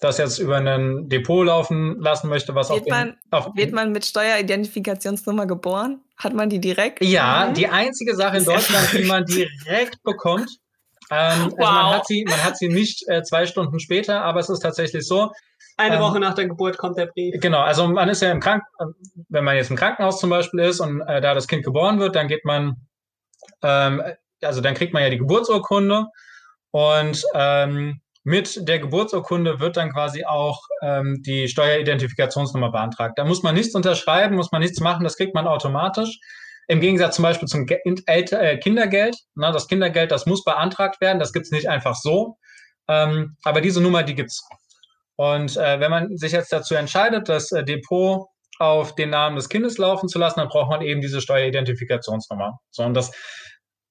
das 0.00 0.18
jetzt 0.18 0.38
über 0.38 0.56
ein 0.56 1.08
Depot 1.08 1.44
laufen 1.44 1.98
lassen 2.00 2.28
möchte, 2.28 2.54
was 2.54 2.70
wird 2.70 2.82
auf, 2.82 2.88
man, 2.88 3.16
auf 3.30 3.48
Wird 3.54 3.72
man 3.72 3.92
mit 3.92 4.04
Steueridentifikationsnummer 4.04 5.46
geboren? 5.46 6.02
Hat 6.16 6.34
man 6.34 6.48
die 6.48 6.60
direkt? 6.60 7.02
Ja, 7.02 7.46
mhm. 7.48 7.54
die 7.54 7.68
einzige 7.68 8.14
Sache 8.14 8.38
in 8.38 8.44
Deutschland, 8.44 8.92
die 8.92 9.04
man 9.04 9.24
direkt 9.24 10.02
bekommt. 10.04 10.50
Ähm, 11.10 11.52
wow. 11.56 11.58
also 11.58 11.72
man 11.72 11.94
hat 11.94 12.06
sie, 12.06 12.24
man 12.28 12.44
hat 12.44 12.58
sie 12.58 12.68
nicht 12.68 13.08
äh, 13.08 13.22
zwei 13.22 13.46
Stunden 13.46 13.80
später, 13.80 14.22
aber 14.22 14.40
es 14.40 14.48
ist 14.48 14.60
tatsächlich 14.60 15.06
so, 15.06 15.32
eine 15.78 15.96
ähm, 15.96 16.02
Woche 16.02 16.20
nach 16.20 16.34
der 16.34 16.46
Geburt 16.46 16.76
kommt 16.76 16.98
der 16.98 17.06
Brief. 17.06 17.34
Genau, 17.40 17.60
also 17.60 17.86
man 17.88 18.08
ist 18.08 18.20
ja 18.22 18.30
im 18.30 18.40
Krankenhaus, 18.40 18.94
wenn 19.28 19.44
man 19.44 19.56
jetzt 19.56 19.70
im 19.70 19.76
Krankenhaus 19.76 20.20
zum 20.20 20.30
Beispiel 20.30 20.60
ist 20.60 20.80
und 20.80 21.00
äh, 21.02 21.20
da 21.20 21.34
das 21.34 21.48
Kind 21.48 21.64
geboren 21.64 21.98
wird, 22.00 22.16
dann 22.16 22.28
geht 22.28 22.44
man, 22.44 22.76
ähm, 23.62 24.02
also 24.42 24.60
dann 24.60 24.74
kriegt 24.74 24.92
man 24.92 25.02
ja 25.02 25.10
die 25.10 25.18
Geburtsurkunde 25.18 26.06
und 26.72 27.24
ähm, 27.34 28.00
mit 28.24 28.68
der 28.68 28.78
Geburtsurkunde 28.78 29.58
wird 29.60 29.76
dann 29.76 29.90
quasi 29.90 30.24
auch 30.24 30.60
ähm, 30.82 31.22
die 31.24 31.48
Steueridentifikationsnummer 31.48 32.70
beantragt. 32.70 33.18
Da 33.18 33.24
muss 33.24 33.42
man 33.42 33.54
nichts 33.54 33.74
unterschreiben, 33.74 34.36
muss 34.36 34.52
man 34.52 34.60
nichts 34.60 34.80
machen, 34.80 35.04
das 35.04 35.16
kriegt 35.16 35.34
man 35.34 35.46
automatisch. 35.46 36.18
Im 36.66 36.80
Gegensatz 36.80 37.16
zum 37.16 37.22
Beispiel 37.22 37.48
zum 37.48 37.64
Ge 37.64 37.78
äh, 37.84 38.58
Kindergeld. 38.58 39.16
Na, 39.34 39.52
das 39.52 39.68
Kindergeld, 39.68 40.10
das 40.10 40.26
muss 40.26 40.44
beantragt 40.44 41.00
werden, 41.00 41.18
das 41.18 41.32
gibt's 41.32 41.50
nicht 41.50 41.68
einfach 41.68 41.94
so. 41.94 42.36
Ähm, 42.88 43.36
aber 43.44 43.62
diese 43.62 43.80
Nummer, 43.80 44.02
die 44.02 44.14
gibt's. 44.14 44.46
Und 45.18 45.56
äh, 45.56 45.80
wenn 45.80 45.90
man 45.90 46.16
sich 46.16 46.30
jetzt 46.30 46.52
dazu 46.52 46.76
entscheidet, 46.76 47.28
das 47.28 47.50
äh, 47.50 47.64
Depot 47.64 48.28
auf 48.60 48.94
den 48.94 49.10
Namen 49.10 49.34
des 49.34 49.48
Kindes 49.48 49.76
laufen 49.76 50.08
zu 50.08 50.18
lassen, 50.18 50.38
dann 50.38 50.48
braucht 50.48 50.70
man 50.70 50.80
eben 50.80 51.00
diese 51.00 51.20
Steueridentifikationsnummer. 51.20 52.58
So, 52.70 52.84
und 52.84 52.94
das 52.94 53.10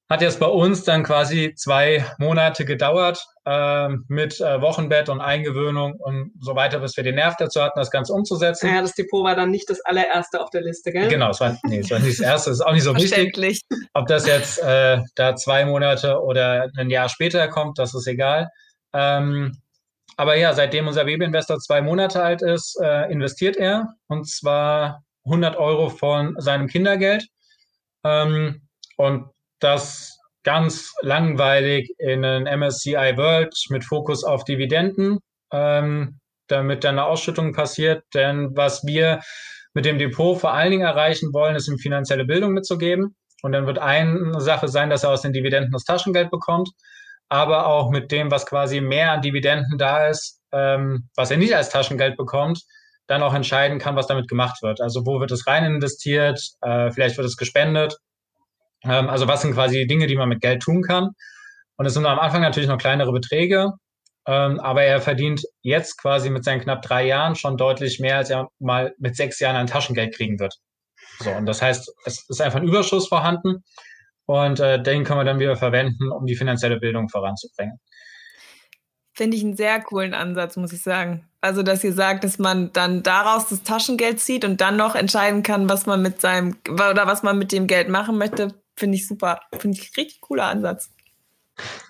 hat 0.09 0.21
jetzt 0.21 0.39
bei 0.39 0.47
uns 0.47 0.85
dann 0.85 1.03
quasi 1.03 1.53
zwei 1.55 2.05
Monate 2.17 2.63
gedauert 2.63 3.25
äh, 3.45 3.89
mit 4.07 4.39
äh, 4.39 4.61
Wochenbett 4.61 5.09
und 5.09 5.19
Eingewöhnung 5.19 5.95
und 5.99 6.31
so 6.39 6.55
weiter, 6.55 6.79
bis 6.79 6.95
wir 6.95 7.03
den 7.03 7.15
Nerv 7.15 7.35
dazu 7.37 7.61
hatten, 7.61 7.77
das 7.77 7.91
Ganze 7.91 8.13
umzusetzen. 8.13 8.73
Ja, 8.73 8.81
das 8.81 8.93
Depot 8.93 9.25
war 9.25 9.35
dann 9.35 9.51
nicht 9.51 9.69
das 9.69 9.81
allererste 9.81 10.41
auf 10.41 10.49
der 10.49 10.61
Liste, 10.61 10.93
gell? 10.93 11.09
Genau, 11.09 11.31
es 11.31 11.41
war, 11.41 11.57
nee, 11.65 11.79
es 11.79 11.91
war 11.91 11.99
nicht 11.99 12.19
das 12.19 12.25
erste, 12.25 12.51
ist 12.51 12.61
auch 12.61 12.71
nicht 12.71 12.83
so 12.83 12.95
wichtig. 12.95 13.63
Ob 13.93 14.07
das 14.07 14.25
jetzt 14.25 14.63
äh, 14.63 14.99
da 15.15 15.35
zwei 15.35 15.65
Monate 15.65 16.21
oder 16.21 16.69
ein 16.77 16.89
Jahr 16.89 17.09
später 17.09 17.49
kommt, 17.49 17.77
das 17.79 17.93
ist 17.93 18.07
egal. 18.07 18.47
Ähm, 18.93 19.57
aber 20.17 20.35
ja, 20.35 20.53
seitdem 20.53 20.87
unser 20.87 21.05
Babyinvestor 21.05 21.59
zwei 21.59 21.81
Monate 21.81 22.21
alt 22.23 22.41
ist, 22.41 22.77
äh, 22.81 23.11
investiert 23.11 23.55
er 23.55 23.93
und 24.07 24.27
zwar 24.27 25.03
100 25.25 25.55
Euro 25.57 25.89
von 25.89 26.35
seinem 26.39 26.67
Kindergeld. 26.67 27.27
Ähm, 28.03 28.67
und 28.97 29.29
das 29.59 30.17
ganz 30.43 30.93
langweilig 31.01 31.91
in 31.99 32.25
einen 32.25 32.47
MSCI 32.47 33.15
World 33.15 33.53
mit 33.69 33.83
Fokus 33.83 34.23
auf 34.23 34.43
Dividenden, 34.43 35.19
ähm, 35.51 36.19
damit 36.47 36.83
dann 36.83 36.97
eine 36.97 37.05
Ausschüttung 37.05 37.53
passiert. 37.53 38.03
Denn 38.15 38.55
was 38.55 38.85
wir 38.85 39.21
mit 39.73 39.85
dem 39.85 39.99
Depot 39.99 40.39
vor 40.39 40.53
allen 40.53 40.71
Dingen 40.71 40.87
erreichen 40.87 41.31
wollen, 41.33 41.55
ist 41.55 41.67
ihm 41.67 41.77
finanzielle 41.77 42.25
Bildung 42.25 42.53
mitzugeben. 42.53 43.15
Und 43.43 43.51
dann 43.51 43.67
wird 43.67 43.77
eine 43.77 44.41
Sache 44.41 44.67
sein, 44.67 44.89
dass 44.89 45.03
er 45.03 45.11
aus 45.11 45.21
den 45.21 45.33
Dividenden 45.33 45.71
das 45.71 45.83
Taschengeld 45.83 46.31
bekommt 46.31 46.69
aber 47.29 47.67
auch 47.67 47.89
mit 47.91 48.11
dem, 48.11 48.31
was 48.31 48.45
quasi 48.45 48.81
mehr 48.81 49.11
an 49.11 49.21
Dividenden 49.21 49.77
da 49.77 50.07
ist, 50.07 50.41
ähm, 50.51 51.09
was 51.15 51.31
er 51.31 51.37
nicht 51.37 51.55
als 51.55 51.69
Taschengeld 51.69 52.17
bekommt, 52.17 52.61
dann 53.07 53.23
auch 53.23 53.33
entscheiden 53.33 53.79
kann, 53.79 53.95
was 53.95 54.07
damit 54.07 54.27
gemacht 54.27 54.61
wird. 54.63 54.81
Also 54.81 55.05
wo 55.05 55.19
wird 55.19 55.31
es 55.31 55.47
rein 55.47 55.65
investiert, 55.65 56.41
äh, 56.61 56.91
vielleicht 56.91 57.17
wird 57.17 57.27
es 57.27 57.37
gespendet 57.37 57.97
Ähm, 58.83 59.09
also 59.09 59.27
was 59.27 59.41
sind 59.41 59.53
quasi 59.53 59.87
Dinge, 59.87 60.07
die 60.07 60.15
man 60.15 60.29
mit 60.29 60.41
Geld 60.41 60.61
tun 60.61 60.81
kann? 60.83 61.09
Und 61.77 61.85
es 61.85 61.93
sind 61.93 62.05
am 62.05 62.19
Anfang 62.19 62.41
natürlich 62.41 62.69
noch 62.69 62.77
kleinere 62.77 63.11
Beträge, 63.11 63.71
ähm, 64.27 64.59
aber 64.59 64.83
er 64.83 65.01
verdient 65.01 65.43
jetzt 65.61 65.99
quasi 66.01 66.29
mit 66.29 66.43
seinen 66.43 66.61
knapp 66.61 66.81
drei 66.81 67.05
Jahren 67.05 67.35
schon 67.35 67.57
deutlich 67.57 67.99
mehr, 67.99 68.17
als 68.17 68.29
er 68.29 68.49
mal 68.59 68.93
mit 68.99 69.15
sechs 69.15 69.39
Jahren 69.39 69.55
an 69.55 69.67
Taschengeld 69.67 70.15
kriegen 70.15 70.39
wird. 70.39 70.55
So, 71.19 71.31
und 71.31 71.45
das 71.45 71.61
heißt, 71.61 71.91
es 72.05 72.25
ist 72.29 72.41
einfach 72.41 72.59
ein 72.59 72.67
Überschuss 72.67 73.07
vorhanden 73.07 73.63
und 74.27 74.59
äh, 74.59 74.81
den 74.81 75.03
können 75.03 75.21
wir 75.21 75.25
dann 75.25 75.39
wieder 75.39 75.55
verwenden, 75.55 76.11
um 76.11 76.25
die 76.25 76.35
finanzielle 76.35 76.79
Bildung 76.79 77.09
voranzubringen. 77.09 77.79
Finde 79.13 79.35
ich 79.35 79.43
einen 79.43 79.57
sehr 79.57 79.81
coolen 79.81 80.13
Ansatz, 80.13 80.57
muss 80.57 80.73
ich 80.73 80.83
sagen. 80.83 81.27
Also, 81.41 81.63
dass 81.63 81.83
ihr 81.83 81.93
sagt, 81.93 82.23
dass 82.23 82.37
man 82.37 82.71
dann 82.73 83.01
daraus 83.01 83.47
das 83.47 83.63
Taschengeld 83.63 84.19
zieht 84.19 84.45
und 84.45 84.61
dann 84.61 84.77
noch 84.77 84.93
entscheiden 84.93 85.41
kann, 85.41 85.69
was 85.69 85.87
man 85.87 86.01
mit 86.03 86.21
seinem 86.21 86.55
oder 86.69 87.07
was 87.07 87.23
man 87.23 87.39
mit 87.39 87.51
dem 87.51 87.65
Geld 87.65 87.89
machen 87.89 88.17
möchte, 88.17 88.53
finde 88.75 88.97
ich 88.97 89.07
super. 89.07 89.39
Finde 89.57 89.79
ich 89.79 89.97
richtig 89.97 90.21
cooler 90.21 90.45
Ansatz. 90.45 90.91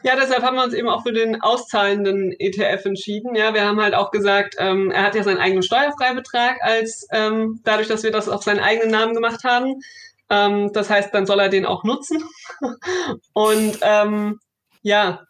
Ja, 0.04 0.16
deshalb 0.16 0.44
haben 0.44 0.56
wir 0.56 0.64
uns 0.64 0.74
eben 0.74 0.88
auch 0.88 1.04
für 1.04 1.12
den 1.12 1.42
auszahlenden 1.42 2.34
ETF 2.40 2.86
entschieden. 2.86 3.36
Ja, 3.36 3.54
wir 3.54 3.66
haben 3.66 3.82
halt 3.82 3.94
auch 3.94 4.12
gesagt, 4.12 4.56
ähm, 4.60 4.92
er 4.92 5.04
hat 5.04 5.16
ja 5.16 5.24
seinen 5.24 5.40
eigenen 5.40 5.64
Steuerfreibetrag 5.64 6.58
als 6.62 7.08
ähm, 7.12 7.60
dadurch, 7.66 7.90
dass 7.90 8.04
wir 8.04 8.12
das 8.12 8.30
auf 8.30 8.44
seinen 8.44 8.60
eigenen 8.60 8.92
Namen 8.92 9.14
gemacht 9.14 9.44
haben. 9.44 9.82
Ähm, 10.30 10.72
das 10.74 10.90
heißt, 10.90 11.14
dann 11.14 11.26
soll 11.26 11.40
er 11.40 11.50
den 11.50 11.66
auch 11.66 11.84
nutzen. 11.84 12.24
Und 13.34 13.80
ähm, 13.82 14.40
ja, 14.82 15.22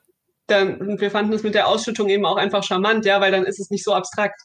dann, 0.48 1.00
wir 1.00 1.12
fanden 1.12 1.34
es 1.34 1.44
mit 1.44 1.56
der 1.56 1.68
Ausschüttung 1.68 2.10
eben 2.10 2.26
auch 2.26 2.38
einfach 2.38 2.64
charmant, 2.64 3.06
ja, 3.06 3.22
weil 3.22 3.32
dann 3.32 3.46
ist 3.46 3.60
es 3.60 3.70
nicht 3.70 3.84
so 3.84 3.94
abstrakt. 3.94 4.40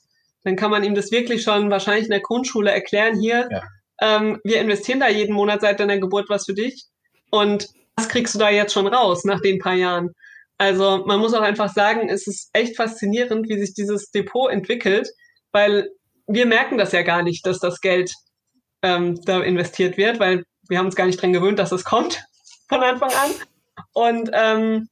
Dann 0.45 0.57
kann 0.57 0.71
man 0.71 0.85
ihm 0.85 0.95
das 0.95 1.13
wirklich 1.13 1.43
schon 1.43 1.71
wahrscheinlich 1.71 2.05
in 2.05 2.11
der 2.11 2.21
Grundschule 2.21 2.71
erklären, 2.71 3.19
hier, 3.19 3.49
ja. 3.51 3.63
ähm, 4.01 4.41
wir 4.43 4.61
investieren 4.61 5.01
da 5.01 5.09
jeden 5.09 5.35
Monat 5.35 5.61
seit 5.61 5.79
deiner 5.79 5.99
Geburt 5.99 6.29
was 6.29 6.45
für 6.45 6.55
dich 6.55 6.87
und 7.31 7.69
was 7.97 8.09
kriegst 8.09 8.35
du 8.35 8.39
da 8.39 8.51
jetzt 8.51 8.73
schon 8.73 8.87
raus 8.87 9.25
nach 9.25 9.41
den 9.41 9.59
paar 9.59 9.75
Jahren? 9.75 10.11
Also 10.59 11.05
man 11.07 11.21
muss 11.21 11.35
auch 11.35 11.43
einfach 11.43 11.73
sagen, 11.73 12.09
es 12.09 12.27
ist 12.27 12.51
echt 12.53 12.77
faszinierend, 12.77 13.49
wie 13.49 13.59
sich 13.59 13.75
dieses 13.75 14.11
Depot 14.11 14.51
entwickelt, 14.51 15.09
weil 15.53 15.89
wir 16.27 16.47
merken 16.47 16.79
das 16.79 16.93
ja 16.93 17.03
gar 17.03 17.23
nicht, 17.23 17.47
dass 17.47 17.59
das 17.59 17.81
Geld 17.81 18.13
ähm, 18.83 19.21
da 19.25 19.41
investiert 19.43 19.97
wird, 19.97 20.21
weil 20.21 20.45
wir 20.69 20.79
haben 20.79 20.87
uns 20.87 20.97
gar 20.97 21.07
nicht 21.07 21.21
dran 21.21 21.33
gewöhnt, 21.33 21.59
dass 21.59 21.73
es 21.73 21.85
kommt 21.85 22.25
von 22.69 22.83
Anfang 22.83 23.11
an. 23.11 23.31
Und 23.93 24.31
ähm, 24.33 24.89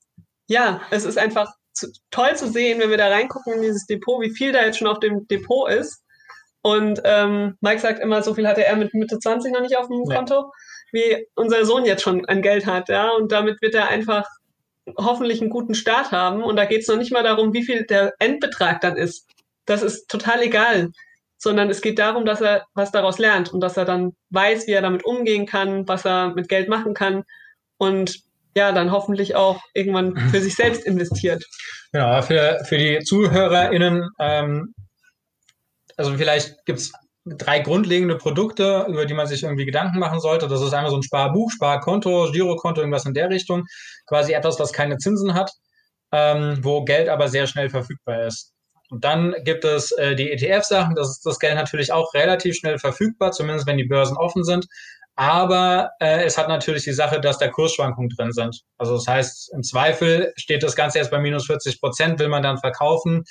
ja, 0.47 0.81
es 0.91 1.05
ist 1.05 1.19
einfach 1.19 1.53
zu, 1.73 1.89
toll 2.11 2.37
zu 2.37 2.49
sehen, 2.49 2.81
wenn 2.81 2.91
wir 2.91 2.97
da 2.97 3.09
reingucken 3.09 3.55
in 3.55 3.63
dieses 3.63 3.87
Depot, 3.87 4.21
wie 4.21 4.35
viel 4.35 4.53
da 4.53 4.65
jetzt 4.65 4.79
schon 4.79 4.89
auf 4.89 5.01
dem 5.01 5.27
Depot 5.29 5.71
ist. 5.71 6.03
Und 6.63 7.01
ähm, 7.05 7.57
Mike 7.61 7.81
sagt 7.81 8.01
immer, 8.01 8.23
so 8.23 8.35
viel 8.35 8.47
hatte 8.47 8.65
er 8.65 8.77
mit 8.77 8.93
Mitte 8.93 9.19
20 9.19 9.53
noch 9.53 9.63
nicht 9.63 9.77
auf 9.77 9.89
dem 9.89 10.05
Konto, 10.05 10.53
wie 10.93 11.27
unser 11.35 11.65
Sohn 11.65 11.87
jetzt 11.87 12.03
schon 12.03 12.27
an 12.27 12.43
Geld 12.43 12.67
hat. 12.67 12.89
Ja, 12.89 13.11
und 13.13 13.33
damit 13.33 13.63
wird 13.63 13.75
er 13.75 13.89
einfach 13.89 14.27
hoffentlich 14.99 15.41
einen 15.41 15.51
guten 15.51 15.75
Start 15.75 16.13
haben. 16.13 16.43
Und 16.43 16.57
da 16.57 16.67
geht 16.67 16.83
es 16.83 16.89
noch 16.89 16.97
nicht 16.97 17.13
mal 17.13 17.23
darum, 17.23 17.55
wie 17.55 17.65
viel 17.65 17.85
der 17.87 18.13
Endbetrag 18.19 18.81
dann 18.81 18.97
ist. 18.97 19.27
Das 19.65 19.83
ist 19.83 20.09
total 20.09 20.43
egal. 20.43 20.91
Sondern 21.43 21.71
es 21.71 21.81
geht 21.81 21.99
darum, 21.99 22.25
dass 22.25 22.41
er 22.41 22.67
was 22.75 22.93
daraus 22.93 23.19
lernt 23.19 23.53
und 23.53 23.61
dass 23.61 23.77
er 23.77 23.87
dann 23.87 24.13
weiß, 24.29 24.67
wie 24.67 24.73
er 24.73 24.83
damit 24.83 25.05
umgehen 25.05 25.47
kann, 25.47 25.89
was 25.89 26.05
er 26.05 26.35
mit 26.35 26.49
Geld 26.49 26.69
machen 26.69 26.95
kann. 26.95 27.25
Und 27.79 28.21
ja, 28.55 28.73
dann 28.73 28.93
hoffentlich 28.93 29.35
auch 29.35 29.61
irgendwann 29.75 30.17
für 30.31 30.41
sich 30.41 30.55
selbst 30.55 30.85
investiert. 30.85 31.45
Genau, 31.93 32.21
für, 32.23 32.63
für 32.65 32.79
die 32.79 32.99
ZuhörerInnen, 33.01 34.09
ähm, 34.21 34.75
also 35.97 36.17
vielleicht 36.17 36.65
gibt 36.67 36.81
es 36.81 36.93
drei 37.27 37.61
grundlegende 37.61 38.17
Produkte, 38.17 38.87
über 38.89 39.07
die 39.07 39.15
man 39.15 39.27
sich 39.27 39.43
irgendwie 39.43 39.67
Gedanken 39.67 39.99
machen 39.99 40.21
sollte. 40.21 40.49
Das 40.49 40.63
ist 40.63 40.73
einmal 40.73 40.91
so 40.91 40.97
ein 40.97 41.03
Sparbuch, 41.03 41.51
Sparkonto, 41.51 42.31
Girokonto, 42.33 42.81
irgendwas 42.81 43.07
in 43.07 43.15
der 43.15 43.31
Richtung. 43.31 43.65
Quasi 44.07 44.33
etwas, 44.33 44.59
was 44.59 44.73
keine 44.73 44.99
Zinsen 44.99 45.35
hat, 45.35 45.51
ähm, 46.13 46.59
wo 46.63 46.85
Geld 46.85 47.09
aber 47.09 47.29
sehr 47.29 47.47
schnell 47.47 47.71
verfügbar 47.71 48.27
ist. 48.27 48.53
Und 48.91 49.05
dann 49.05 49.35
gibt 49.45 49.65
es 49.65 49.93
äh, 49.93 50.17
die 50.17 50.31
ETF-Sachen, 50.33 50.95
das 50.97 51.11
ist 51.11 51.25
das 51.25 51.39
Geld 51.39 51.55
natürlich 51.55 51.93
auch 51.93 52.13
relativ 52.13 52.57
schnell 52.57 52.79
verfügbar, 52.79 53.33
zumindest 53.33 53.67
wenn 53.67 53.77
die 53.77 53.85
Börsen 53.85 54.17
offen 54.17 54.45
sind. 54.45 54.67
Aber 55.17 55.91
äh, 56.01 56.25
es 56.25 56.39
hat 56.39 56.49
natürlich 56.49 56.85
die 56.85 56.93
Sache, 56.93 57.21
dass 57.21 57.39
da 57.39 57.49
Kursschwankungen 57.49 58.11
drin 58.11 58.33
sind. 58.33 58.63
Also 58.79 58.95
das 58.95 59.07
heißt, 59.07 59.53
im 59.53 59.63
Zweifel 59.63 60.33
steht 60.37 60.63
das 60.63 60.77
Ganze 60.77 60.99
erst 60.99 61.11
bei 61.11 61.19
minus 61.19 61.47
40 61.47 61.81
Prozent, 61.81 62.19
will 62.19 62.29
man 62.29 62.43
dann 62.43 62.59
verkaufen? 62.59 63.25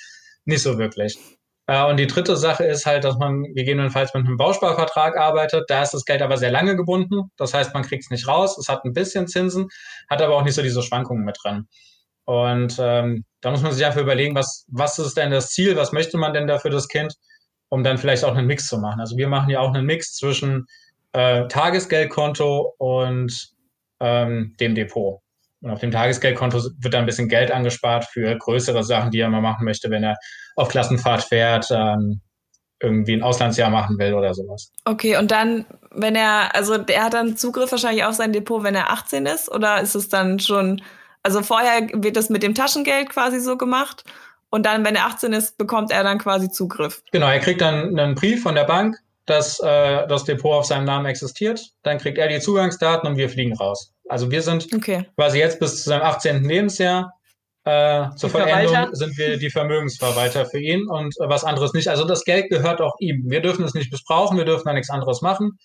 Nicht 0.44 0.62
so 0.62 0.78
wirklich. 0.78 1.18
Äh, 1.66 1.84
und 1.84 1.98
die 1.98 2.06
dritte 2.06 2.36
Sache 2.36 2.64
ist 2.64 2.86
halt, 2.86 3.04
dass 3.04 3.16
man 3.18 3.42
gegebenenfalls 3.54 4.14
mit 4.14 4.26
einem 4.26 4.36
Bausparvertrag 4.36 5.16
arbeitet. 5.16 5.64
Da 5.68 5.82
ist 5.82 5.92
das 5.92 6.04
Geld 6.04 6.22
aber 6.22 6.36
sehr 6.36 6.50
lange 6.50 6.76
gebunden. 6.76 7.30
Das 7.36 7.54
heißt, 7.54 7.74
man 7.74 7.82
kriegt 7.82 8.04
es 8.04 8.10
nicht 8.10 8.26
raus. 8.26 8.58
Es 8.58 8.68
hat 8.68 8.84
ein 8.84 8.92
bisschen 8.92 9.28
Zinsen, 9.28 9.68
hat 10.08 10.22
aber 10.22 10.36
auch 10.36 10.44
nicht 10.44 10.54
so 10.54 10.62
diese 10.62 10.82
Schwankungen 10.82 11.24
mit 11.24 11.38
drin. 11.42 11.68
Und 12.30 12.76
ähm, 12.78 13.24
da 13.40 13.50
muss 13.50 13.60
man 13.60 13.72
sich 13.72 13.84
einfach 13.84 14.00
überlegen, 14.00 14.36
was, 14.36 14.64
was 14.68 15.00
ist 15.00 15.16
denn 15.16 15.32
das 15.32 15.50
Ziel? 15.50 15.74
Was 15.74 15.90
möchte 15.90 16.16
man 16.16 16.32
denn 16.32 16.46
da 16.46 16.60
für 16.60 16.70
das 16.70 16.86
Kind? 16.86 17.12
Um 17.70 17.82
dann 17.82 17.98
vielleicht 17.98 18.24
auch 18.24 18.36
einen 18.36 18.46
Mix 18.46 18.68
zu 18.68 18.78
machen. 18.78 19.00
Also 19.00 19.16
wir 19.16 19.26
machen 19.26 19.50
ja 19.50 19.58
auch 19.58 19.74
einen 19.74 19.84
Mix 19.84 20.14
zwischen 20.14 20.68
äh, 21.12 21.48
Tagesgeldkonto 21.48 22.76
und 22.78 23.48
ähm, 23.98 24.54
dem 24.60 24.76
Depot. 24.76 25.18
Und 25.60 25.70
auf 25.70 25.80
dem 25.80 25.90
Tagesgeldkonto 25.90 26.62
wird 26.78 26.94
da 26.94 27.00
ein 27.00 27.06
bisschen 27.06 27.28
Geld 27.28 27.50
angespart 27.50 28.04
für 28.04 28.38
größere 28.38 28.84
Sachen, 28.84 29.10
die 29.10 29.18
er 29.18 29.28
mal 29.28 29.40
machen 29.40 29.64
möchte, 29.64 29.90
wenn 29.90 30.04
er 30.04 30.16
auf 30.54 30.68
Klassenfahrt 30.68 31.24
fährt, 31.24 31.66
ähm, 31.72 32.20
irgendwie 32.80 33.14
ein 33.14 33.24
Auslandsjahr 33.24 33.70
machen 33.70 33.98
will 33.98 34.14
oder 34.14 34.34
sowas. 34.34 34.70
Okay, 34.84 35.16
und 35.16 35.32
dann, 35.32 35.66
wenn 35.90 36.14
er, 36.14 36.54
also 36.54 36.78
der 36.78 37.02
hat 37.02 37.14
dann 37.14 37.36
Zugriff 37.36 37.72
wahrscheinlich 37.72 38.04
auf 38.04 38.14
sein 38.14 38.32
Depot, 38.32 38.62
wenn 38.62 38.76
er 38.76 38.92
18 38.92 39.26
ist, 39.26 39.50
oder 39.50 39.80
ist 39.80 39.96
es 39.96 40.08
dann 40.08 40.38
schon, 40.38 40.80
also 41.22 41.42
vorher 41.42 41.88
wird 41.92 42.16
das 42.16 42.30
mit 42.30 42.42
dem 42.42 42.54
Taschengeld 42.54 43.10
quasi 43.10 43.40
so 43.40 43.56
gemacht 43.56 44.04
und 44.50 44.66
dann, 44.66 44.84
wenn 44.84 44.96
er 44.96 45.06
18 45.06 45.32
ist, 45.32 45.58
bekommt 45.58 45.92
er 45.92 46.02
dann 46.02 46.18
quasi 46.18 46.50
Zugriff. 46.50 47.02
Genau, 47.12 47.28
er 47.28 47.38
kriegt 47.38 47.60
dann 47.60 47.98
einen 47.98 48.14
Brief 48.14 48.42
von 48.42 48.54
der 48.54 48.64
Bank, 48.64 48.96
dass 49.26 49.60
äh, 49.60 50.06
das 50.08 50.24
Depot 50.24 50.54
auf 50.54 50.66
seinem 50.66 50.84
Namen 50.84 51.06
existiert. 51.06 51.60
Dann 51.82 51.98
kriegt 51.98 52.18
er 52.18 52.28
die 52.28 52.40
Zugangsdaten 52.40 53.08
und 53.08 53.16
wir 53.16 53.28
fliegen 53.28 53.56
raus. 53.56 53.92
Also 54.08 54.30
wir 54.30 54.42
sind 54.42 54.66
okay. 54.74 55.06
quasi 55.16 55.38
jetzt 55.38 55.60
bis 55.60 55.82
zu 55.82 55.90
seinem 55.90 56.02
18. 56.02 56.44
Lebensjahr 56.44 57.12
äh, 57.64 58.08
zur 58.16 58.30
Vollendung 58.30 58.94
sind 58.94 59.18
wir 59.18 59.36
die 59.36 59.50
Vermögensverwalter 59.50 60.46
für 60.46 60.58
ihn 60.58 60.88
und 60.88 61.14
äh, 61.20 61.28
was 61.28 61.44
anderes 61.44 61.74
nicht. 61.74 61.88
Also 61.88 62.04
das 62.04 62.24
Geld 62.24 62.48
gehört 62.48 62.80
auch 62.80 62.94
ihm. 63.00 63.24
Wir 63.28 63.42
dürfen 63.42 63.64
es 63.64 63.74
nicht 63.74 63.92
missbrauchen, 63.92 64.38
wir 64.38 64.46
dürfen 64.46 64.64
da 64.66 64.72
nichts 64.72 64.88
anderes 64.88 65.20
machen. 65.20 65.58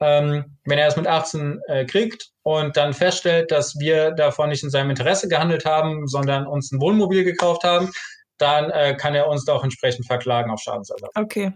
Ähm, 0.00 0.56
wenn 0.64 0.78
er 0.78 0.86
es 0.86 0.96
mit 0.96 1.06
18 1.06 1.60
äh, 1.66 1.84
kriegt 1.84 2.30
und 2.42 2.76
dann 2.76 2.92
feststellt, 2.92 3.50
dass 3.50 3.78
wir 3.78 4.12
davon 4.12 4.50
nicht 4.50 4.62
in 4.62 4.70
seinem 4.70 4.90
Interesse 4.90 5.28
gehandelt 5.28 5.64
haben, 5.64 6.06
sondern 6.06 6.46
uns 6.46 6.70
ein 6.70 6.80
Wohnmobil 6.80 7.24
gekauft 7.24 7.64
haben, 7.64 7.90
dann 8.38 8.70
äh, 8.70 8.94
kann 8.94 9.14
er 9.14 9.28
uns 9.28 9.44
da 9.44 9.54
auch 9.54 9.64
entsprechend 9.64 10.06
verklagen 10.06 10.50
auf 10.50 10.60
Schadensersatz. 10.60 11.10
Okay. 11.16 11.52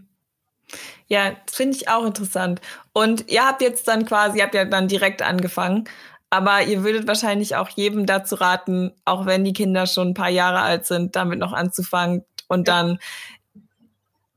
Ja, 1.07 1.33
das 1.47 1.57
finde 1.57 1.77
ich 1.77 1.89
auch 1.89 2.05
interessant. 2.05 2.61
Und 2.93 3.31
ihr 3.31 3.47
habt 3.47 3.63
jetzt 3.63 3.87
dann 3.87 4.07
quasi, 4.07 4.39
ihr 4.39 4.45
habt 4.45 4.55
ja 4.55 4.65
dann 4.65 4.89
direkt 4.89 5.23
angefangen, 5.23 5.85
aber 6.31 6.63
ihr 6.63 6.83
würdet 6.83 7.07
wahrscheinlich 7.07 7.57
auch 7.57 7.69
jedem 7.69 8.07
dazu 8.07 8.37
raten, 8.37 8.93
auch 9.05 9.27
wenn 9.27 9.45
die 9.45 9.53
Kinder 9.53 9.87
schon 9.87 10.09
ein 10.09 10.15
paar 10.15 10.31
Jahre 10.31 10.61
alt 10.61 10.87
sind, 10.87 11.15
damit 11.15 11.39
noch 11.39 11.53
anzufangen 11.53 12.25
und 12.49 12.69
dann 12.69 12.99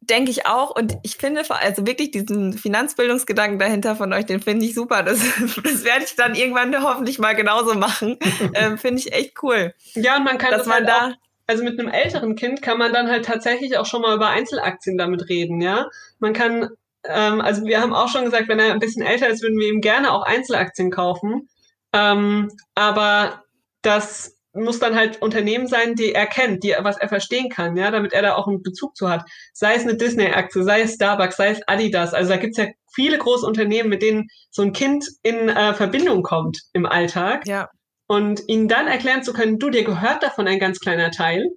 denke 0.10 0.32
ich 0.32 0.46
auch 0.46 0.76
und 0.76 0.98
ich 1.04 1.18
finde 1.18 1.44
also 1.50 1.86
wirklich 1.86 2.12
diesen 2.12 2.54
Finanzbildungsgedanken 2.54 3.60
dahinter 3.60 3.96
von 3.96 4.14
euch, 4.14 4.26
den 4.26 4.42
finde 4.42 4.66
ich 4.66 4.74
super. 4.74 5.04
Das, 5.04 5.20
das 5.64 5.84
werde 5.84 6.06
ich 6.06 6.16
dann 6.16 6.36
irgendwann 6.36 6.84
hoffentlich 6.84 7.20
mal 7.20 7.36
genauso 7.36 7.76
machen. 7.76 8.18
ähm, 8.54 8.78
finde 8.78 9.00
ich 9.00 9.14
echt 9.14 9.42
cool. 9.44 9.74
Ja, 9.94 10.18
und 10.18 10.24
man 10.24 10.38
kann 10.38 10.52
dass 10.52 10.62
das 10.62 10.68
man 10.68 10.78
halt 10.78 10.88
da 10.88 11.16
also 11.48 11.64
mit 11.64 11.80
einem 11.80 11.90
älteren 11.90 12.36
Kind 12.36 12.62
kann 12.62 12.80
man 12.80 12.92
dann 12.92 13.10
halt 13.10 13.26
tatsächlich 13.26 13.78
auch 13.78 13.86
schon 13.86 14.02
mal 14.02 14.16
über 14.16 14.30
Einzelaktien 14.30 14.98
damit 14.98 15.30
reden, 15.30 15.62
ja. 15.62 15.88
Man 16.20 16.34
kann, 16.34 16.70
ähm, 17.04 17.40
also 17.40 17.66
wir 17.66 17.82
haben 17.82 17.94
auch 17.94 18.08
schon 18.08 18.26
gesagt, 18.26 18.48
wenn 18.48 18.60
er 18.60 18.74
ein 18.74 18.80
bisschen 18.80 19.06
älter 19.06 19.28
ist, 19.28 19.44
würden 19.44 19.60
wir 19.60 19.70
ihm 19.70 19.82
gerne 19.82 20.12
auch 20.12 20.24
Einzelaktien 20.24 20.90
kaufen. 20.90 21.48
Ähm, 21.94 22.52
aber 22.74 23.44
das 23.84 24.35
muss 24.56 24.80
dann 24.80 24.96
halt 24.96 25.22
Unternehmen 25.22 25.68
sein, 25.68 25.96
die 25.96 26.14
er 26.14 26.26
kennt, 26.26 26.64
die 26.64 26.74
was 26.80 26.98
er 26.98 27.10
verstehen 27.10 27.50
kann, 27.50 27.76
ja, 27.78 27.92
damit 27.92 28.14
er 28.14 28.22
da 28.22 28.36
auch 28.36 28.48
einen 28.48 28.62
Bezug 28.64 28.96
zu 28.96 29.10
hat. 29.10 29.24
Sei 29.54 29.76
es 29.76 29.84
eine 29.84 29.96
Disney-Aktie, 29.96 30.64
sei 30.64 30.82
es 30.82 30.94
Starbucks, 30.94 31.38
sei 31.38 31.50
es 31.50 31.68
Adidas. 31.68 32.14
Also 32.14 32.32
da 32.32 32.38
gibt's 32.38 32.58
ja 32.58 32.68
viele 32.94 33.18
große 33.18 33.46
Unternehmen, 33.46 33.90
mit 33.90 34.02
denen 34.02 34.28
so 34.50 34.62
ein 34.62 34.74
Kind 34.74 35.06
in 35.24 35.50
äh, 35.50 35.74
Verbindung 35.74 36.24
kommt 36.24 36.62
im 36.74 36.86
Alltag. 36.86 37.46
Ja 37.48 37.70
und 38.08 38.44
ihnen 38.48 38.68
dann 38.68 38.88
erklären 38.88 39.24
zu 39.24 39.34
können, 39.34 39.60
du, 39.60 39.70
dir 39.70 39.84
gehört 39.84 40.24
davon 40.24 40.48
ein 40.48 40.60
ganz 40.60 40.80
kleiner 40.80 41.12
Teil 41.12 41.50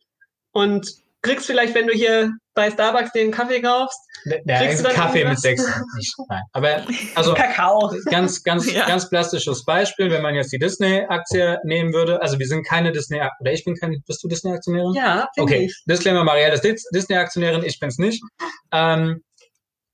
und 0.53 0.91
kriegst 1.23 1.47
vielleicht, 1.47 1.75
wenn 1.75 1.87
du 1.87 1.93
hier 1.93 2.33
bei 2.55 2.71
Starbucks 2.71 3.13
den 3.13 3.31
Kaffee 3.31 3.61
kaufst, 3.61 3.99
ja, 4.25 4.59
kriegst 4.59 4.81
du 4.81 4.85
dann 4.85 4.95
Kaffee 4.95 5.25
mit 5.25 5.39
sechs. 5.39 5.65
Nein. 6.29 6.43
Aber 6.53 6.85
also 7.15 7.35
Kakao. 7.35 7.93
ganz, 8.11 8.43
ganz, 8.43 8.71
ja. 8.73 8.87
ganz 8.87 9.09
plastisches 9.09 9.65
Beispiel, 9.65 10.11
wenn 10.11 10.23
man 10.23 10.35
jetzt 10.35 10.53
die 10.53 10.59
Disney-Aktie 10.59 11.59
nehmen 11.65 11.93
würde. 11.93 12.21
Also 12.21 12.39
wir 12.39 12.47
sind 12.47 12.67
keine 12.67 12.93
Disney, 12.93 13.21
oder 13.41 13.53
ich 13.53 13.65
bin 13.65 13.77
kein, 13.77 14.03
bist 14.07 14.23
du 14.23 14.29
Disney-Aktionärin? 14.29 14.93
Ja, 14.95 15.29
bin 15.37 15.45
okay. 15.45 15.67
Ich. 15.67 15.83
Disclaimer, 15.87 16.25
Marielle 16.25 16.55
ist 16.55 16.85
Disney-Aktionärin, 16.93 17.63
ich 17.63 17.79
bin's 17.79 17.99
nicht. 17.99 18.23
Ähm, 18.73 19.23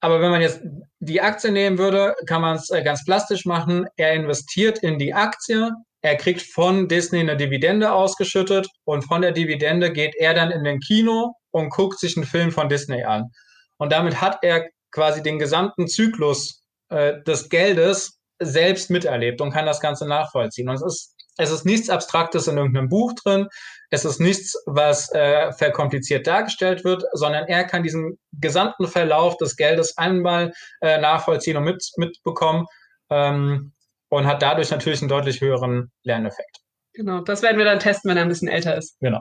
aber 0.00 0.20
wenn 0.20 0.30
man 0.30 0.42
jetzt 0.42 0.60
die 1.00 1.22
Aktie 1.22 1.50
nehmen 1.50 1.78
würde, 1.78 2.14
kann 2.26 2.42
man 2.42 2.56
es 2.56 2.68
äh, 2.68 2.82
ganz 2.82 3.04
plastisch 3.04 3.46
machen. 3.46 3.86
Er 3.96 4.12
investiert 4.12 4.78
in 4.80 4.98
die 4.98 5.14
Aktie, 5.14 5.70
er 6.04 6.16
kriegt 6.16 6.42
von 6.42 6.86
Disney 6.86 7.20
eine 7.20 7.34
Dividende 7.34 7.90
ausgeschüttet 7.90 8.68
und 8.84 9.06
von 9.06 9.22
der 9.22 9.32
Dividende 9.32 9.90
geht 9.90 10.14
er 10.16 10.34
dann 10.34 10.50
in 10.50 10.62
den 10.62 10.78
Kino 10.78 11.32
und 11.50 11.70
guckt 11.70 11.98
sich 11.98 12.14
einen 12.14 12.26
Film 12.26 12.52
von 12.52 12.68
Disney 12.68 13.04
an. 13.04 13.30
Und 13.78 13.90
damit 13.90 14.20
hat 14.20 14.36
er 14.42 14.68
quasi 14.92 15.22
den 15.22 15.38
gesamten 15.38 15.88
Zyklus 15.88 16.62
äh, 16.90 17.22
des 17.22 17.48
Geldes 17.48 18.20
selbst 18.38 18.90
miterlebt 18.90 19.40
und 19.40 19.50
kann 19.52 19.64
das 19.64 19.80
Ganze 19.80 20.06
nachvollziehen. 20.06 20.68
Und 20.68 20.74
es 20.74 20.82
ist, 20.82 21.14
es 21.38 21.50
ist 21.50 21.64
nichts 21.64 21.88
Abstraktes 21.88 22.48
in 22.48 22.58
irgendeinem 22.58 22.90
Buch 22.90 23.14
drin. 23.14 23.48
Es 23.88 24.04
ist 24.04 24.20
nichts, 24.20 24.62
was 24.66 25.10
äh, 25.14 25.52
verkompliziert 25.52 26.26
dargestellt 26.26 26.84
wird, 26.84 27.02
sondern 27.14 27.46
er 27.46 27.64
kann 27.64 27.82
diesen 27.82 28.18
gesamten 28.30 28.88
Verlauf 28.88 29.38
des 29.38 29.56
Geldes 29.56 29.96
einmal 29.96 30.52
äh, 30.82 31.00
nachvollziehen 31.00 31.56
und 31.56 31.64
mit, 31.64 31.82
mitbekommen 31.96 32.66
ähm, 33.08 33.72
und 34.16 34.26
hat 34.26 34.42
dadurch 34.42 34.70
natürlich 34.70 35.00
einen 35.00 35.08
deutlich 35.08 35.40
höheren 35.40 35.90
Lerneffekt. 36.02 36.58
Genau, 36.92 37.20
das 37.20 37.42
werden 37.42 37.58
wir 37.58 37.64
dann 37.64 37.80
testen, 37.80 38.10
wenn 38.10 38.16
er 38.16 38.22
ein 38.22 38.28
bisschen 38.28 38.48
älter 38.48 38.76
ist. 38.76 38.96
Genau. 39.00 39.20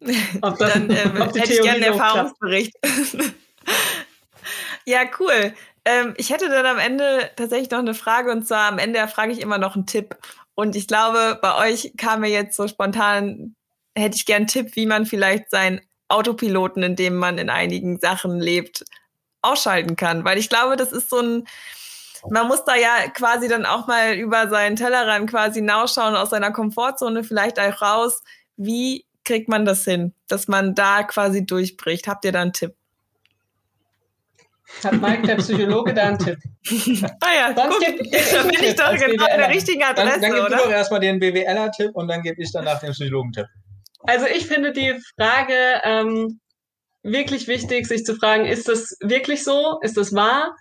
Ob 0.42 0.58
das, 0.58 0.72
dann 0.72 0.90
äh, 0.90 1.04
ob 1.20 1.36
hätte 1.36 1.52
ich 1.52 1.62
gerne 1.62 1.86
einen 1.86 1.94
Erfahrungsbericht. 1.98 2.72
ja, 4.84 5.00
cool. 5.20 5.54
Ähm, 5.84 6.14
ich 6.16 6.30
hätte 6.30 6.48
dann 6.48 6.66
am 6.66 6.78
Ende 6.78 7.30
tatsächlich 7.36 7.70
noch 7.70 7.80
eine 7.80 7.94
Frage 7.94 8.30
und 8.30 8.46
zwar 8.46 8.68
am 8.68 8.78
Ende 8.78 9.06
frage 9.08 9.32
ich 9.32 9.40
immer 9.40 9.58
noch 9.58 9.74
einen 9.74 9.86
Tipp. 9.86 10.16
Und 10.54 10.76
ich 10.76 10.86
glaube, 10.86 11.38
bei 11.40 11.70
euch 11.70 11.92
kam 11.96 12.20
mir 12.20 12.30
jetzt 12.30 12.56
so 12.56 12.68
spontan, 12.68 13.54
hätte 13.96 14.16
ich 14.16 14.26
gern 14.26 14.42
einen 14.42 14.46
Tipp, 14.46 14.76
wie 14.76 14.86
man 14.86 15.06
vielleicht 15.06 15.50
seinen 15.50 15.80
Autopiloten, 16.08 16.82
in 16.82 16.96
dem 16.96 17.16
man 17.16 17.38
in 17.38 17.50
einigen 17.50 17.98
Sachen 17.98 18.38
lebt, 18.38 18.84
ausschalten 19.40 19.96
kann. 19.96 20.24
Weil 20.24 20.38
ich 20.38 20.48
glaube, 20.48 20.76
das 20.76 20.92
ist 20.92 21.10
so 21.10 21.20
ein, 21.20 21.46
man 22.30 22.48
muss 22.48 22.64
da 22.64 22.76
ja 22.76 23.08
quasi 23.12 23.48
dann 23.48 23.66
auch 23.66 23.86
mal 23.86 24.14
über 24.14 24.48
seinen 24.48 24.76
Tellerrand 24.76 25.28
quasi 25.30 25.60
hinausschauen, 25.60 26.14
aus 26.14 26.30
seiner 26.30 26.52
Komfortzone 26.52 27.24
vielleicht 27.24 27.58
auch 27.58 27.82
raus. 27.82 28.22
Wie 28.56 29.06
kriegt 29.24 29.48
man 29.48 29.64
das 29.64 29.84
hin, 29.84 30.14
dass 30.28 30.48
man 30.48 30.74
da 30.74 31.02
quasi 31.02 31.44
durchbricht? 31.44 32.06
Habt 32.08 32.24
ihr 32.24 32.32
da 32.32 32.42
einen 32.42 32.52
Tipp? 32.52 32.74
Hat 34.84 35.00
Mike, 35.00 35.22
der 35.26 35.36
Psychologe, 35.36 35.92
da 35.92 36.08
einen 36.08 36.18
Tipp? 36.18 36.38
ah 37.20 37.34
ja, 37.34 37.54
Sonst 37.54 37.76
guck, 37.78 37.80
geb, 37.80 38.12
da 38.32 38.42
bin 38.42 38.62
ich 38.62 38.74
doch 38.74 38.96
genau 38.96 39.24
an 39.24 39.38
der 39.38 39.48
richtigen 39.50 39.82
Adresse, 39.82 40.20
Dann, 40.20 40.20
dann 40.20 40.32
gib 40.32 40.44
oder? 40.44 40.56
du 40.56 40.62
doch 40.62 40.70
erstmal 40.70 41.00
den 41.00 41.18
BWLer-Tipp 41.18 41.90
und 41.94 42.08
dann 42.08 42.22
gebe 42.22 42.40
ich 42.40 42.50
danach 42.52 42.80
den 42.80 42.92
Psychologen-Tipp. 42.92 43.46
Also 44.04 44.26
ich 44.26 44.46
finde 44.46 44.72
die 44.72 44.98
Frage 45.16 45.54
ähm, 45.84 46.40
wirklich 47.02 47.48
wichtig, 47.48 47.86
sich 47.86 48.04
zu 48.04 48.14
fragen, 48.16 48.46
ist 48.46 48.68
das 48.68 48.96
wirklich 49.00 49.44
so? 49.44 49.78
Ist 49.82 49.96
das 49.96 50.14
wahr? 50.14 50.56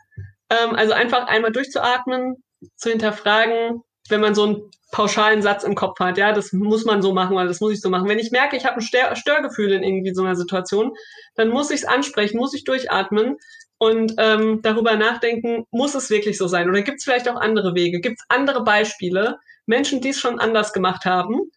Ähm, 0.51 0.75
also 0.75 0.93
einfach 0.93 1.27
einmal 1.27 1.51
durchzuatmen, 1.51 2.43
zu 2.75 2.89
hinterfragen, 2.89 3.81
wenn 4.09 4.21
man 4.21 4.35
so 4.35 4.43
einen 4.43 4.71
pauschalen 4.91 5.41
Satz 5.41 5.63
im 5.63 5.75
Kopf 5.75 5.99
hat, 5.99 6.17
ja, 6.17 6.33
das 6.33 6.51
muss 6.51 6.83
man 6.83 7.01
so 7.01 7.13
machen 7.13 7.35
oder 7.35 7.47
das 7.47 7.61
muss 7.61 7.71
ich 7.71 7.81
so 7.81 7.89
machen. 7.89 8.09
Wenn 8.09 8.19
ich 8.19 8.31
merke, 8.31 8.57
ich 8.57 8.65
habe 8.65 8.75
ein 8.75 8.81
Stör 8.81 9.15
Störgefühl 9.15 9.71
in 9.71 9.83
irgendwie 9.83 10.13
so 10.13 10.23
einer 10.23 10.35
Situation, 10.35 10.93
dann 11.35 11.49
muss 11.49 11.71
ich 11.71 11.81
es 11.81 11.87
ansprechen, 11.87 12.37
muss 12.37 12.53
ich 12.53 12.65
durchatmen 12.65 13.37
und 13.77 14.13
ähm, 14.17 14.59
darüber 14.61 14.97
nachdenken, 14.97 15.65
muss 15.71 15.95
es 15.95 16.09
wirklich 16.09 16.37
so 16.37 16.47
sein? 16.47 16.69
Oder 16.69 16.81
gibt 16.81 16.97
es 16.99 17.05
vielleicht 17.05 17.29
auch 17.29 17.39
andere 17.39 17.73
Wege? 17.73 18.01
Gibt 18.01 18.19
es 18.19 18.25
andere 18.27 18.63
Beispiele? 18.63 19.39
Menschen, 19.65 20.01
die 20.01 20.09
es 20.09 20.19
schon 20.19 20.39
anders 20.39 20.73
gemacht 20.73 21.05
haben? 21.05 21.51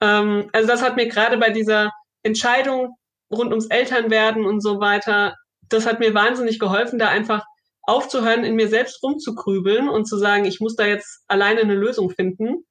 Ähm, 0.00 0.50
also 0.52 0.68
das 0.68 0.82
hat 0.82 0.96
mir 0.96 1.08
gerade 1.08 1.38
bei 1.38 1.50
dieser 1.50 1.90
Entscheidung 2.22 2.96
rund 3.32 3.50
ums 3.50 3.66
Elternwerden 3.66 4.44
und 4.44 4.60
so 4.60 4.78
weiter, 4.78 5.34
das 5.70 5.86
hat 5.86 6.00
mir 6.00 6.12
wahnsinnig 6.12 6.58
geholfen, 6.58 6.98
da 6.98 7.08
einfach 7.08 7.44
aufzuhören, 7.86 8.44
in 8.44 8.54
mir 8.54 8.68
selbst 8.68 9.02
rumzukrübeln 9.02 9.88
und 9.88 10.06
zu 10.06 10.16
sagen, 10.16 10.44
ich 10.44 10.60
muss 10.60 10.76
da 10.76 10.86
jetzt 10.86 11.24
alleine 11.28 11.60
eine 11.60 11.74
Lösung 11.74 12.10
finden, 12.10 12.64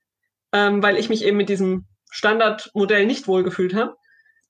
ähm, 0.53 0.81
weil 0.81 0.97
ich 0.97 1.09
mich 1.09 1.23
eben 1.23 1.37
mit 1.37 1.49
diesem 1.49 1.85
Standardmodell 2.09 3.05
nicht 3.05 3.27
wohlgefühlt 3.27 3.73
habe. 3.73 3.95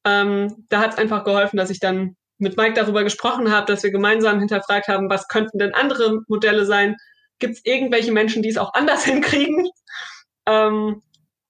Ähm, 0.05 0.66
da 0.70 0.80
hat 0.80 0.93
es 0.93 0.97
einfach 0.97 1.24
geholfen, 1.24 1.57
dass 1.57 1.70
ich 1.70 1.80
dann 1.80 2.16
mit 2.38 2.57
Mike 2.57 2.74
darüber 2.74 3.03
gesprochen 3.03 3.51
habe, 3.51 3.72
dass 3.72 3.84
wir 3.84 3.91
gemeinsam 3.91 4.39
hinterfragt 4.39 4.88
haben, 4.88 5.09
was 5.09 5.28
könnten 5.28 5.59
denn 5.59 5.74
andere 5.74 6.20
Modelle 6.28 6.66
sein? 6.66 6.95
Gibt 7.39 7.55
es 7.55 7.66
irgendwelche 7.66 8.11
Menschen, 8.11 8.41
die 8.41 8.49
es 8.49 8.57
auch 8.57 8.74
anders 8.74 9.05
hinkriegen? 9.05 9.70
Ähm, 10.45 11.01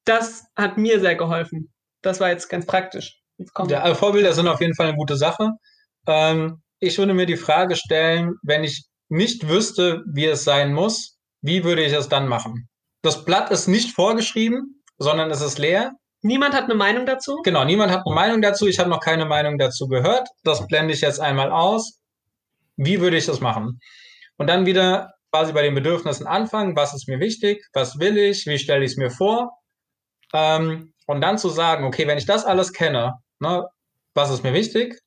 das 0.06 0.46
hat 0.56 0.78
mir 0.78 1.00
sehr 1.00 1.16
geholfen. 1.16 1.74
Das 2.02 2.20
war 2.20 2.30
jetzt 2.30 2.50
ganz 2.50 2.66
praktisch. 2.66 3.20
Jetzt 3.38 3.54
ja, 3.68 3.82
also 3.82 3.96
Vorbilder 3.96 4.34
sind 4.34 4.48
auf 4.48 4.62
jeden 4.62 4.76
Fall 4.76 4.88
eine 4.88 4.98
gute 4.98 5.16
Sache. 5.16 5.52
Ähm, 6.08 6.62
ich 6.80 6.98
würde 6.98 7.14
mir 7.14 7.26
die 7.26 7.38
Frage 7.38 7.76
stellen, 7.76 8.36
wenn 8.44 8.64
ich 8.64 8.86
nicht 9.10 9.48
wüsste, 9.48 10.04
wie 10.08 10.26
es 10.26 10.44
sein 10.44 10.74
muss, 10.74 11.18
wie 11.42 11.64
würde 11.64 11.84
ich 11.84 11.94
es 11.94 12.10
dann 12.10 12.28
machen? 12.28 12.70
Das 13.02 13.26
Blatt 13.26 13.52
ist 13.52 13.68
nicht 13.68 13.94
vorgeschrieben, 13.94 14.82
sondern 14.98 15.30
es 15.30 15.42
ist 15.42 15.60
leer. 15.60 15.92
Niemand 16.22 16.56
hat 16.56 16.66
eine 16.66 16.76
Meinung 16.76 17.06
dazu? 17.06 17.42
Genau, 17.44 17.66
niemand 17.66 17.92
hat 17.92 18.04
eine 18.06 18.16
Meinung 18.16 18.42
dazu. 18.42 18.68
Ich 18.68 18.80
habe 18.80 18.90
noch 18.90 19.02
keine 19.02 19.26
Meinung 19.26 19.58
dazu 19.58 19.88
gehört. 19.88 20.30
Das 20.44 20.66
blende 20.68 20.94
ich 20.94 21.02
jetzt 21.02 21.20
einmal 21.20 21.52
aus. 21.52 22.00
Wie 22.78 23.02
würde 23.02 23.18
ich 23.18 23.26
das 23.26 23.42
machen? 23.42 23.82
Und 24.38 24.48
dann 24.48 24.66
wieder 24.66 25.12
quasi 25.32 25.52
bei 25.52 25.64
den 25.64 25.76
Bedürfnissen 25.76 26.28
anfangen. 26.28 26.76
Was 26.78 26.94
ist 26.94 27.10
mir 27.10 27.20
wichtig? 27.20 27.66
Was 27.74 28.00
will 28.00 28.18
ich? 28.18 28.46
Wie 28.46 28.58
stelle 28.58 28.86
ich 28.86 28.92
es 28.92 28.98
mir 28.98 29.12
vor? 29.12 29.52
Ähm, 30.34 30.94
und 31.08 31.22
dann 31.22 31.38
zu 31.38 31.50
sagen, 31.50 31.84
okay, 31.84 32.08
wenn 32.08 32.18
ich 32.18 32.26
das 32.26 32.46
alles 32.46 32.72
kenne, 32.72 33.16
ne, 33.40 33.68
was 34.14 34.30
ist 34.30 34.44
mir 34.44 34.54
wichtig? 34.54 34.98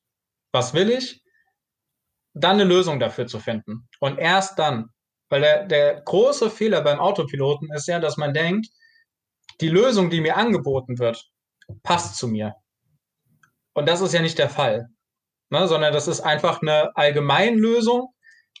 Was 0.51 0.73
will 0.73 0.91
ich? 0.91 1.21
Dann 2.39 2.55
eine 2.55 2.63
Lösung 2.63 2.99
dafür 2.99 3.27
zu 3.27 3.39
finden. 3.39 3.87
Und 3.99 4.17
erst 4.17 4.59
dann, 4.59 4.89
weil 5.29 5.41
der, 5.41 5.65
der 5.65 6.01
große 6.01 6.49
Fehler 6.49 6.81
beim 6.81 6.99
Autopiloten 6.99 7.71
ist 7.73 7.87
ja, 7.87 7.99
dass 7.99 8.17
man 8.17 8.33
denkt, 8.33 8.67
die 9.61 9.69
Lösung, 9.69 10.09
die 10.09 10.21
mir 10.21 10.37
angeboten 10.37 10.99
wird, 10.99 11.29
passt 11.83 12.17
zu 12.17 12.27
mir. 12.27 12.55
Und 13.73 13.87
das 13.87 14.01
ist 14.01 14.13
ja 14.13 14.21
nicht 14.21 14.37
der 14.37 14.49
Fall, 14.49 14.87
ne, 15.49 15.67
sondern 15.67 15.93
das 15.93 16.07
ist 16.07 16.21
einfach 16.21 16.61
eine 16.61 16.95
Allgemeinlösung, 16.95 18.13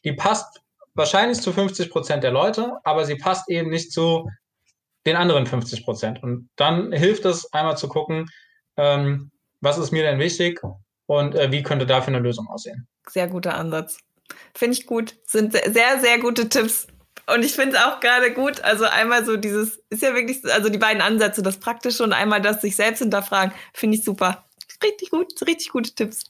die 0.03 0.13
passt 0.13 0.61
wahrscheinlich 0.93 1.41
zu 1.41 1.53
50 1.53 1.89
Prozent 1.89 2.23
der 2.23 2.31
Leute, 2.31 2.73
aber 2.83 3.05
sie 3.05 3.15
passt 3.15 3.49
eben 3.49 3.69
nicht 3.69 3.91
zu 3.91 4.29
den 5.05 5.15
anderen 5.15 5.45
50 5.45 5.85
Prozent. 5.85 6.21
Und 6.21 6.49
dann 6.55 6.91
hilft 6.91 7.25
es 7.25 7.51
einmal 7.53 7.77
zu 7.77 7.87
gucken, 7.87 8.29
ähm, 8.77 9.31
was 9.61 9.77
ist 9.77 9.91
mir 9.91 10.03
denn 10.03 10.19
wichtig 10.19 10.61
und 11.07 11.35
äh, 11.35 11.51
wie 11.51 11.63
könnte 11.63 11.85
dafür 11.85 12.13
eine 12.13 12.23
Lösung 12.23 12.47
aussehen 12.47 12.87
sehr 13.09 13.27
guter 13.27 13.55
Ansatz. 13.55 13.99
Finde 14.53 14.77
ich 14.77 14.85
gut. 14.85 15.15
Sind 15.25 15.53
sehr, 15.53 15.99
sehr 15.99 16.19
gute 16.19 16.49
Tipps. 16.49 16.87
Und 17.33 17.43
ich 17.43 17.53
finde 17.53 17.75
es 17.75 17.83
auch 17.83 17.99
gerade 17.99 18.31
gut, 18.31 18.61
also 18.61 18.85
einmal 18.85 19.25
so 19.25 19.35
dieses, 19.35 19.81
ist 19.89 20.01
ja 20.01 20.15
wirklich, 20.15 20.45
also 20.53 20.69
die 20.69 20.77
beiden 20.77 21.01
Ansätze, 21.01 21.41
das 21.41 21.57
Praktische 21.57 22.03
und 22.03 22.13
einmal 22.13 22.41
das 22.41 22.61
sich 22.61 22.77
selbst 22.77 22.99
hinterfragen, 22.99 23.53
finde 23.73 23.97
ich 23.97 24.05
super. 24.05 24.45
Richtig 24.83 25.09
gut, 25.09 25.33
richtig 25.47 25.69
gute 25.69 25.93
Tipps. 25.93 26.25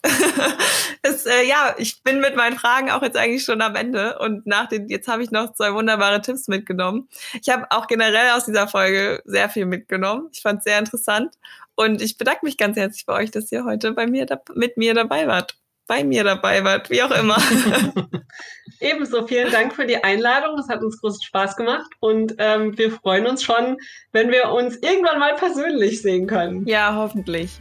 das, 1.02 1.26
äh, 1.26 1.46
ja, 1.48 1.76
ich 1.78 2.02
bin 2.04 2.22
mit 2.22 2.36
meinen 2.36 2.58
Fragen 2.58 2.90
auch 2.92 3.02
jetzt 3.02 3.18
eigentlich 3.18 3.44
schon 3.44 3.62
am 3.62 3.76
Ende 3.76 4.18
und 4.20 4.48
nach 4.48 4.70
den, 4.70 4.88
jetzt 4.88 5.08
habe 5.08 5.22
ich 5.22 5.32
noch 5.32 5.54
zwei 5.54 5.74
wunderbare 5.74 6.22
Tipps 6.22 6.48
mitgenommen. 6.48 7.10
Ich 7.42 7.50
habe 7.50 7.66
auch 7.72 7.88
generell 7.88 8.32
aus 8.32 8.46
dieser 8.46 8.68
Folge 8.68 9.22
sehr 9.26 9.50
viel 9.50 9.66
mitgenommen. 9.66 10.30
Ich 10.32 10.42
fand 10.42 10.60
es 10.60 10.64
sehr 10.64 10.80
interessant 10.80 11.36
und 11.76 12.02
ich 12.02 12.18
bedanke 12.18 12.46
mich 12.46 12.58
ganz 12.58 12.78
herzlich 12.78 13.06
bei 13.06 13.14
euch, 13.14 13.32
dass 13.32 13.52
ihr 13.52 13.66
heute 13.66 13.92
bei 13.92 14.08
mir, 14.08 14.26
mit 14.56 14.78
mir 14.78 14.94
dabei 14.94 15.28
wart 15.28 15.58
bei 15.88 16.04
mir 16.04 16.24
dabei 16.24 16.64
wart, 16.64 16.90
wie 16.90 17.02
auch 17.02 17.12
immer. 17.12 17.38
Ebenso 18.80 19.26
vielen 19.26 19.52
Dank 19.52 19.74
für 19.74 19.88
die 19.88 20.04
Einladung. 20.04 20.60
Es 20.60 20.70
hat 20.70 20.84
uns 20.84 21.00
großen 21.00 21.24
Spaß 21.24 21.56
gemacht 21.56 21.90
und 22.00 22.36
ähm, 22.38 22.78
wir 22.78 22.92
freuen 22.92 23.26
uns 23.26 23.42
schon, 23.42 23.78
wenn 24.12 24.30
wir 24.30 24.52
uns 24.52 24.76
irgendwann 24.78 25.18
mal 25.18 25.36
persönlich 25.36 26.02
sehen 26.02 26.28
können. 26.28 26.68
Ja, 26.68 26.94
hoffentlich. 26.94 27.58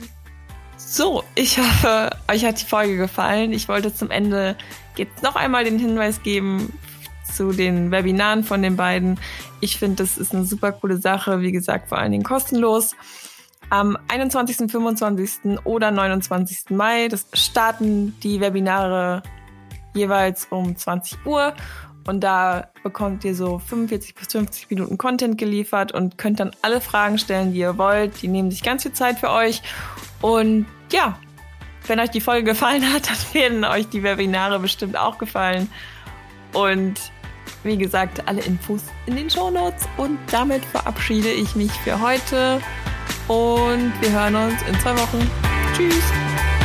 So, 0.77 1.24
ich 1.35 1.59
hoffe, 1.59 2.11
euch 2.31 2.45
hat 2.45 2.61
die 2.61 2.66
Folge 2.66 2.97
gefallen. 2.97 3.53
Ich 3.53 3.68
wollte 3.68 3.95
zum 3.95 4.11
Ende 4.11 4.57
jetzt 4.97 5.22
noch 5.22 5.35
einmal 5.35 5.64
den 5.64 5.79
Hinweis 5.79 6.22
geben 6.22 6.72
zu 7.35 7.53
den 7.53 7.91
Webinaren 7.91 8.45
von 8.45 8.62
den 8.62 8.77
beiden. 8.77 9.18
Ich 9.61 9.79
finde, 9.79 9.97
das 9.97 10.18
ist 10.18 10.35
eine 10.35 10.45
super 10.45 10.72
coole 10.72 10.99
Sache. 10.99 11.41
Wie 11.41 11.53
gesagt, 11.53 11.89
vor 11.89 11.99
allen 11.99 12.12
Dingen 12.12 12.24
kostenlos. 12.24 12.95
Am 13.70 13.99
21., 14.09 14.70
25. 14.70 15.59
oder 15.64 15.91
29. 15.91 16.70
Mai 16.70 17.09
das 17.09 17.27
starten 17.33 18.14
die 18.22 18.41
Webinare 18.41 19.22
jeweils 19.95 20.47
um 20.51 20.77
20 20.77 21.24
Uhr 21.27 21.55
und 22.07 22.20
da 22.20 22.68
bekommt 22.85 23.24
ihr 23.24 23.35
so 23.35 23.59
45 23.59 24.14
bis 24.14 24.29
50 24.29 24.70
Minuten 24.70 24.99
Content 24.99 25.39
geliefert 25.39 25.91
und 25.93 26.18
könnt 26.18 26.39
dann 26.39 26.53
alle 26.62 26.81
Fragen 26.81 27.18
stellen, 27.18 27.53
die 27.53 27.59
ihr 27.59 27.79
wollt. 27.79 28.22
Die 28.22 28.29
nehmen 28.29 28.51
sich 28.51 28.62
ganz 28.62 28.85
viel 28.85 28.93
Zeit 28.93 29.18
für 29.18 29.31
euch. 29.31 29.62
Und 30.21 30.67
ja, 30.93 31.19
wenn 31.87 32.01
euch 32.01 32.11
die 32.11 32.21
Folge 32.21 32.45
gefallen 32.45 32.93
hat, 32.93 33.09
dann 33.09 33.17
werden 33.33 33.64
euch 33.64 33.89
die 33.89 34.03
Webinare 34.03 34.59
bestimmt 34.59 34.97
auch 34.97 35.19
gefallen. 35.19 35.71
Und 36.53 36.95
wie 37.62 37.77
gesagt, 37.77 38.27
alle 38.27 38.43
Infos 38.43 38.83
in 39.07 39.17
den 39.17 39.31
Show 39.31 39.51
Notes. 39.51 39.89
Und 39.97 40.19
damit 40.31 40.64
verabschiede 40.64 41.31
ich 41.31 41.55
mich 41.55 41.73
für 41.73 42.01
heute. 42.01 42.61
Und 43.29 43.93
wir 44.01 44.11
hören 44.11 44.37
uns 44.37 44.62
in 44.69 44.79
zwei 44.81 44.97
Wochen. 44.97 45.31
Tschüss. 45.77 46.56